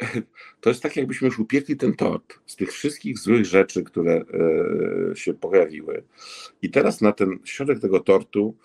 to 0.60 0.70
jest 0.70 0.82
tak, 0.82 0.96
jakbyśmy 0.96 1.26
już 1.26 1.38
upiekli 1.38 1.76
ten 1.76 1.94
tort 1.94 2.34
z 2.46 2.56
tych 2.56 2.72
wszystkich 2.72 3.18
złych 3.18 3.44
rzeczy, 3.44 3.82
które 3.82 4.14
e, 4.14 5.16
się 5.16 5.34
pojawiły. 5.34 6.02
I 6.62 6.70
teraz 6.70 7.00
na 7.00 7.12
ten 7.12 7.38
środek 7.44 7.80
tego 7.80 8.00
tortu 8.00 8.56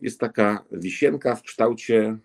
jest 0.00 0.20
taka 0.20 0.64
wisienka 0.72 1.36
w 1.36 1.42
kształcie 1.42 2.18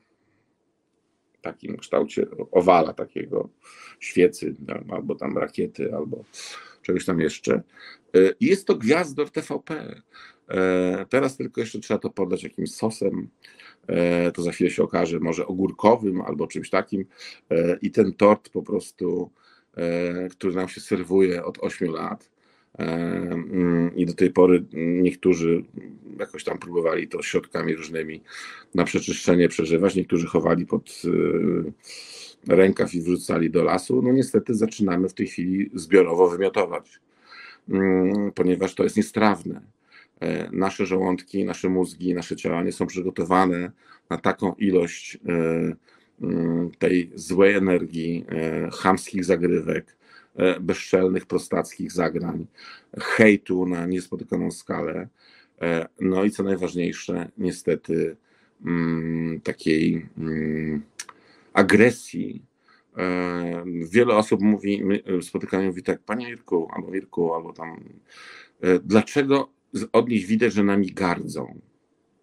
takim 1.45 1.77
kształcie 1.77 2.27
owala 2.51 2.93
takiego 2.93 3.49
świecy, 3.99 4.55
albo 4.89 5.15
tam 5.15 5.37
rakiety, 5.37 5.95
albo 5.95 6.23
czegoś 6.81 7.05
tam 7.05 7.19
jeszcze. 7.19 7.53
E, 8.15 8.31
I 8.39 8.45
jest 8.45 8.67
to 8.67 8.75
gwiazdor 8.75 9.29
TVP. 9.29 10.01
E, 10.49 11.05
teraz 11.09 11.37
tylko 11.37 11.61
jeszcze 11.61 11.79
trzeba 11.79 11.99
to 11.99 12.09
podać 12.09 12.43
jakimś 12.43 12.71
sosem, 12.71 13.29
to 14.33 14.41
za 14.41 14.51
chwilę 14.51 14.69
się 14.69 14.83
okaże, 14.83 15.19
może 15.19 15.47
ogórkowym 15.47 16.21
albo 16.21 16.47
czymś 16.47 16.69
takim. 16.69 17.05
E, 17.51 17.77
I 17.81 17.91
ten 17.91 18.13
tort 18.13 18.49
po 18.49 18.63
prostu, 18.63 19.29
który 20.31 20.55
nam 20.55 20.67
się 20.67 20.81
serwuje 20.81 21.45
od 21.45 21.57
8 21.61 21.91
lat. 21.91 22.29
Mm, 22.77 23.95
I 23.95 24.05
do 24.05 24.13
tej 24.13 24.31
pory 24.31 24.65
niektórzy 24.73 25.63
jakoś 26.19 26.43
tam 26.43 26.57
próbowali 26.57 27.07
to 27.07 27.23
środkami 27.23 27.75
różnymi 27.75 28.21
na 28.75 28.83
przeczyszczenie 28.83 29.49
przeżywać, 29.49 29.95
niektórzy 29.95 30.27
chowali 30.27 30.65
pod 30.65 31.01
rękaw 32.47 32.93
i 32.93 33.01
wrzucali 33.01 33.49
do 33.49 33.63
lasu. 33.63 34.01
No 34.01 34.11
niestety 34.11 34.53
zaczynamy 34.53 35.09
w 35.09 35.13
tej 35.13 35.27
chwili 35.27 35.69
zbiorowo 35.73 36.29
wymiotować, 36.29 36.99
mm, 37.69 38.31
ponieważ 38.31 38.75
to 38.75 38.83
jest 38.83 38.97
niestrawne 38.97 39.61
E, 39.61 39.84
nasze 40.51 40.85
żołądki, 40.85 41.45
nasze 41.45 41.69
mózgi, 41.69 42.13
nasze 42.13 42.35
ciała 42.35 42.63
nie 42.63 42.71
są 42.71 42.87
przygotowane 42.87 43.71
na 44.09 44.17
taką 44.17 44.53
ilość 44.53 45.15
e, 45.15 45.75
mm, 46.21 46.71
tej 46.79 47.11
złej 47.15 47.55
energii, 47.55 48.25
e, 48.29 48.69
chamskich 48.71 49.25
zagrywek, 49.25 49.95
bezczelnych, 50.61 51.25
prostackich 51.25 51.91
zagrań, 51.91 52.47
hejtu 52.99 53.65
na 53.65 53.85
niespotykaną 53.85 54.51
skalę. 54.51 55.07
No 55.99 56.23
i 56.23 56.31
co 56.31 56.43
najważniejsze, 56.43 57.29
niestety 57.37 58.15
mm, 58.65 59.41
takiej 59.41 60.05
mm, 60.17 60.81
agresji. 61.53 62.41
Wiele 63.91 64.15
osób 64.15 64.41
mówi, 64.41 64.83
spotykamy, 65.21 65.67
mówi 65.67 65.83
tak, 65.83 65.99
panie 65.99 66.29
Irku, 66.29 66.67
albo 66.73 66.95
Irku, 66.95 67.33
albo 67.33 67.53
tam, 67.53 67.83
dlaczego 68.83 69.54
od 69.93 70.09
nich 70.09 70.25
widać, 70.25 70.53
że 70.53 70.63
nami 70.63 70.91
gardzą. 70.91 71.59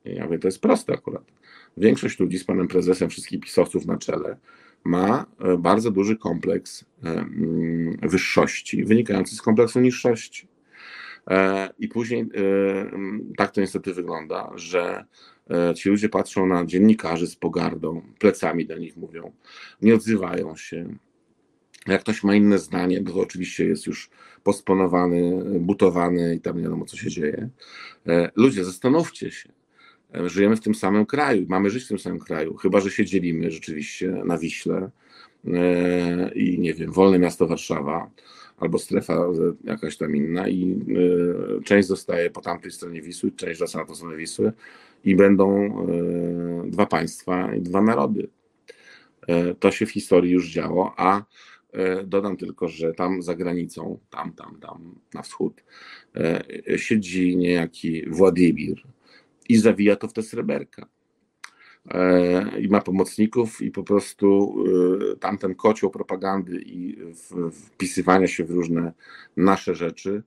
Ja 0.05 0.24
mówię, 0.24 0.38
to 0.38 0.48
jest 0.48 0.61
proste 0.61 0.92
akurat. 0.92 1.32
Większość 1.76 2.20
ludzi 2.20 2.38
z 2.38 2.44
panem 2.44 2.68
prezesem, 2.68 3.11
wszystkich 3.11 3.40
pisowców 3.40 3.86
na 3.86 3.98
czele, 3.98 4.36
ma 4.84 5.26
bardzo 5.59 5.90
duży 5.90 6.16
kompleks 6.16 6.84
mm, 7.03 7.98
wyższości, 8.03 8.84
wynikający 8.84 9.36
z 9.36 9.42
kompleksu 9.42 9.80
niższości. 9.80 10.48
I 11.78 11.88
później 11.88 12.28
tak 13.36 13.50
to 13.50 13.61
niestety 13.61 13.94
wygląda, 13.94 14.53
że 14.55 15.05
ci 15.76 15.88
ludzie 15.88 16.09
patrzą 16.09 16.46
na 16.46 16.66
dziennikarzy 16.66 17.26
z 17.26 17.36
pogardą, 17.36 18.03
plecami 18.18 18.66
do 18.66 18.78
nich 18.78 18.96
mówią, 18.96 19.32
nie 19.82 19.94
odzywają 19.94 20.57
się, 20.57 20.96
jak 21.86 22.00
ktoś 22.00 22.24
ma 22.24 22.34
inne 22.34 22.58
zdanie, 22.58 23.04
to 23.04 23.14
oczywiście 23.14 23.64
jest 23.64 23.86
już 23.86 24.10
posponowany, 24.42 25.44
butowany 25.60 26.34
i 26.34 26.40
tam 26.40 26.56
nie 26.56 26.62
wiadomo, 26.62 26.84
co 26.84 26.96
się 26.96 27.10
dzieje. 27.10 27.48
E, 28.06 28.30
ludzie, 28.36 28.64
zastanówcie 28.64 29.30
się. 29.30 29.48
E, 30.14 30.28
żyjemy 30.28 30.56
w 30.56 30.60
tym 30.60 30.74
samym 30.74 31.06
kraju, 31.06 31.46
mamy 31.48 31.70
żyć 31.70 31.84
w 31.84 31.88
tym 31.88 31.98
samym 31.98 32.18
kraju, 32.18 32.56
chyba 32.56 32.80
że 32.80 32.90
się 32.90 33.04
dzielimy 33.04 33.50
rzeczywiście 33.50 34.08
na 34.24 34.38
Wiśle 34.38 34.90
e, 35.46 36.34
i 36.34 36.58
nie 36.58 36.74
wiem, 36.74 36.92
wolne 36.92 37.18
miasto 37.18 37.46
Warszawa 37.46 38.10
albo 38.58 38.78
strefa 38.78 39.26
jakaś 39.64 39.96
tam 39.96 40.16
inna 40.16 40.48
i 40.48 40.80
część 41.64 41.88
zostaje 41.88 42.30
po 42.30 42.40
tamtej 42.40 42.70
stronie 42.70 43.02
Wisły, 43.02 43.32
część 43.32 43.58
wraca 43.58 43.78
na 43.78 43.84
tą 43.84 43.94
stronę 43.94 44.16
Wisły 44.16 44.52
i 45.04 45.16
będą 45.16 45.76
dwa 46.66 46.86
państwa 46.86 47.54
i 47.54 47.60
dwa 47.60 47.82
narody. 47.82 48.28
To 49.60 49.70
się 49.70 49.86
w 49.86 49.90
historii 49.90 50.32
już 50.32 50.48
działo, 50.48 50.94
a 50.96 51.24
dodam 52.04 52.36
tylko, 52.36 52.68
że 52.68 52.92
tam 52.92 53.22
za 53.22 53.34
granicą, 53.34 53.98
tam, 54.10 54.32
tam, 54.32 54.58
tam 54.60 54.94
na 55.14 55.22
wschód, 55.22 55.64
e, 56.16 56.44
siedzi 56.78 57.36
niejaki 57.36 58.10
Władimir 58.10 58.82
i 59.48 59.56
zawija 59.56 59.96
to 59.96 60.08
w 60.08 60.12
te 60.12 60.22
sreberka. 60.22 60.86
E, 61.90 62.60
I 62.60 62.68
ma 62.68 62.80
pomocników, 62.80 63.62
i 63.62 63.70
po 63.70 63.82
prostu 63.82 64.54
tamten 65.20 65.54
kocioł 65.54 65.90
propagandy 65.90 66.62
i 66.66 66.96
wpisywania 67.52 68.26
się 68.26 68.44
w 68.44 68.50
różne 68.50 68.92
nasze 69.36 69.74
rzeczy 69.74 70.22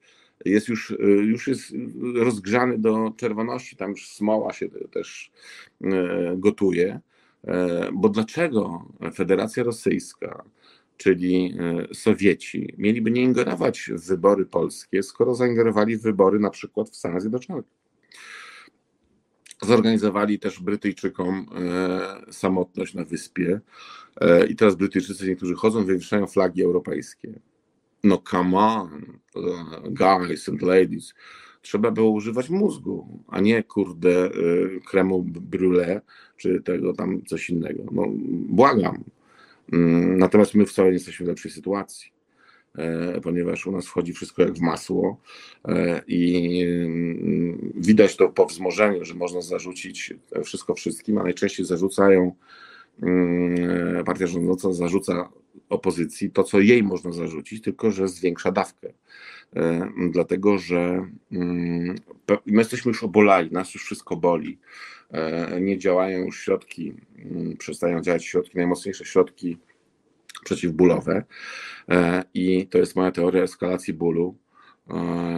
jest 0.46 0.68
już, 0.68 0.96
już 1.24 1.48
jest 1.48 1.74
rozgrzany 2.16 2.78
do 2.78 3.14
czerwoności, 3.18 3.76
tam 3.76 3.92
już 3.92 4.08
smoła 4.08 4.54
się 4.54 4.70
też 4.70 5.32
gotuje. 6.38 7.00
Bo 7.94 8.10
dlaczego 8.10 8.86
Federacja 9.14 9.64
Rosyjska 9.64 10.44
czyli 10.98 11.58
e, 11.60 11.94
Sowieci, 11.94 12.74
mieliby 12.78 13.12
nie 13.12 13.22
ingerować 13.22 13.92
w 13.94 14.08
wybory 14.08 14.46
polskie, 14.46 15.04
skoro 15.04 15.36
zaingerowali 15.36 15.98
w 15.98 16.02
wybory 16.02 16.40
na 16.40 16.50
przykład 16.50 16.90
w 16.90 16.96
Stanach 16.96 17.22
Zjednoczonych. 17.22 17.66
Zorganizowali 19.62 20.40
też 20.40 20.60
Brytyjczykom 20.60 21.46
e, 21.56 22.34
samotność 22.34 22.94
na 22.94 23.06
wyspie 23.06 23.60
e, 24.22 24.48
i 24.48 24.56
teraz 24.56 24.76
Brytyjczycy 24.76 25.28
niektórzy 25.28 25.56
chodzą, 25.56 25.86
wywieszają 25.86 26.28
flagi 26.28 26.64
europejskie. 26.64 27.40
No 28.04 28.18
come 28.18 28.58
on, 28.58 29.20
guys 29.90 30.50
and 30.50 30.62
ladies. 30.62 31.14
Trzeba 31.62 31.92
było 31.92 32.10
używać 32.10 32.50
mózgu, 32.50 33.24
a 33.28 33.40
nie 33.40 33.64
kurde 33.64 34.30
kremu 34.88 35.24
brûlée 35.24 36.02
czy 36.38 36.62
tego 36.62 36.94
tam 36.94 37.26
coś 37.26 37.50
innego. 37.50 37.84
No 37.92 38.04
błagam. 38.50 39.04
Mm, 39.74 40.18
natomiast 40.18 40.56
my 40.56 40.66
wcale 40.66 40.88
nie 40.88 40.94
jesteśmy 40.94 41.26
w 41.26 41.30
lepszej 41.30 41.52
sytuacji, 41.52 42.12
e, 42.78 43.22
ponieważ 43.22 43.68
u 43.68 43.72
nas 43.72 43.86
wchodzi 43.86 44.14
wszystko 44.14 44.42
jak 44.42 44.54
w 44.54 44.62
masło 44.62 45.22
e, 45.68 46.02
i 46.08 46.62
mm, 46.62 47.74
widać 47.76 48.16
to 48.16 48.30
po 48.30 48.46
wzmożeniu, 48.46 49.06
że 49.06 49.14
można 49.14 49.42
zarzucić 49.42 50.14
wszystko 50.44 50.76
wszystkim, 50.76 51.18
a 51.18 51.24
najczęściej 51.24 51.66
zarzucają, 51.66 52.36
partia 54.06 54.28
rządząca 54.28 54.74
zarzuca 54.74 55.30
opozycji 55.70 56.32
to, 56.32 56.44
co 56.44 56.60
jej 56.60 56.84
można 56.84 57.12
zarzucić, 57.12 57.64
tylko 57.64 57.92
że 57.92 58.08
zwiększa 58.08 58.52
dawkę. 58.52 58.94
E, 59.56 59.90
dlatego, 60.12 60.58
że 60.58 61.08
my 62.46 62.62
jesteśmy 62.62 62.90
już 62.90 63.04
obolali, 63.04 63.52
nas 63.52 63.74
już 63.74 63.84
wszystko 63.84 64.16
boli. 64.16 64.60
E, 65.12 65.62
nie 65.62 65.78
działają 65.78 66.26
już 66.26 66.40
środki, 66.44 66.94
mm, 67.18 67.58
przestają 67.58 68.02
działać 68.02 68.26
środki, 68.26 68.58
najmocniejsze 68.58 69.06
środki 69.06 69.58
przeciwbólowe. 70.44 71.24
E, 71.90 72.24
I 72.34 72.68
to 72.68 72.78
jest 72.78 72.96
moja 72.96 73.12
teoria 73.12 73.44
eskalacji 73.44 73.94
bólu, 73.94 74.38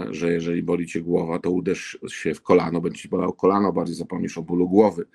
że 0.09 0.31
jeżeli 0.31 0.63
boli 0.63 0.87
cię 0.87 1.01
głowa, 1.01 1.39
to 1.39 1.51
uderz 1.51 1.99
się 2.07 2.33
w 2.33 2.41
kolano, 2.41 2.81
będzie 2.81 3.01
ci 3.01 3.09
bolało 3.09 3.33
kolano, 3.33 3.73
bardziej 3.73 3.95
zapomnisz 3.95 4.37
o 4.37 4.41
bólu 4.41 4.69
głowy. 4.69 5.05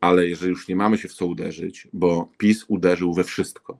Ale 0.00 0.26
jeżeli 0.26 0.50
już 0.50 0.68
nie 0.68 0.76
mamy 0.76 0.98
się 0.98 1.08
w 1.08 1.14
co 1.14 1.26
uderzyć, 1.26 1.88
bo 1.92 2.32
PiS 2.38 2.64
uderzył 2.68 3.14
we 3.14 3.24
wszystko, 3.24 3.78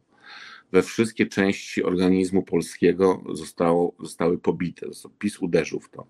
we 0.72 0.82
wszystkie 0.82 1.26
części 1.26 1.82
organizmu 1.82 2.42
polskiego 2.42 3.22
zostało, 3.32 3.94
zostały 4.00 4.38
pobite. 4.38 4.86
PiS 5.18 5.38
uderzył 5.38 5.80
w 5.80 5.90
to. 5.90 6.06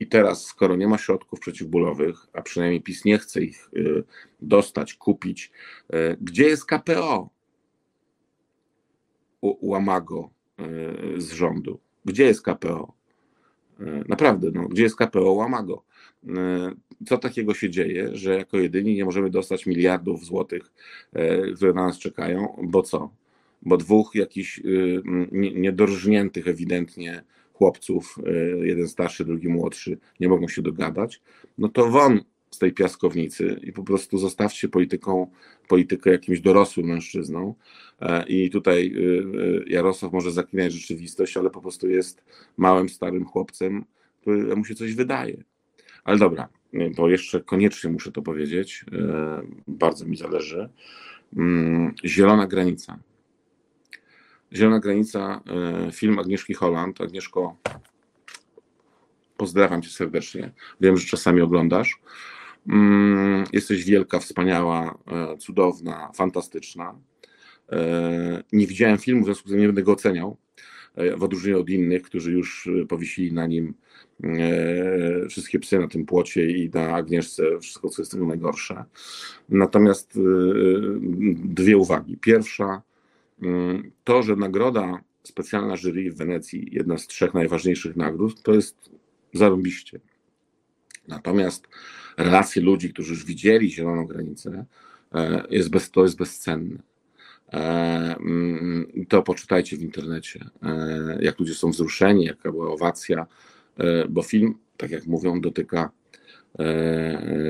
I 0.00 0.06
teraz, 0.06 0.44
skoro 0.44 0.76
nie 0.76 0.88
ma 0.88 0.98
środków 0.98 1.40
przeciwbólowych, 1.40 2.26
a 2.32 2.42
przynajmniej 2.42 2.82
PiS 2.82 3.04
nie 3.04 3.18
chce 3.18 3.42
ich 3.42 3.68
y, 3.76 4.04
dostać, 4.40 4.94
kupić, 4.94 5.50
y, 5.94 6.16
gdzie 6.20 6.44
jest 6.44 6.64
KPO? 6.64 7.30
Łamago 9.42 10.30
y, 11.16 11.20
z 11.20 11.32
rządu. 11.32 11.80
Gdzie 12.04 12.24
jest 12.24 12.42
KPO? 12.42 12.97
Naprawdę, 14.08 14.50
no, 14.54 14.68
gdzie 14.68 14.82
jest 14.82 14.96
KPO 14.96 15.32
Łamago? 15.32 15.82
Co 17.06 17.18
takiego 17.18 17.54
się 17.54 17.70
dzieje, 17.70 18.16
że 18.16 18.34
jako 18.34 18.58
jedyni 18.58 18.94
nie 18.94 19.04
możemy 19.04 19.30
dostać 19.30 19.66
miliardów 19.66 20.24
złotych, 20.24 20.72
które 21.56 21.72
na 21.72 21.86
nas 21.86 21.98
czekają? 21.98 22.58
Bo 22.62 22.82
co? 22.82 23.10
Bo 23.62 23.76
dwóch 23.76 24.14
jakichś 24.14 24.60
niedorżniętych 25.32 26.48
ewidentnie 26.48 27.22
chłopców, 27.52 28.18
e, 28.26 28.32
jeden 28.66 28.88
starszy, 28.88 29.24
drugi 29.24 29.48
młodszy, 29.48 29.98
nie 30.20 30.28
mogą 30.28 30.48
się 30.48 30.62
dogadać, 30.62 31.20
no 31.58 31.68
to 31.68 31.90
won 31.90 32.20
z 32.50 32.58
tej 32.58 32.72
piaskownicy 32.72 33.60
i 33.62 33.72
po 33.72 33.82
prostu 33.82 34.18
zostawcie 34.18 34.68
polityką, 34.68 35.30
politykę 35.68 36.10
jakimś 36.10 36.40
dorosłym 36.40 36.86
mężczyzną. 36.86 37.54
E, 38.00 38.26
I 38.26 38.50
tutaj 38.50 38.94
e, 38.96 39.72
Jarosław 39.72 40.12
może 40.12 40.30
zaklinać 40.30 40.72
rzeczywistość, 40.72 41.36
ale 41.36 41.50
po 41.50 41.60
prostu 41.60 41.88
jest 41.88 42.24
małym, 42.56 42.88
starym 42.88 43.24
chłopcem, 43.24 43.84
któremu 44.20 44.64
się 44.64 44.74
coś 44.74 44.94
wydaje. 44.94 45.44
Ale 46.04 46.18
dobra, 46.18 46.48
bo 46.96 47.08
jeszcze 47.08 47.40
koniecznie 47.40 47.90
muszę 47.90 48.12
to 48.12 48.22
powiedzieć, 48.22 48.84
bardzo 49.66 50.06
mi 50.06 50.16
zależy. 50.16 50.68
Mm, 51.36 51.94
zielona 52.04 52.46
granica. 52.46 52.98
Zielona 54.52 54.80
granica, 54.80 55.40
film 55.92 56.18
Agnieszki 56.18 56.54
Holland. 56.54 57.00
Agnieszko, 57.00 57.56
pozdrawiam 59.36 59.82
cię 59.82 59.90
serdecznie. 59.90 60.52
Wiem, 60.80 60.96
że 60.96 61.06
czasami 61.06 61.40
oglądasz. 61.40 62.00
Mm, 62.68 63.44
jesteś 63.52 63.84
wielka, 63.84 64.18
wspaniała, 64.18 64.98
e, 65.06 65.36
cudowna, 65.38 66.10
fantastyczna. 66.14 66.98
E, 67.72 68.42
nie 68.52 68.66
widziałem 68.66 68.98
filmu, 68.98 69.22
w 69.22 69.24
związku 69.24 69.48
z 69.48 69.50
tym 69.50 69.60
nie 69.60 69.66
będę 69.66 69.82
go 69.82 69.92
oceniał, 69.92 70.36
w 71.16 71.22
odróżnieniu 71.22 71.60
od 71.60 71.70
innych, 71.70 72.02
którzy 72.02 72.32
już 72.32 72.68
powiesili 72.88 73.32
na 73.32 73.46
nim 73.46 73.74
wszystkie 75.30 75.58
psy 75.58 75.78
na 75.78 75.88
tym 75.88 76.06
płocie 76.06 76.50
i 76.50 76.70
na 76.70 76.94
Agnieszce 76.94 77.60
wszystko, 77.60 77.88
co 77.88 78.02
jest 78.02 78.12
tego 78.12 78.26
najgorsze. 78.26 78.84
Natomiast 79.48 80.18
dwie 81.44 81.76
uwagi. 81.76 82.16
Pierwsza, 82.16 82.82
Mm, 83.42 83.90
to, 84.04 84.22
że 84.22 84.36
nagroda 84.36 85.00
specjalna 85.22 85.76
jury 85.76 86.12
w 86.12 86.16
Wenecji, 86.16 86.68
jedna 86.72 86.98
z 86.98 87.06
trzech 87.06 87.34
najważniejszych 87.34 87.96
nagród, 87.96 88.42
to 88.42 88.54
jest 88.54 88.90
zarąbiście. 89.34 90.00
Natomiast 91.08 91.68
relacje 92.16 92.62
ludzi, 92.62 92.92
którzy 92.92 93.12
już 93.12 93.24
widzieli 93.24 93.70
zieloną 93.70 94.06
granicę, 94.06 94.64
e, 95.14 95.42
jest 95.50 95.70
bez, 95.70 95.90
to 95.90 96.02
jest 96.02 96.16
bezcenne. 96.16 96.78
E, 97.52 97.58
mm, 98.16 99.06
to 99.08 99.22
poczytajcie 99.22 99.76
w 99.76 99.82
internecie, 99.82 100.44
e, 100.62 101.18
jak 101.20 101.38
ludzie 101.38 101.54
są 101.54 101.70
wzruszeni, 101.70 102.24
jaka 102.24 102.52
była 102.52 102.70
owacja, 102.70 103.26
bo 104.08 104.22
film, 104.22 104.54
tak 104.76 104.90
jak 104.90 105.06
mówią, 105.06 105.40
dotyka 105.40 105.90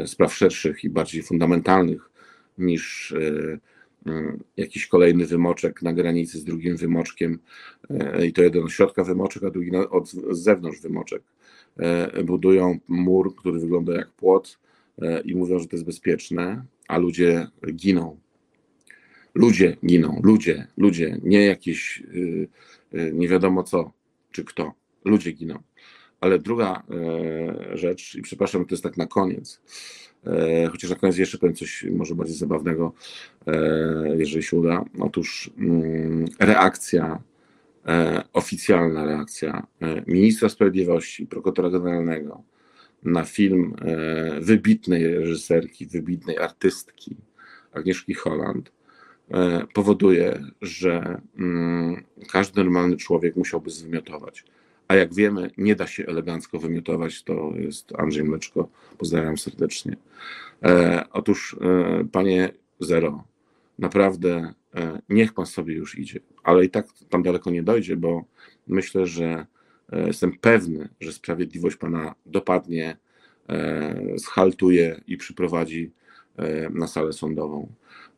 spraw 0.06 0.34
szerszych 0.34 0.84
i 0.84 0.90
bardziej 0.90 1.22
fundamentalnych 1.22 2.10
niż 2.58 3.14
jakiś 4.56 4.86
kolejny 4.86 5.26
wymoczek 5.26 5.82
na 5.82 5.92
granicy 5.92 6.38
z 6.38 6.44
drugim 6.44 6.76
wymoczkiem 6.76 7.38
e, 7.90 8.26
i 8.26 8.32
to 8.32 8.42
jeden 8.42 8.64
od 8.64 8.72
środka 8.72 9.04
wymoczek, 9.04 9.44
a 9.44 9.50
drugi 9.50 9.76
od 9.76 10.10
zewnątrz 10.30 10.80
wymoczek. 10.80 11.22
E, 11.78 12.24
budują 12.24 12.78
mur, 12.88 13.34
który 13.36 13.60
wygląda 13.60 13.94
jak 13.94 14.10
płot 14.10 14.58
e, 15.02 15.20
i 15.20 15.34
mówią, 15.34 15.58
że 15.58 15.66
to 15.66 15.76
jest 15.76 15.86
bezpieczne, 15.86 16.64
a 16.88 16.98
ludzie 16.98 17.46
giną. 17.74 18.18
Ludzie 19.34 19.76
giną, 19.86 20.20
ludzie, 20.22 20.66
ludzie, 20.76 21.18
nie 21.22 21.44
jakieś 21.44 22.02
y, 22.14 22.48
y, 22.94 23.12
nie 23.14 23.28
wiadomo 23.28 23.62
co, 23.62 23.92
czy 24.30 24.44
kto. 24.44 24.72
Ludzie 25.04 25.32
giną. 25.32 25.58
Ale 26.20 26.38
druga 26.38 26.82
rzecz, 27.74 28.14
i 28.14 28.22
przepraszam, 28.22 28.64
to 28.64 28.74
jest 28.74 28.82
tak 28.82 28.96
na 28.96 29.06
koniec, 29.06 29.60
chociaż 30.70 30.90
na 30.90 30.96
koniec 30.96 31.16
jeszcze 31.16 31.38
powiem 31.38 31.56
coś 31.56 31.84
może 31.90 32.14
bardziej 32.14 32.36
zabawnego, 32.36 32.92
jeżeli 34.16 34.42
się 34.42 34.56
uda. 34.56 34.84
Otóż 35.00 35.50
mm, 35.58 36.24
reakcja, 36.40 37.22
oficjalna 38.32 39.04
reakcja 39.04 39.66
ministra 40.06 40.48
sprawiedliwości, 40.48 41.26
prokuratora 41.26 41.70
generalnego 41.70 42.42
na 43.02 43.24
film 43.24 43.76
wybitnej 44.40 45.14
reżyserki, 45.14 45.86
wybitnej 45.86 46.38
artystki 46.38 47.16
Agnieszki 47.72 48.14
Holland, 48.14 48.70
E, 49.30 49.66
powoduje, 49.74 50.42
że 50.62 51.20
mm, 51.38 52.04
każdy 52.32 52.64
normalny 52.64 52.96
człowiek 52.96 53.36
musiałby 53.36 53.70
zwymiotować. 53.70 54.44
A 54.88 54.94
jak 54.94 55.14
wiemy, 55.14 55.50
nie 55.58 55.76
da 55.76 55.86
się 55.86 56.06
elegancko 56.06 56.58
wymiotować, 56.58 57.22
to 57.22 57.52
jest 57.56 57.92
Andrzej 57.98 58.24
Mleczko, 58.24 58.68
pozdrawiam 58.98 59.38
serdecznie. 59.38 59.96
E, 60.62 61.04
otóż, 61.12 61.56
e, 61.60 62.04
panie 62.12 62.52
Zero, 62.80 63.24
naprawdę 63.78 64.54
niech 65.08 65.32
pan 65.32 65.46
sobie 65.46 65.74
już 65.74 65.98
idzie, 65.98 66.20
ale 66.42 66.64
i 66.64 66.70
tak 66.70 66.86
tam 67.10 67.22
daleko 67.22 67.50
nie 67.50 67.62
dojdzie, 67.62 67.96
bo 67.96 68.24
myślę, 68.66 69.06
że 69.06 69.46
jestem 69.92 70.38
pewny, 70.40 70.88
że 71.00 71.12
sprawiedliwość 71.12 71.76
pana 71.76 72.14
dopadnie, 72.26 72.96
schaltuje 74.18 75.00
i 75.06 75.16
przyprowadzi 75.16 75.92
na 76.70 76.86
salę 76.86 77.12
sądową. 77.12 77.72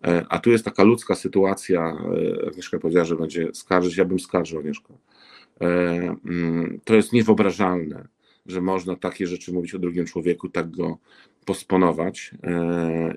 E, 0.05 0.27
a 0.29 0.39
tu 0.39 0.51
jest 0.51 0.65
taka 0.65 0.83
ludzka 0.83 1.15
sytuacja. 1.15 1.97
E, 2.43 2.49
Agnieszka 2.49 2.79
powiedziała, 2.79 3.05
że 3.05 3.17
będzie 3.17 3.49
skarżyć. 3.53 3.97
Ja 3.97 4.05
bym 4.05 4.21
skarżył 4.21 4.59
Agnieszkę. 4.59 4.95
E, 5.61 5.67
mm, 6.25 6.81
to 6.85 6.95
jest 6.95 7.13
niewyobrażalne, 7.13 8.09
że 8.47 8.61
można 8.61 8.97
takie 8.97 9.27
rzeczy 9.27 9.53
mówić 9.53 9.75
o 9.75 9.79
drugim 9.79 10.07
człowieku, 10.07 10.49
tak 10.49 10.71
go 10.71 10.99
posponować. 11.45 12.31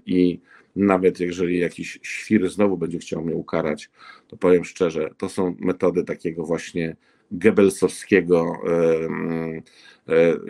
I 0.05 0.39
nawet 0.75 1.19
jeżeli 1.19 1.59
jakiś 1.59 1.99
świr 2.01 2.49
znowu 2.49 2.77
będzie 2.77 2.99
chciał 2.99 3.23
mnie 3.23 3.35
ukarać, 3.35 3.89
to 4.27 4.37
powiem 4.37 4.65
szczerze, 4.65 5.09
to 5.17 5.29
są 5.29 5.55
metody 5.59 6.03
takiego 6.03 6.45
właśnie 6.45 6.95
Goebbelsowskiego, 7.31 8.55
mm, 8.65 9.61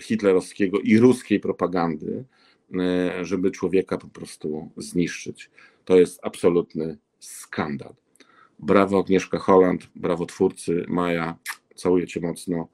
hitlerowskiego 0.02 0.80
i 0.80 0.98
ruskiej 0.98 1.40
propagandy, 1.40 2.24
żeby 3.22 3.52
człowieka 3.52 3.98
po 3.98 4.08
prostu 4.08 4.70
zniszczyć. 4.78 5.50
To 5.86 5.98
jest 5.98 6.20
absolutny 6.24 6.98
skandal. 7.20 7.94
Brawo 8.60 9.00
Agnieszka 9.00 9.38
Holland, 9.38 9.88
brawo 9.96 10.26
twórcy 10.26 10.86
Maja, 10.88 11.38
całuję 11.76 12.08
cię 12.08 12.20
mocno. 12.22 12.68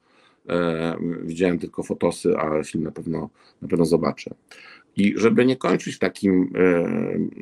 E, 0.48 0.96
widziałem 1.22 1.58
tylko 1.58 1.82
fotosy, 1.82 2.36
ale 2.36 2.64
film 2.64 2.84
na 2.84 2.90
pewno, 2.90 3.30
na 3.62 3.68
pewno 3.68 3.84
zobaczę. 3.84 4.34
I 4.96 5.14
żeby 5.16 5.46
nie 5.46 5.56
kończyć 5.56 5.98
takim, 5.98 6.52
e, 6.56 6.88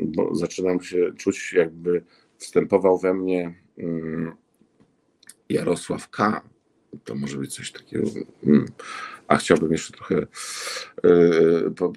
bo 0.05 0.35
zaczynam 0.35 0.81
się 0.81 1.13
czuć, 1.17 1.53
jakby 1.53 2.05
wstępował 2.37 2.99
we 2.99 3.15
mnie 3.15 3.55
mm, 3.79 4.33
Jarosław 5.49 6.11
K., 6.11 6.43
to 7.05 7.15
może 7.15 7.39
być 7.39 7.55
coś 7.55 7.73
takiego. 7.73 8.11
Hmm. 8.45 8.67
A 9.29 9.37
chciałbym 9.37 9.73
jeszcze 9.73 9.93
trochę 9.93 10.27
po, 11.77 11.93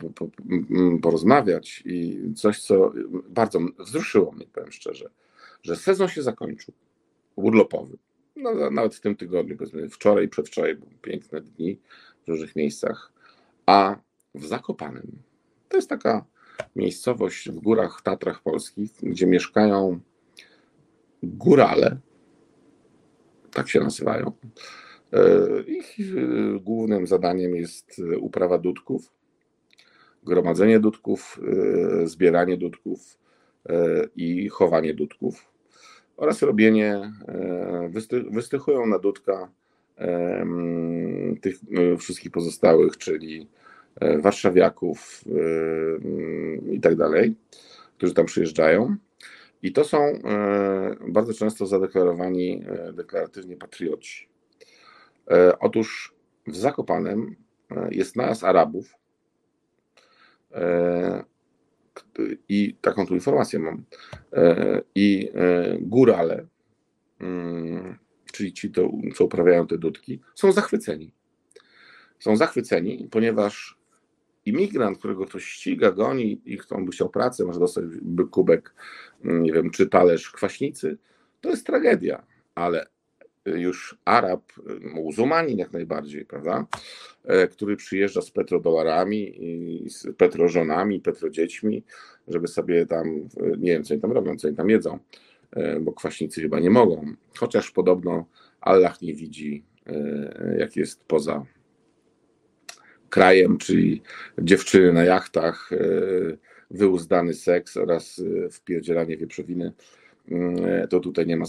mm, 0.70 1.00
porozmawiać 1.00 1.84
i 1.86 2.20
coś, 2.36 2.62
co 2.62 2.94
bardzo 3.30 3.60
wzruszyło 3.80 4.32
mnie, 4.32 4.46
powiem 4.54 4.72
szczerze, 4.72 5.10
że 5.64 5.76
sezon 5.76 6.08
się 6.08 6.22
zakończył, 6.22 6.74
urlopowy. 7.36 7.98
No, 8.42 8.72
nawet 8.72 8.96
w 8.96 9.02
tym 9.02 9.16
tygodniu, 9.16 9.58
powiedzmy 9.58 9.90
wczoraj 9.90 10.28
przedwczoraj 10.28 10.76
były 10.76 10.92
piękne 11.02 11.42
dni 11.42 11.80
w 12.26 12.28
różnych 12.28 12.56
miejscach, 12.56 13.12
a 13.66 13.96
w 14.36 14.46
Zakopanem, 14.46 15.12
to 15.70 15.78
jest 15.78 15.90
taka 15.90 16.26
miejscowość 16.76 17.50
w 17.50 17.60
górach 17.60 18.02
Tatrach 18.02 18.42
Polskich, 18.42 18.92
gdzie 19.04 19.28
mieszkają 19.28 20.00
górale, 21.24 21.98
tak 23.52 23.70
się 23.70 23.80
nazywają. 23.80 24.32
E, 25.14 25.62
ich 25.68 25.98
e, 26.00 26.60
głównym 26.60 27.08
zadaniem 27.08 27.56
jest 27.56 28.02
uprawa 28.20 28.58
dudków, 28.58 29.14
gromadzenie 30.24 30.80
dudków, 30.80 31.40
e, 32.04 32.08
zbieranie 32.08 32.58
dudków 32.58 33.22
i 34.16 34.50
chowanie 34.50 34.94
dudków 34.94 35.52
oraz 36.22 36.42
robienie, 36.42 37.12
wystychują 38.32 38.86
na 38.86 39.00
dudka 39.00 39.50
tych 41.42 41.56
wszystkich 42.00 42.32
pozostałych, 42.32 42.98
czyli 42.98 43.48
warszawiaków 44.20 45.24
i 46.72 46.80
tak 46.82 46.96
dalej, 46.96 47.36
którzy 47.98 48.14
tam 48.14 48.26
przyjeżdżają. 48.26 48.96
I 49.64 49.72
to 49.72 49.84
są 49.84 49.98
e, 49.98 50.96
bardzo 51.08 51.34
często 51.34 51.66
zadeklarowani 51.66 52.64
e, 52.68 52.94
deklaratywnie 52.94 53.58
patrioci. 53.58 54.28
E, 55.32 55.60
otóż 55.60 56.14
w 56.48 56.56
Zakopanem 56.56 57.36
jest 57.92 58.16
najazd 58.16 58.44
Arabów 58.44 58.96
i 62.50 62.76
taką 62.82 63.08
tu 63.08 63.14
informację 63.14 63.60
mam. 63.60 63.84
I 64.96 65.30
górale, 65.80 66.46
mm, 67.20 67.98
czyli 68.34 68.54
ci, 68.54 68.72
to, 68.72 68.92
co 69.16 69.26
uprawiają 69.26 69.68
te 69.68 69.78
dudki, 69.78 70.20
są 70.36 70.52
zachwyceni. 70.52 71.14
Są 72.20 72.38
zachwyceni, 72.38 73.08
ponieważ 73.12 73.78
imigrant, 74.46 74.98
którego 74.98 75.26
ktoś 75.26 75.46
ściga, 75.46 75.92
goni 75.92 76.42
i 76.46 76.58
kto 76.58 76.82
by 76.82 76.92
chciał 76.92 77.10
pracę, 77.10 77.46
może 77.46 77.60
dostać 77.60 77.86
kubek, 78.32 78.74
mm, 79.26 79.44
nie 79.44 79.54
wiem, 79.54 79.70
czy 79.70 79.88
talerz 79.88 80.32
kwaśnicy, 80.32 80.98
to 81.42 81.50
jest 81.50 81.66
tragedia, 81.66 82.24
ale 82.56 82.86
już 83.46 83.98
Arab, 84.06 84.44
muzułmanin 84.82 85.58
jak 85.58 85.74
najbardziej, 85.74 86.26
prawda, 86.26 86.66
e, 87.26 87.48
który 87.48 87.76
przyjeżdża 87.76 88.22
z 88.22 88.32
petrodolarami, 88.32 89.34
z 89.90 90.08
petrożonami, 90.18 91.00
petrodziećmi, 91.00 91.84
żeby 92.28 92.48
sobie 92.48 92.86
tam, 92.86 93.30
nie 93.58 93.72
wiem, 93.72 93.84
co 93.84 93.94
oni 93.94 94.02
tam 94.02 94.12
robią, 94.12 94.36
co 94.36 94.48
oni 94.48 94.58
tam 94.58 94.70
jedzą, 94.70 95.00
e, 95.52 95.80
bo 95.80 95.94
kwaśnicy 95.94 96.42
chyba 96.42 96.60
nie 96.60 96.70
mogą, 96.70 97.14
chociaż 97.38 97.72
podobno 97.72 98.26
Allah 98.62 99.02
nie 99.02 99.14
widzi, 99.14 99.64
e, 99.88 100.56
jak 100.60 100.76
jest 100.76 101.04
poza 101.04 101.46
krajem, 103.10 103.58
czyli 103.58 104.02
dziewczyny 104.40 104.94
na 104.94 105.04
jachtach, 105.04 105.70
wyuzdany 106.70 107.34
seks 107.34 107.78
oraz 107.78 108.22
wpierdzielanie 108.52 109.18
wieprzowiny, 109.18 109.74
mm, 110.28 110.88
to 110.88 111.00
tutaj 111.00 111.28
nie 111.28 111.38
ma 111.38 111.46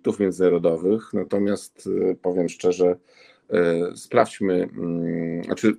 konfliktów 0.00 0.20
międzynarodowych, 0.20 1.12
natomiast 1.12 1.88
powiem 2.22 2.48
szczerze, 2.48 2.96
sprawdźmy, 3.96 4.68
mm, 4.76 5.44
znaczy 5.44 5.76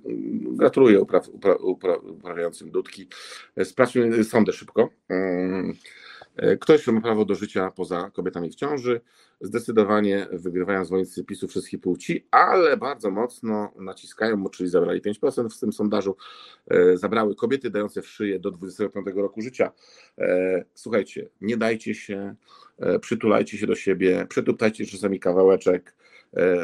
gratuluję 0.56 1.00
upraw, 1.00 1.28
uprawiającym 1.60 2.70
dudki, 2.70 3.08
sprawdźmy 3.64 4.24
sądę 4.24 4.52
szybko. 4.52 4.88
E, 6.36 6.56
ktoś, 6.56 6.82
kto 6.82 6.92
ma 6.92 7.00
prawo 7.00 7.24
do 7.24 7.34
życia 7.34 7.70
poza 7.70 8.10
kobietami 8.10 8.50
w 8.50 8.54
ciąży, 8.54 9.00
zdecydowanie 9.40 10.26
wygrywają 10.32 10.84
zwolennicy 10.84 11.24
PiSu 11.24 11.48
wszystkich 11.48 11.80
płci, 11.80 12.26
ale 12.30 12.76
bardzo 12.76 13.10
mocno 13.10 13.72
naciskają, 13.76 14.48
czyli 14.48 14.68
zabrali 14.68 15.02
5% 15.02 15.56
w 15.56 15.60
tym 15.60 15.72
sondażu, 15.72 16.16
e, 16.68 16.96
zabrały 16.96 17.34
kobiety 17.34 17.70
dające 17.70 18.02
w 18.02 18.08
szyję 18.08 18.38
do 18.38 18.50
25 18.50 19.06
roku 19.16 19.42
życia. 19.42 19.72
E, 20.18 20.64
słuchajcie, 20.74 21.28
nie 21.40 21.56
dajcie 21.56 21.94
się, 21.94 22.34
przytulajcie 23.00 23.58
się 23.58 23.66
do 23.66 23.74
siebie, 23.74 24.26
przytuptajcie 24.28 24.86
czasami 24.86 25.20
kawałeczek, 25.20 25.94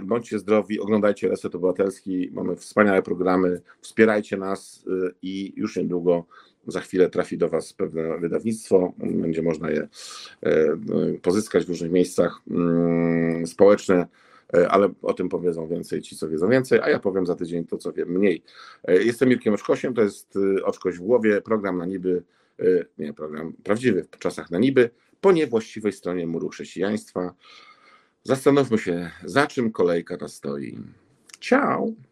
bądźcie 0.03 0.39
zdrowi, 0.39 0.81
oglądajcie 0.81 1.29
Reset 1.29 1.55
Obywatelski, 1.55 2.31
mamy 2.33 2.57
wspaniałe 2.57 3.03
programy, 3.03 3.61
wspierajcie 3.81 4.37
nas 4.37 4.85
i 5.23 5.53
już 5.57 5.77
niedługo 5.77 6.25
za 6.69 6.81
chwilę 6.81 7.11
trafi 7.11 7.39
do 7.39 7.49
Was 7.49 7.73
pewne 7.73 8.19
wydawnictwo, 8.19 8.93
będzie 8.99 9.43
można 9.43 9.71
je 9.71 9.89
e, 10.43 10.77
pozyskać 11.23 11.64
w 11.64 11.69
różnych 11.69 11.93
miejscach 11.93 12.41
mm, 12.51 13.47
społeczne, 13.47 14.07
e, 14.55 14.69
ale 14.69 14.89
o 15.03 15.14
tym 15.14 15.29
powiedzą 15.29 15.69
więcej 15.69 16.03
ci, 16.03 16.16
co 16.16 16.29
wiedzą 16.29 16.49
więcej, 16.49 16.81
a 16.81 16.91
ja 16.91 16.99
powiem 16.99 17.27
za 17.27 17.35
tydzień 17.35 17.64
to, 17.64 17.79
co 17.79 17.93
wiem 17.93 18.09
mniej. 18.09 18.43
E, 18.85 19.03
jestem 19.03 19.29
Mirkiem 19.29 19.55
Oczkosiem, 19.55 19.95
to 19.95 20.03
jest 20.03 20.39
Oczkoś 20.64 20.97
w 20.97 21.01
głowie, 21.01 21.41
program 21.41 21.79
na 21.79 21.87
niby, 21.87 22.23
nie, 22.99 23.14
program 23.14 23.53
prawdziwy 23.64 24.05
w 24.11 24.19
czasach 24.19 24.51
na 24.51 24.59
niby, 24.59 24.91
po 25.21 25.33
niewłaściwej 25.33 25.93
stronie 25.93 26.27
muru 26.27 26.49
chrześcijaństwa. 26.49 27.35
Zastanówmy 28.23 28.79
się, 28.79 29.11
za 29.25 29.47
czym 29.47 29.73
kolejka 29.73 30.16
ta 30.16 30.29
stoi. 30.29 30.79
Ciao! 31.41 32.08